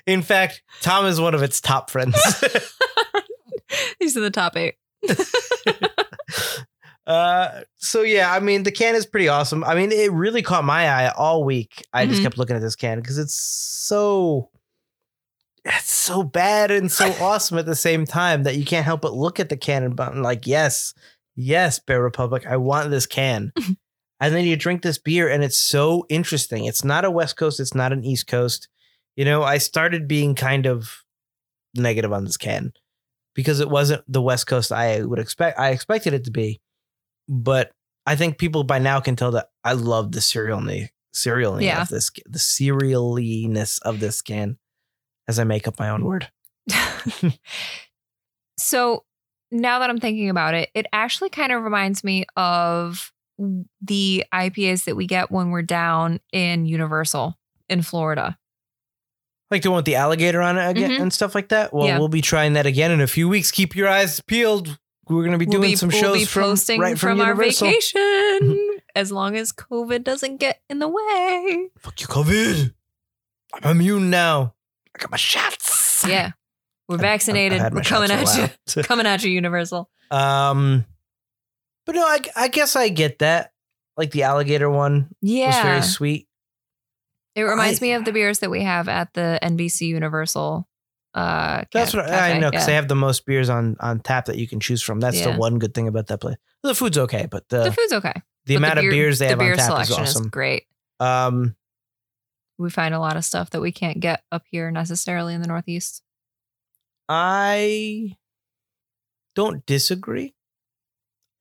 In 0.05 0.21
fact, 0.21 0.61
Tom 0.81 1.05
is 1.05 1.19
one 1.21 1.33
of 1.33 1.43
its 1.43 1.61
top 1.61 1.89
friends. 1.89 2.15
These 3.99 4.17
are 4.17 4.21
the 4.21 4.31
top 4.31 4.57
eight. 4.57 4.75
uh, 7.07 7.61
so 7.77 8.01
yeah, 8.01 8.33
I 8.33 8.39
mean, 8.39 8.63
the 8.63 8.71
can 8.71 8.95
is 8.95 9.05
pretty 9.05 9.29
awesome. 9.29 9.63
I 9.63 9.75
mean, 9.75 9.91
it 9.91 10.11
really 10.11 10.41
caught 10.41 10.65
my 10.65 10.89
eye 10.89 11.11
all 11.15 11.43
week. 11.43 11.85
I 11.93 12.05
just 12.05 12.19
Mhm. 12.19 12.23
kept 12.23 12.37
looking 12.37 12.55
at 12.55 12.61
this 12.61 12.75
can 12.75 12.99
because 12.99 13.17
it's 13.17 13.33
so, 13.35 14.49
it's 15.63 15.91
so 15.93 16.23
bad 16.23 16.71
and 16.71 16.91
so 16.91 17.11
awesome 17.21 17.57
at 17.57 17.65
the 17.65 17.75
same 17.75 18.05
time 18.05 18.43
that 18.43 18.57
you 18.57 18.65
can't 18.65 18.85
help 18.85 19.01
but 19.01 19.13
look 19.13 19.39
at 19.39 19.49
the 19.49 19.57
can 19.57 19.83
and 19.83 19.95
button 19.95 20.21
like, 20.21 20.47
yes, 20.47 20.93
yes, 21.39 21.79
Bear 21.79 22.01
Republic, 22.01 22.45
I 22.47 22.57
want 22.57 22.91
this 22.91 23.05
can. 23.05 23.51
and 24.19 24.35
then 24.35 24.45
you 24.45 24.55
drink 24.55 24.81
this 24.81 24.97
beer 24.97 25.29
and 25.29 25.43
it's 25.43 25.57
so 25.57 26.05
interesting. 26.09 26.65
It's 26.65 26.83
not 26.83 27.05
a 27.05 27.11
West 27.11 27.37
Coast. 27.37 27.59
It's 27.59 27.73
not 27.73 27.93
an 27.93 28.03
East 28.03 28.27
Coast. 28.27 28.67
You 29.15 29.25
know, 29.25 29.43
I 29.43 29.57
started 29.57 30.07
being 30.07 30.35
kind 30.35 30.65
of 30.65 31.03
negative 31.75 32.11
on 32.13 32.25
this 32.25 32.37
can 32.37 32.73
because 33.35 33.59
it 33.59 33.69
wasn't 33.69 34.03
the 34.07 34.21
West 34.21 34.47
Coast 34.47 34.71
I 34.71 35.01
would 35.01 35.19
expect. 35.19 35.59
I 35.59 35.69
expected 35.69 36.13
it 36.13 36.25
to 36.25 36.31
be, 36.31 36.61
but 37.27 37.71
I 38.05 38.15
think 38.15 38.37
people 38.37 38.63
by 38.63 38.79
now 38.79 38.99
can 38.99 39.15
tell 39.15 39.31
that 39.31 39.49
I 39.63 39.73
love 39.73 40.11
the 40.11 40.21
cereal 40.21 40.61
cereal 41.13 41.61
Yeah. 41.61 41.81
of 41.81 41.89
this, 41.89 42.11
the 42.25 42.39
cerealiness 42.39 43.79
of 43.79 43.99
this 43.99 44.21
can. 44.21 44.57
As 45.27 45.37
I 45.37 45.43
make 45.43 45.67
up 45.67 45.77
my 45.79 45.89
own 45.89 46.03
word. 46.05 46.31
so 48.57 49.03
now 49.51 49.79
that 49.79 49.89
I'm 49.89 49.99
thinking 49.99 50.29
about 50.29 50.53
it, 50.53 50.69
it 50.73 50.85
actually 50.93 51.29
kind 51.29 51.51
of 51.51 51.63
reminds 51.63 52.03
me 52.03 52.25
of 52.35 53.11
the 53.81 54.25
IPAs 54.33 54.83
that 54.85 54.95
we 54.95 55.07
get 55.07 55.31
when 55.31 55.49
we're 55.49 55.61
down 55.61 56.19
in 56.31 56.65
Universal 56.65 57.37
in 57.69 57.81
Florida. 57.81 58.37
Like 59.49 59.63
the 59.63 59.71
one 59.71 59.77
with 59.77 59.85
the 59.85 59.95
alligator 59.95 60.41
on 60.41 60.57
it 60.57 60.69
again 60.69 60.91
Mhm. 60.91 61.01
and 61.01 61.13
stuff 61.13 61.33
like 61.33 61.49
that. 61.49 61.73
Well, 61.73 61.87
Yeah. 61.87 61.97
we'll 61.97 62.07
be 62.09 62.21
trying 62.21 62.53
that 62.53 62.65
again 62.65 62.91
in 62.91 63.01
a 63.01 63.07
few 63.07 63.27
weeks. 63.27 63.49
Keep 63.49 63.75
your 63.75 63.87
eyes 63.87 64.19
peeled. 64.19 64.77
We're 65.07 65.21
going 65.23 65.31
to 65.31 65.39
be 65.39 65.45
doing 65.47 65.61
we'll 65.61 65.69
be, 65.71 65.75
some 65.75 65.89
we'll 65.89 65.99
shows 66.01 66.17
be 66.19 66.25
from 66.25 66.43
posting 66.43 66.79
right 66.79 66.99
from, 66.99 67.17
from 67.17 67.21
our 67.21 67.33
vacation 67.33 68.69
as 68.95 69.11
long 69.11 69.35
as 69.35 69.51
COVID 69.51 70.03
doesn't 70.03 70.37
get 70.37 70.61
in 70.69 70.77
the 70.77 70.87
way. 70.87 71.69
Fuck 71.79 71.99
you, 72.01 72.05
COVID. 72.07 72.73
I'm 73.53 73.71
immune 73.71 74.11
now. 74.11 74.53
I 74.95 74.99
got 74.99 75.09
my 75.09 75.17
shots. 75.17 76.05
Yeah. 76.07 76.33
We're 76.89 76.97
vaccinated. 76.97 77.59
I 77.61 77.69
my 77.69 77.75
We're 77.75 77.81
coming 77.83 78.11
at 78.11 78.35
you. 78.75 78.83
Coming 78.83 79.05
at 79.05 79.23
you, 79.23 79.31
Universal. 79.31 79.89
um, 80.11 80.85
but 81.85 81.95
no, 81.95 82.01
I, 82.05 82.19
I 82.35 82.47
guess 82.49 82.75
I 82.75 82.89
get 82.89 83.19
that. 83.19 83.51
Like 83.95 84.11
the 84.11 84.23
alligator 84.23 84.69
one 84.69 85.09
yeah, 85.21 85.47
was 85.47 85.55
very 85.57 85.81
sweet. 85.83 86.27
It 87.35 87.43
reminds 87.43 87.81
I- 87.81 87.85
me 87.85 87.93
of 87.93 88.05
the 88.05 88.11
beers 88.11 88.39
that 88.39 88.49
we 88.49 88.63
have 88.63 88.87
at 88.89 89.13
the 89.13 89.39
NBC 89.43 89.81
Universal. 89.87 90.67
Uh, 91.13 91.63
That's 91.73 91.93
what 91.93 92.09
I 92.09 92.37
know 92.39 92.49
because 92.51 92.63
Yeah. 92.63 92.67
they 92.67 92.75
have 92.75 92.87
the 92.87 92.95
most 92.95 93.25
beers 93.25 93.49
on 93.49 93.75
on 93.79 93.99
tap 93.99 94.25
that 94.25 94.37
you 94.37 94.47
can 94.47 94.59
choose 94.59 94.81
from. 94.81 94.99
That's 94.99 95.19
Yeah. 95.19 95.31
the 95.31 95.37
one 95.37 95.57
good 95.59 95.73
thing 95.73 95.87
about 95.87 96.07
that 96.07 96.19
place. 96.21 96.37
The 96.63 96.75
food's 96.75 96.97
okay, 96.97 97.27
but 97.29 97.47
the 97.49 97.57
the 97.57 97.63
the, 97.65 97.71
food's 97.71 97.93
okay. 97.93 98.13
But 98.45 98.55
amount 98.55 98.75
beer- 98.75 98.89
of 98.89 98.93
beers 98.93 99.19
they 99.19 99.25
the 99.25 99.29
have 99.31 99.39
beer 99.39 99.51
on 99.51 99.57
tap 99.57 99.63
is 99.63 99.65
selection 99.87 100.03
is, 100.03 100.15
awesome. 100.15 100.29
great. 100.29 100.63
um, 100.99 101.55
We 102.57 102.69
find 102.69 102.93
a 102.93 102.99
lot 102.99 103.15
of 103.17 103.25
stuff 103.25 103.49
that 103.51 103.61
we 103.61 103.71
can't 103.71 103.99
get 103.99 104.23
up 104.31 104.43
here 104.49 104.69
necessarily 104.71 105.33
in 105.33 105.41
the 105.41 105.47
Northeast. 105.47 106.03
I 107.09 108.15
don't 109.35 109.65
disagree. 109.65 110.35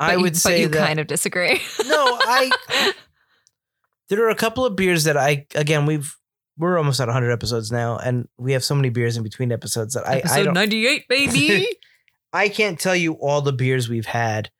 I 0.00 0.08
But 0.08 0.12
you- 0.16 0.22
would 0.22 0.32
but 0.32 0.38
say 0.40 0.60
you 0.62 0.68
that 0.68 0.86
kind 0.86 0.98
of 0.98 1.06
disagree. 1.06 1.60
No, 1.86 2.18
I- 2.20 2.92
there 4.08 4.24
are 4.24 4.30
a 4.30 4.34
couple 4.34 4.64
of 4.64 4.74
beers 4.76 5.04
that 5.04 5.16
I 5.16 5.46
again 5.54 5.86
we've 5.86 6.14
we're 6.56 6.76
almost 6.78 6.98
at 7.00 7.06
100 7.06 7.30
episodes 7.30 7.70
now, 7.70 7.98
and 7.98 8.26
we 8.36 8.52
have 8.52 8.64
so 8.64 8.74
many 8.74 8.88
beers 8.88 9.16
in 9.16 9.22
between 9.22 9.52
episodes 9.52 9.94
that 9.94 10.06
I 10.08 10.14
I 10.14 10.16
Episode 10.18 10.44
don't 10.44 10.54
98, 10.54 11.06
baby. 11.08 11.66
I 12.32 12.48
can't 12.48 12.78
tell 12.80 12.96
you 12.96 13.12
all 13.14 13.40
the 13.42 13.52
beers 13.52 13.88
we've 13.88 14.06
had, 14.06 14.50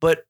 but 0.00 0.24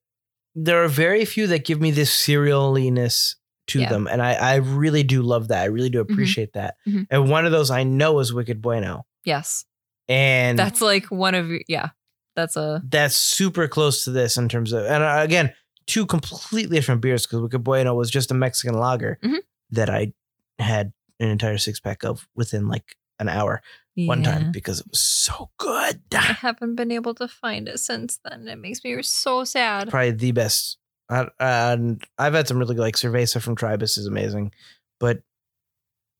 there 0.55 0.83
are 0.83 0.89
very 0.89 1.25
few 1.25 1.47
that 1.49 1.65
give 1.65 1.81
me 1.81 1.91
this 1.91 2.13
cerealiness 2.13 3.37
to 3.69 3.81
Yeah. 3.81 3.89
them, 3.91 4.07
and 4.07 4.21
I 4.23 4.33
I 4.35 4.55
really 4.57 5.03
do 5.03 5.23
love 5.23 5.49
that. 5.49 5.63
I 5.63 5.67
really 5.67 5.91
do 5.91 5.99
Mhm. 6.05 6.11
appreciate 6.13 6.53
that. 6.55 6.77
Mhm. 6.87 7.07
And 7.11 7.31
one 7.31 7.45
of 7.47 7.53
those 7.53 7.71
I 7.71 7.85
know 7.85 8.19
is 8.21 8.33
Wicked 8.33 8.61
Bueno, 8.63 9.07
yes. 9.25 9.65
And 10.13 10.59
That's 10.59 10.81
like 10.81 11.07
one 11.07 11.35
of 11.35 11.49
your, 11.49 11.61
yeah. 11.69 11.91
That's 12.35 12.57
a, 12.57 12.83
that's 12.89 13.17
super 13.17 13.69
close 13.69 14.05
to 14.05 14.11
this 14.11 14.37
in 14.39 14.49
terms 14.49 14.73
of 14.73 14.87
and 14.87 15.03
uh, 15.03 15.19
again 15.21 15.53
two 15.87 16.07
completely 16.07 16.77
different 16.77 17.01
beers 17.03 17.27
because 17.27 17.41
Wicked 17.41 17.63
Bueno 17.63 17.95
was 17.95 18.11
just 18.11 18.31
a 18.31 18.35
Mexican 18.35 18.75
lager 18.79 19.19
Mhm. 19.23 19.39
that 19.71 19.91
I 19.91 20.13
had 20.59 20.93
an 21.21 21.29
entire 21.29 21.59
six 21.59 21.79
pack 21.81 22.05
of 22.05 22.27
within 22.35 22.69
like 22.69 22.97
an 23.19 23.29
hour 23.29 23.63
one 23.97 24.23
time 24.23 24.51
because 24.53 24.81
it 24.81 24.87
was 24.91 25.01
so 25.01 25.51
good. 25.59 26.01
I 26.15 26.33
haven't 26.41 26.77
been 26.77 26.91
able 26.91 27.15
to 27.17 27.29
find 27.29 27.69
it 27.69 27.79
since 27.79 28.19
then. 28.25 28.49
It 28.49 28.57
makes 28.59 28.83
me 28.83 28.97
so 29.03 29.45
sad. 29.45 29.91
Probably 29.91 30.13
the 30.13 30.33
best. 30.33 30.79
I, 31.11 31.27
and 31.39 32.03
I've 32.19 32.33
had 32.33 32.49
some 32.49 32.59
really 32.59 32.75
good, 32.75 32.81
like 32.81 32.97
Cerveza 32.97 33.43
from 33.43 33.55
Tribus 33.57 33.99
is 33.99 34.07
amazing, 34.07 34.53
but 34.99 35.21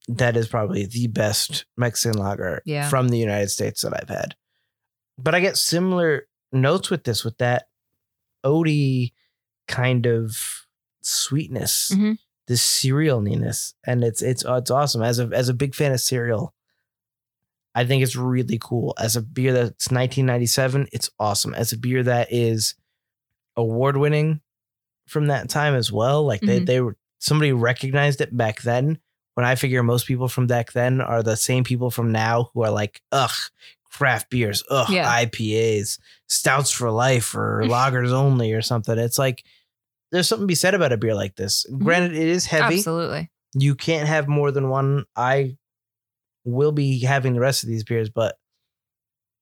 that 0.09 0.37
is 0.37 0.49
probably 0.49 0.87
the 0.87 1.07
best 1.09 1.65
Mexican 1.77 2.19
lager 2.19 2.63
Yeah. 2.65 2.89
from 2.89 3.09
the 3.09 3.19
United 3.19 3.49
States 3.51 3.83
that 3.83 3.95
I've 3.95 4.09
had. 4.09 4.35
But 5.19 5.35
I 5.35 5.41
get 5.41 5.57
similar 5.57 6.27
notes 6.53 6.91
with 6.91 7.05
this, 7.05 7.25
with 7.25 7.39
that 7.39 7.69
Odie 8.45 9.13
kind 9.69 10.07
of 10.07 10.67
sweetness, 11.03 11.93
Mhm. 11.95 12.19
this 12.47 12.63
cerealiness, 12.63 13.75
and 13.87 14.03
it's 14.03 14.23
it's 14.23 14.45
it's 14.47 14.71
awesome. 14.71 15.03
As 15.03 15.19
a 15.19 15.27
as 15.33 15.49
a 15.49 15.55
big 15.55 15.75
fan 15.75 15.93
of 15.93 16.01
cereal, 16.01 16.53
I 17.75 17.85
think 17.87 18.03
it's 18.03 18.17
really 18.17 18.59
cool. 18.61 18.95
As 18.99 19.15
a 19.17 19.23
beer 19.23 19.53
that's 19.53 19.91
1997, 19.91 20.89
it's 20.93 21.11
awesome. 21.19 21.55
As 21.55 21.73
a 21.73 21.79
beer 21.79 22.03
that 22.03 22.29
is 22.33 22.75
award 23.57 23.97
winning 23.97 24.41
from 25.07 25.27
that 25.29 25.49
time 25.49 25.75
as 25.75 25.93
well, 25.93 26.25
like 26.25 26.41
they 26.41 26.61
Mhm. 26.61 26.67
they 26.67 26.81
were 26.81 26.97
somebody 27.19 27.53
recognized 27.53 28.21
it 28.21 28.37
back 28.37 28.63
then. 28.63 28.99
When 29.35 29.47
I 29.47 29.55
figure 29.55 29.83
most 29.83 30.07
people 30.07 30.29
from 30.29 30.47
back 30.47 30.73
then 30.73 31.01
are 31.01 31.23
the 31.23 31.37
same 31.37 31.65
people 31.65 31.91
from 31.91 32.13
now 32.13 32.51
who 32.53 32.63
are 32.65 32.71
like, 32.71 33.01
ugh, 33.13 33.31
craft 33.91 34.29
beers, 34.31 34.63
ugh, 34.71 34.91
Yeah. 34.91 35.07
IPAs, 35.25 35.99
stouts 36.29 36.71
for 36.71 36.91
life, 36.91 37.35
or 37.35 37.63
lagers 37.67 38.11
only, 38.13 38.53
or 38.53 38.61
something. 38.63 38.99
It's 38.99 39.19
like 39.19 39.43
there's 40.11 40.29
something 40.29 40.45
to 40.45 40.51
be 40.51 40.55
said 40.55 40.75
about 40.75 40.93
a 40.93 40.97
beer 40.99 41.15
like 41.15 41.37
this. 41.37 41.65
Mm-hmm. 41.71 41.85
Granted, 41.85 42.13
it 42.13 42.29
is 42.29 42.45
heavy. 42.47 42.77
Absolutely. 42.77 43.31
You 43.55 43.75
can't 43.75 44.09
have 44.09 44.29
more 44.29 44.51
than 44.51 44.69
one. 44.69 45.05
I 45.17 45.57
will 46.45 46.73
be 46.73 47.01
having 47.01 47.33
the 47.35 47.41
rest 47.41 47.63
of 47.63 47.69
these 47.69 47.85
beers, 47.85 48.11
but 48.11 48.37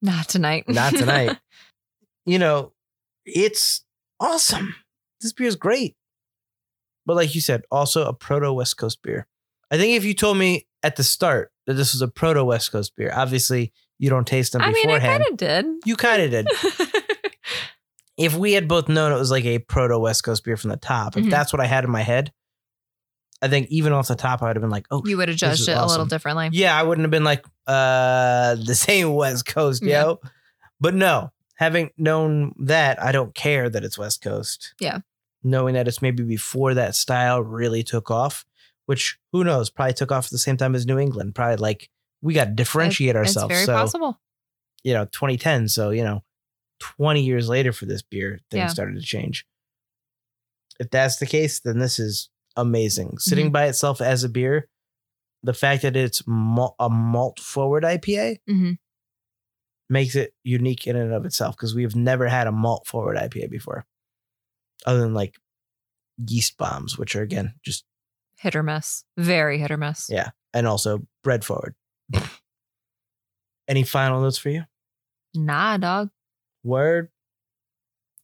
Not 0.02 0.28
tonight. 0.28 0.64
not 0.68 0.94
tonight. 0.94 1.38
you 2.26 2.38
know, 2.38 2.72
it's 3.24 3.84
awesome. 4.20 4.74
This 5.20 5.32
beer 5.32 5.48
is 5.48 5.56
great. 5.56 5.96
But 7.06 7.16
like 7.16 7.34
you 7.34 7.40
said, 7.40 7.62
also 7.70 8.04
a 8.06 8.12
proto 8.12 8.52
West 8.52 8.76
Coast 8.76 9.02
beer. 9.02 9.26
I 9.70 9.76
think 9.78 9.96
if 9.96 10.04
you 10.04 10.14
told 10.14 10.36
me 10.38 10.66
at 10.82 10.96
the 10.96 11.04
start 11.04 11.52
that 11.66 11.74
this 11.74 11.92
was 11.94 12.02
a 12.02 12.08
proto 12.08 12.44
West 12.44 12.72
Coast 12.72 12.94
beer, 12.96 13.12
obviously 13.14 13.72
you 13.98 14.08
don't 14.10 14.26
taste 14.26 14.52
them 14.52 14.62
I 14.62 14.72
mean, 14.72 14.90
I 14.90 14.98
kind 14.98 15.24
of 15.30 15.36
did. 15.36 15.66
you 15.84 15.96
kind 15.96 16.22
of 16.22 16.30
did. 16.30 16.46
If 18.16 18.34
we 18.36 18.52
had 18.52 18.68
both 18.68 18.86
known 18.88 19.12
it 19.12 19.16
was 19.18 19.30
like 19.30 19.46
a 19.46 19.60
proto 19.60 19.98
West 19.98 20.24
Coast 20.24 20.44
beer 20.44 20.58
from 20.58 20.68
the 20.68 20.76
top, 20.76 21.16
if 21.16 21.24
Mhm. 21.24 21.30
that's 21.30 21.54
what 21.54 21.60
I 21.60 21.64
had 21.66 21.84
in 21.84 21.90
my 21.90 22.02
head, 22.02 22.32
I 23.40 23.48
think 23.48 23.68
even 23.70 23.94
off 23.94 24.08
the 24.08 24.14
top, 24.14 24.42
I 24.42 24.48
would 24.48 24.56
have 24.56 24.60
been 24.60 24.68
like, 24.70 24.84
oh, 24.90 25.00
you 25.06 25.16
would 25.16 25.28
have 25.28 25.38
judged 25.38 25.66
it 25.66 25.72
a 25.76 25.86
little 25.86 26.04
differently. 26.04 26.50
yeah, 26.52 26.78
I 26.78 26.82
wouldn't 26.82 27.04
have 27.04 27.10
been 27.10 27.24
like, 27.24 27.46
uh, 27.66 28.56
the 28.66 28.74
same 28.74 29.14
West 29.14 29.46
Coast, 29.46 29.82
Yeah. 29.82 30.02
yo. 30.02 30.20
But 30.78 30.94
no, 30.94 31.32
having 31.54 31.90
known 31.96 32.52
that, 32.58 33.02
I 33.02 33.10
don't 33.12 33.34
care 33.34 33.70
that 33.70 33.84
it's 33.84 33.96
West 33.96 34.20
Coast. 34.22 34.74
Yeah. 34.80 34.98
Knowing 35.42 35.72
that 35.74 35.88
it's 35.88 36.02
maybe 36.02 36.22
before 36.22 36.74
that 36.74 36.94
style 36.94 37.40
really 37.40 37.82
took 37.82 38.10
off, 38.10 38.44
which 38.90 39.18
who 39.32 39.44
knows, 39.44 39.70
probably 39.70 39.94
took 39.94 40.10
off 40.10 40.24
at 40.26 40.30
the 40.32 40.38
same 40.38 40.56
time 40.56 40.74
as 40.74 40.84
New 40.84 40.98
England. 40.98 41.32
Probably 41.36 41.56
like 41.56 41.88
we 42.22 42.34
got 42.34 42.46
to 42.46 42.50
differentiate 42.50 43.14
It's 43.14 43.28
ourselves. 43.36 43.54
very 43.54 43.64
so, 43.64 43.72
possible. 43.72 44.20
you 44.82 44.92
know, 44.92 45.04
2010. 45.04 45.68
So, 45.68 45.90
you 45.90 46.02
know, 46.02 46.24
20 46.80 47.22
years 47.22 47.48
later 47.48 47.72
for 47.72 47.86
this 47.86 48.02
beer, 48.02 48.40
things 48.50 48.58
Yeah. 48.62 48.66
started 48.66 48.96
to 48.96 49.00
change. 49.06 49.46
If 50.80 50.90
that's 50.90 51.18
the 51.18 51.26
case, 51.26 51.60
then 51.60 51.78
this 51.78 51.98
is 52.00 52.30
amazing. 52.56 53.18
Sitting 53.18 53.46
Mm-hmm. 53.46 53.52
by 53.52 53.66
itself 53.66 54.00
as 54.00 54.24
a 54.24 54.28
beer, 54.28 54.68
the 55.44 55.54
fact 55.54 55.82
that 55.82 55.94
it's 55.94 56.22
mal- 56.26 56.74
a 56.80 56.90
malt 56.90 57.38
forward 57.38 57.84
IPA 57.84 58.38
Mhm. 58.48 58.78
makes 59.88 60.14
it 60.16 60.34
unique 60.42 60.86
in 60.88 60.96
and 60.96 61.12
of 61.12 61.24
itself 61.24 61.56
because 61.56 61.74
we've 61.76 61.94
never 61.96 62.26
had 62.28 62.46
a 62.48 62.52
malt 62.52 62.86
forward 62.88 63.16
IPA 63.16 63.46
before, 63.50 63.86
other 64.84 65.00
than 65.00 65.14
like 65.14 65.36
yeast 66.26 66.56
bombs, 66.58 66.98
which 66.98 67.14
are 67.14 67.22
again 67.22 67.54
just 67.62 67.84
Hit 68.40 68.56
or 68.56 68.62
miss. 68.62 69.04
Very 69.18 69.58
hit 69.58 69.70
or 69.70 69.76
miss. 69.76 70.08
Yeah. 70.10 70.30
and 70.54 70.66
also 70.66 71.06
bread 71.22 71.44
forward. 71.44 71.74
Any 73.68 73.82
final 73.84 74.20
notes 74.22 74.38
for 74.38 74.48
you? 74.48 74.64
Nah, 75.34 75.76
dog. 75.76 76.08
Word. 76.64 77.08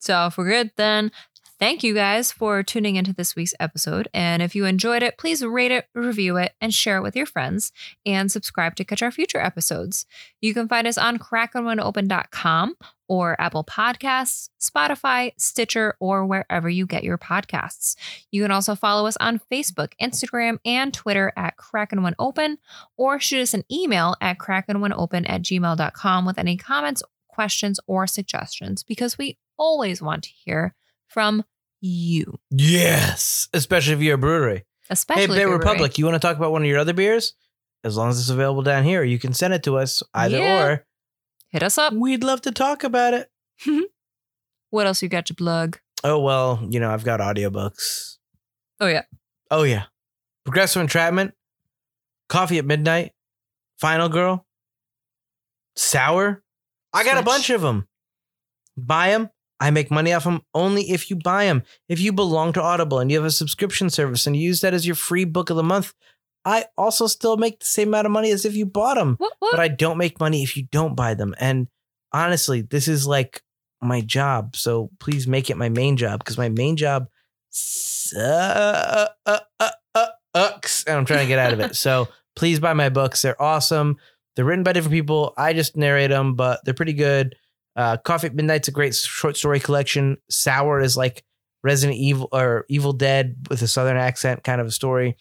So 0.01 0.27
if 0.27 0.37
we're 0.39 0.49
good, 0.49 0.71
then 0.77 1.13
thank 1.59 1.83
you 1.83 1.95
guys 1.95 2.33
for 2.33 2.63
tuning 2.63 2.97
into 2.97 3.13
this 3.13 3.35
week's 3.37 3.55
episode. 3.59 4.09
And 4.13 4.43
if 4.43 4.55
you 4.55 4.65
enjoyed 4.65 5.03
it, 5.03 5.19
please 5.19 5.45
rate 5.45 5.71
it, 5.71 5.87
review 5.95 6.37
it, 6.37 6.55
and 6.61 6.73
share 6.73 6.99
it 6.99 7.03
with 7.03 7.17
your 7.17 7.27
friends. 7.27 7.73
And 8.05 8.31
subscribe 8.31 8.77
to 8.77 8.85
catch 8.85 9.03
our 9.03 9.11
future 9.11 9.39
episodes. 9.39 10.07
You 10.41 10.55
can 10.55 10.69
find 10.69 10.87
us 10.87 10.99
on 10.99 11.19
crackanwhenopen.com 11.19 12.77
or 13.09 13.41
Apple 13.41 13.65
Podcasts, 13.65 14.49
Spotify, 14.61 15.33
Stitcher, 15.39 15.95
or 16.01 16.27
wherever 16.27 16.69
you 16.69 16.87
get 16.87 17.05
your 17.05 17.19
podcasts. 17.19 17.95
You 18.33 18.43
can 18.43 18.51
also 18.51 18.75
follow 18.75 19.07
us 19.07 19.17
on 19.21 19.41
Facebook, 19.51 19.93
Instagram, 20.01 20.59
and 20.65 20.93
Twitter 20.93 21.33
at 21.37 21.57
crackanwhenopen, 21.57 22.57
or 22.97 23.21
shoot 23.21 23.43
us 23.43 23.55
an 23.55 23.65
email 23.71 24.17
at 24.21 24.39
crackanwhenopen 24.39 25.29
at 25.29 25.43
gmail.com 25.43 26.27
with 26.27 26.39
any 26.39 26.57
comments 26.57 27.03
questions 27.29 27.79
or 27.87 28.07
suggestions 28.07 28.83
because 28.83 29.19
we 29.19 29.39
always 29.59 30.01
want 30.01 30.25
to 30.25 30.31
hear 30.31 30.75
from 31.09 31.45
you, 31.81 32.39
Yes. 32.51 33.49
Especially 33.55 33.95
if 33.95 34.01
you're 34.01 34.15
a 34.17 34.19
brewery. 34.19 34.65
especially 34.91 35.37
hey, 35.37 35.43
you're 35.43 35.55
a 35.55 35.59
brewery. 35.59 35.59
Republic, 35.59 35.99
you 35.99 36.05
want 36.05 36.15
to 36.15 36.21
talk 36.27 36.37
about 36.37 36.53
one 36.53 36.63
of 36.63 36.69
your 36.69 36.79
other 36.79 36.93
beers? 36.95 37.35
As 37.85 37.97
long 37.97 38.09
as 38.09 38.19
it's 38.19 38.31
available 38.31 38.63
down 38.63 38.85
here, 38.85 39.05
you 39.05 39.19
can 39.19 39.33
send 39.35 39.55
it 39.55 39.63
to 39.65 39.77
us 39.79 40.03
either 40.15 40.39
Yeah. 40.39 40.65
or. 40.65 40.87
Hit 41.51 41.63
us 41.63 41.79
up. 41.79 41.93
We'd 41.93 42.25
love 42.25 42.41
to 42.43 42.51
talk 42.51 42.83
about 42.85 43.15
it. 43.15 43.31
What 44.71 44.87
else 44.89 45.01
you 45.01 45.09
got 45.09 45.27
to 45.27 45.35
plug? 45.35 45.79
Oh, 46.03 46.19
well, 46.19 46.67
you 46.69 46.81
know, 46.81 46.91
I've 46.91 47.05
got 47.05 47.21
audiobooks. 47.21 48.17
Oh 48.81 48.89
yeah, 48.89 49.03
Oh, 49.51 49.63
yeah. 49.63 49.85
Progressive 50.45 50.81
Entrapment, 50.83 51.35
Coffee 52.29 52.59
at 52.59 52.65
Midnight, 52.67 53.13
Final 53.79 54.09
Girl, 54.09 54.45
Sour. 55.77 56.43
I 56.93 57.05
got 57.05 57.17
a 57.19 57.23
bunch 57.23 57.49
of 57.51 57.61
them. 57.61 57.87
Buy 58.77 59.11
them. 59.11 59.31
I 59.59 59.71
make 59.71 59.91
money 59.91 60.13
off 60.13 60.25
them 60.25 60.43
only 60.55 60.91
if 60.91 61.09
you 61.09 61.17
buy 61.17 61.47
them. 61.47 61.63
If 61.89 62.01
you 62.01 62.13
belong 62.13 62.53
to 62.55 62.63
Audible 62.63 62.99
and 62.99 63.11
you 63.11 63.17
have 63.17 63.27
a 63.27 63.31
subscription 63.31 63.89
service 63.91 64.27
and 64.27 64.37
you 64.37 64.43
use 64.43 64.61
that 64.61 64.75
as 64.75 64.87
your 64.87 64.97
free 64.97 65.25
book 65.25 65.51
of 65.51 65.57
the 65.57 65.63
month, 65.63 65.95
I 66.45 66.67
also 66.77 67.07
still 67.07 67.37
make 67.37 67.61
the 67.61 67.67
same 67.67 67.89
amount 67.89 68.07
of 68.07 68.13
money 68.13 68.31
as 68.31 68.45
if 68.45 68.55
you 68.55 68.67
bought 68.67 68.97
them. 68.97 69.17
what 69.19 69.33
what? 69.39 69.53
But 69.53 69.61
I 69.61 69.69
don't 69.69 69.99
make 69.99 70.21
money 70.21 70.43
if 70.43 70.57
you 70.57 70.69
don't 70.71 70.95
buy 70.95 71.15
them. 71.15 71.35
And 71.41 71.69
honestly, 72.13 72.63
this 72.63 72.87
is 72.87 73.07
like 73.07 73.43
my 73.83 74.01
job. 74.01 74.57
So 74.57 74.91
please 75.01 75.27
make 75.27 75.51
it 75.51 75.57
my 75.57 75.69
main 75.69 75.97
job 75.97 76.21
because 76.21 76.39
my 76.39 76.49
main 76.49 76.77
job 76.77 77.09
sucks. 77.51 78.15
And 80.87 80.97
I'm 80.99 81.05
trying 81.05 81.25
to 81.25 81.27
get 81.27 81.39
out 81.39 81.53
of 81.53 81.61
it. 81.61 81.77
So 81.77 82.09
please 82.37 82.61
buy 82.61 82.75
my 82.75 82.91
books. 82.91 83.23
They're 83.23 83.41
awesome. 83.41 83.97
They're 84.35 84.45
written 84.45 84.65
by 84.65 84.75
different 84.75 84.93
people. 84.93 85.33
I 85.37 85.53
just 85.55 85.77
narrate 85.77 86.11
them, 86.11 86.35
but 86.35 86.61
they're 86.65 86.75
pretty 86.75 86.93
good. 86.93 87.35
Uh, 87.77 87.99
Coffee 87.99 88.29
at 88.29 88.35
Midnight's 88.35 88.69
a 88.69 88.73
great 88.73 88.95
short 88.95 89.37
story 89.37 89.61
collection. 89.61 90.17
Sour 90.31 90.81
is 90.81 90.97
like 90.97 91.25
Resident 91.63 91.99
Evil 91.99 92.29
or 92.33 92.65
Evil 92.69 92.93
Dead 92.93 93.37
with 93.51 93.61
a 93.63 93.69
southern 93.69 93.97
accent 93.97 94.45
kind 94.45 94.61
of 94.61 94.67
a 94.67 94.71
story. 94.71 95.17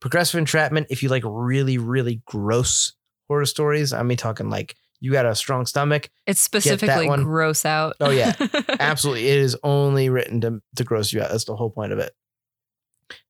Progressive 0.00 0.38
Entrapment, 0.38 0.86
if 0.90 1.02
you 1.02 1.08
like 1.08 1.24
really, 1.26 1.76
really 1.76 2.22
gross 2.24 2.92
horror 3.26 3.46
stories, 3.46 3.92
I 3.92 4.02
mean, 4.04 4.16
talking 4.16 4.48
like 4.48 4.76
you 5.00 5.12
got 5.12 5.26
a 5.26 5.34
strong 5.34 5.66
stomach. 5.66 6.10
It's 6.26 6.40
specifically 6.40 7.08
gross 7.08 7.64
out. 7.64 7.96
Oh, 8.00 8.10
yeah. 8.10 8.34
Absolutely. 8.80 9.28
It 9.28 9.38
is 9.38 9.56
only 9.62 10.08
written 10.08 10.40
to, 10.42 10.60
to 10.76 10.84
gross 10.84 11.12
you 11.12 11.20
out. 11.20 11.30
That's 11.30 11.44
the 11.44 11.56
whole 11.56 11.70
point 11.70 11.92
of 11.92 11.98
it. 11.98 12.12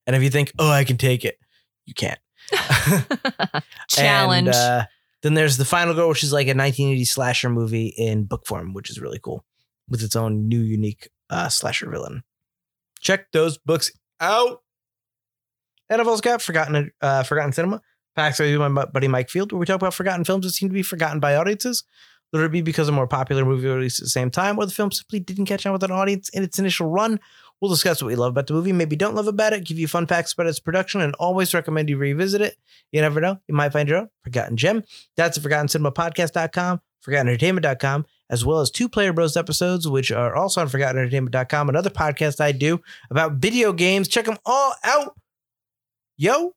And 0.07 0.17
if 0.17 0.23
you 0.23 0.31
think, 0.31 0.53
oh, 0.59 0.71
I 0.71 0.85
can 0.85 0.97
take 0.97 1.25
it, 1.25 1.39
you 1.87 1.95
can't. 1.95 2.19
Challenge. 3.89 4.49
And, 4.49 4.57
uh, 4.57 4.85
then 5.23 5.35
there's 5.35 5.57
The 5.57 5.65
Final 5.65 5.95
Girl, 5.95 6.09
which 6.09 6.23
is 6.23 6.33
like 6.33 6.47
a 6.47 6.55
1980 6.55 7.05
slasher 7.05 7.51
movie 7.51 7.89
in 7.97 8.25
book 8.25 8.47
form, 8.47 8.73
which 8.73 8.91
is 8.91 9.01
really 9.01 9.19
cool 9.19 9.45
with 9.89 10.03
its 10.03 10.17
own 10.17 10.49
new, 10.49 10.61
unique 10.61 11.09
uh, 11.31 11.49
slasher 11.49 11.91
villain. 11.91 12.23
Check 13.01 13.33
those 13.33 13.59
books 13.59 13.91
out. 14.21 14.63
And 15.91 16.01
I've 16.01 16.09
also 16.09 16.21
got 16.21 16.43
Forgotten 16.43 16.91
uh, 17.01 17.23
Forgotten 17.23 17.53
Cinema, 17.53 17.81
packs 18.15 18.41
I 18.41 18.55
my 18.57 18.85
buddy 18.85 19.09
Mike 19.09 19.31
Field, 19.31 19.53
where 19.53 19.59
we 19.59 19.67
talk 19.67 19.77
about 19.77 19.95
forgotten 19.95 20.25
films 20.25 20.45
that 20.45 20.53
seem 20.53 20.69
to 20.69 20.75
be 20.75 20.83
forgotten 20.83 21.19
by 21.19 21.35
audiences, 21.35 21.85
whether 22.31 22.45
it 22.45 22.53
be 22.53 22.61
because 22.61 22.89
a 22.89 22.93
more 22.93 23.07
popular 23.07 23.45
movie 23.45 23.69
released 23.69 24.01
at 24.01 24.05
the 24.05 24.11
same 24.11 24.31
time, 24.31 24.59
or 24.59 24.67
the 24.67 24.73
film 24.73 24.93
simply 24.93 25.21
didn't 25.21 25.47
catch 25.47 25.65
on 25.65 25.73
with 25.73 25.83
an 25.83 25.91
audience 25.91 26.29
in 26.31 26.43
its 26.43 26.59
initial 26.59 26.89
run. 26.89 27.19
We'll 27.61 27.71
discuss 27.71 28.01
what 28.01 28.07
we 28.09 28.15
love 28.17 28.31
about 28.31 28.47
the 28.47 28.55
movie, 28.55 28.73
maybe 28.73 28.95
don't 28.95 29.15
love 29.17 29.27
about 29.27 29.53
it, 29.53 29.65
give 29.65 29.79
you 29.79 29.89
fun 29.89 30.07
facts 30.07 30.33
about 30.33 30.47
its 30.47 30.61
production, 30.61 31.01
and 31.01 31.15
always 31.17 31.53
recommend 31.55 31.89
you 31.89 31.97
revisit 31.97 32.41
it. 32.41 32.57
You 32.93 33.01
never 33.01 33.21
know, 33.21 33.39
you 33.49 33.55
might 33.55 33.73
find 33.73 33.89
your 33.89 33.99
own 33.99 34.09
forgotten 34.23 34.57
gem. 34.57 34.85
That's 35.17 35.37
at 35.37 35.43
ForgottenCinemaPodcast.com, 35.45 36.81
ForgottenEntertainment.com, 37.07 38.07
as 38.31 38.45
well 38.45 38.61
as 38.61 38.71
two 38.71 38.89
Player 38.89 39.13
Bros 39.13 39.37
episodes, 39.37 39.89
which 39.89 40.13
are 40.13 40.37
also 40.37 40.61
on 40.61 40.69
ForgottenEntertainment.com, 40.69 41.69
another 41.69 41.91
podcast 41.91 42.41
I 42.41 42.53
do 42.53 42.81
about 43.11 43.35
video 43.35 43.73
games. 43.73 44.07
Check 44.07 44.27
them 44.27 44.39
all 44.47 44.75
out. 44.85 45.17
Yo, 46.17 46.55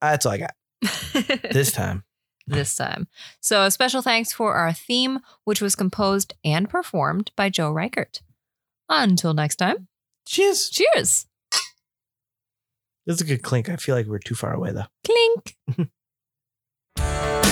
that's 0.00 0.24
all 0.26 0.32
I 0.32 0.38
got 0.38 0.54
this 1.50 1.72
time. 1.72 2.04
this 2.46 2.76
time. 2.76 3.08
So, 3.40 3.64
a 3.64 3.70
special 3.70 4.02
thanks 4.02 4.32
for 4.32 4.54
our 4.54 4.72
theme, 4.72 5.20
which 5.44 5.60
was 5.60 5.74
composed 5.74 6.34
and 6.44 6.68
performed 6.68 7.30
by 7.36 7.48
Joe 7.48 7.70
Reichert. 7.70 8.20
Until 8.88 9.34
next 9.34 9.56
time. 9.56 9.88
Cheers. 10.26 10.70
Cheers. 10.70 11.26
This 13.06 13.16
is 13.16 13.20
a 13.20 13.24
good 13.24 13.42
clink. 13.42 13.68
I 13.68 13.76
feel 13.76 13.94
like 13.94 14.06
we're 14.06 14.18
too 14.18 14.34
far 14.34 14.54
away 14.54 14.72
though. 14.72 14.86
Clink. 15.04 15.90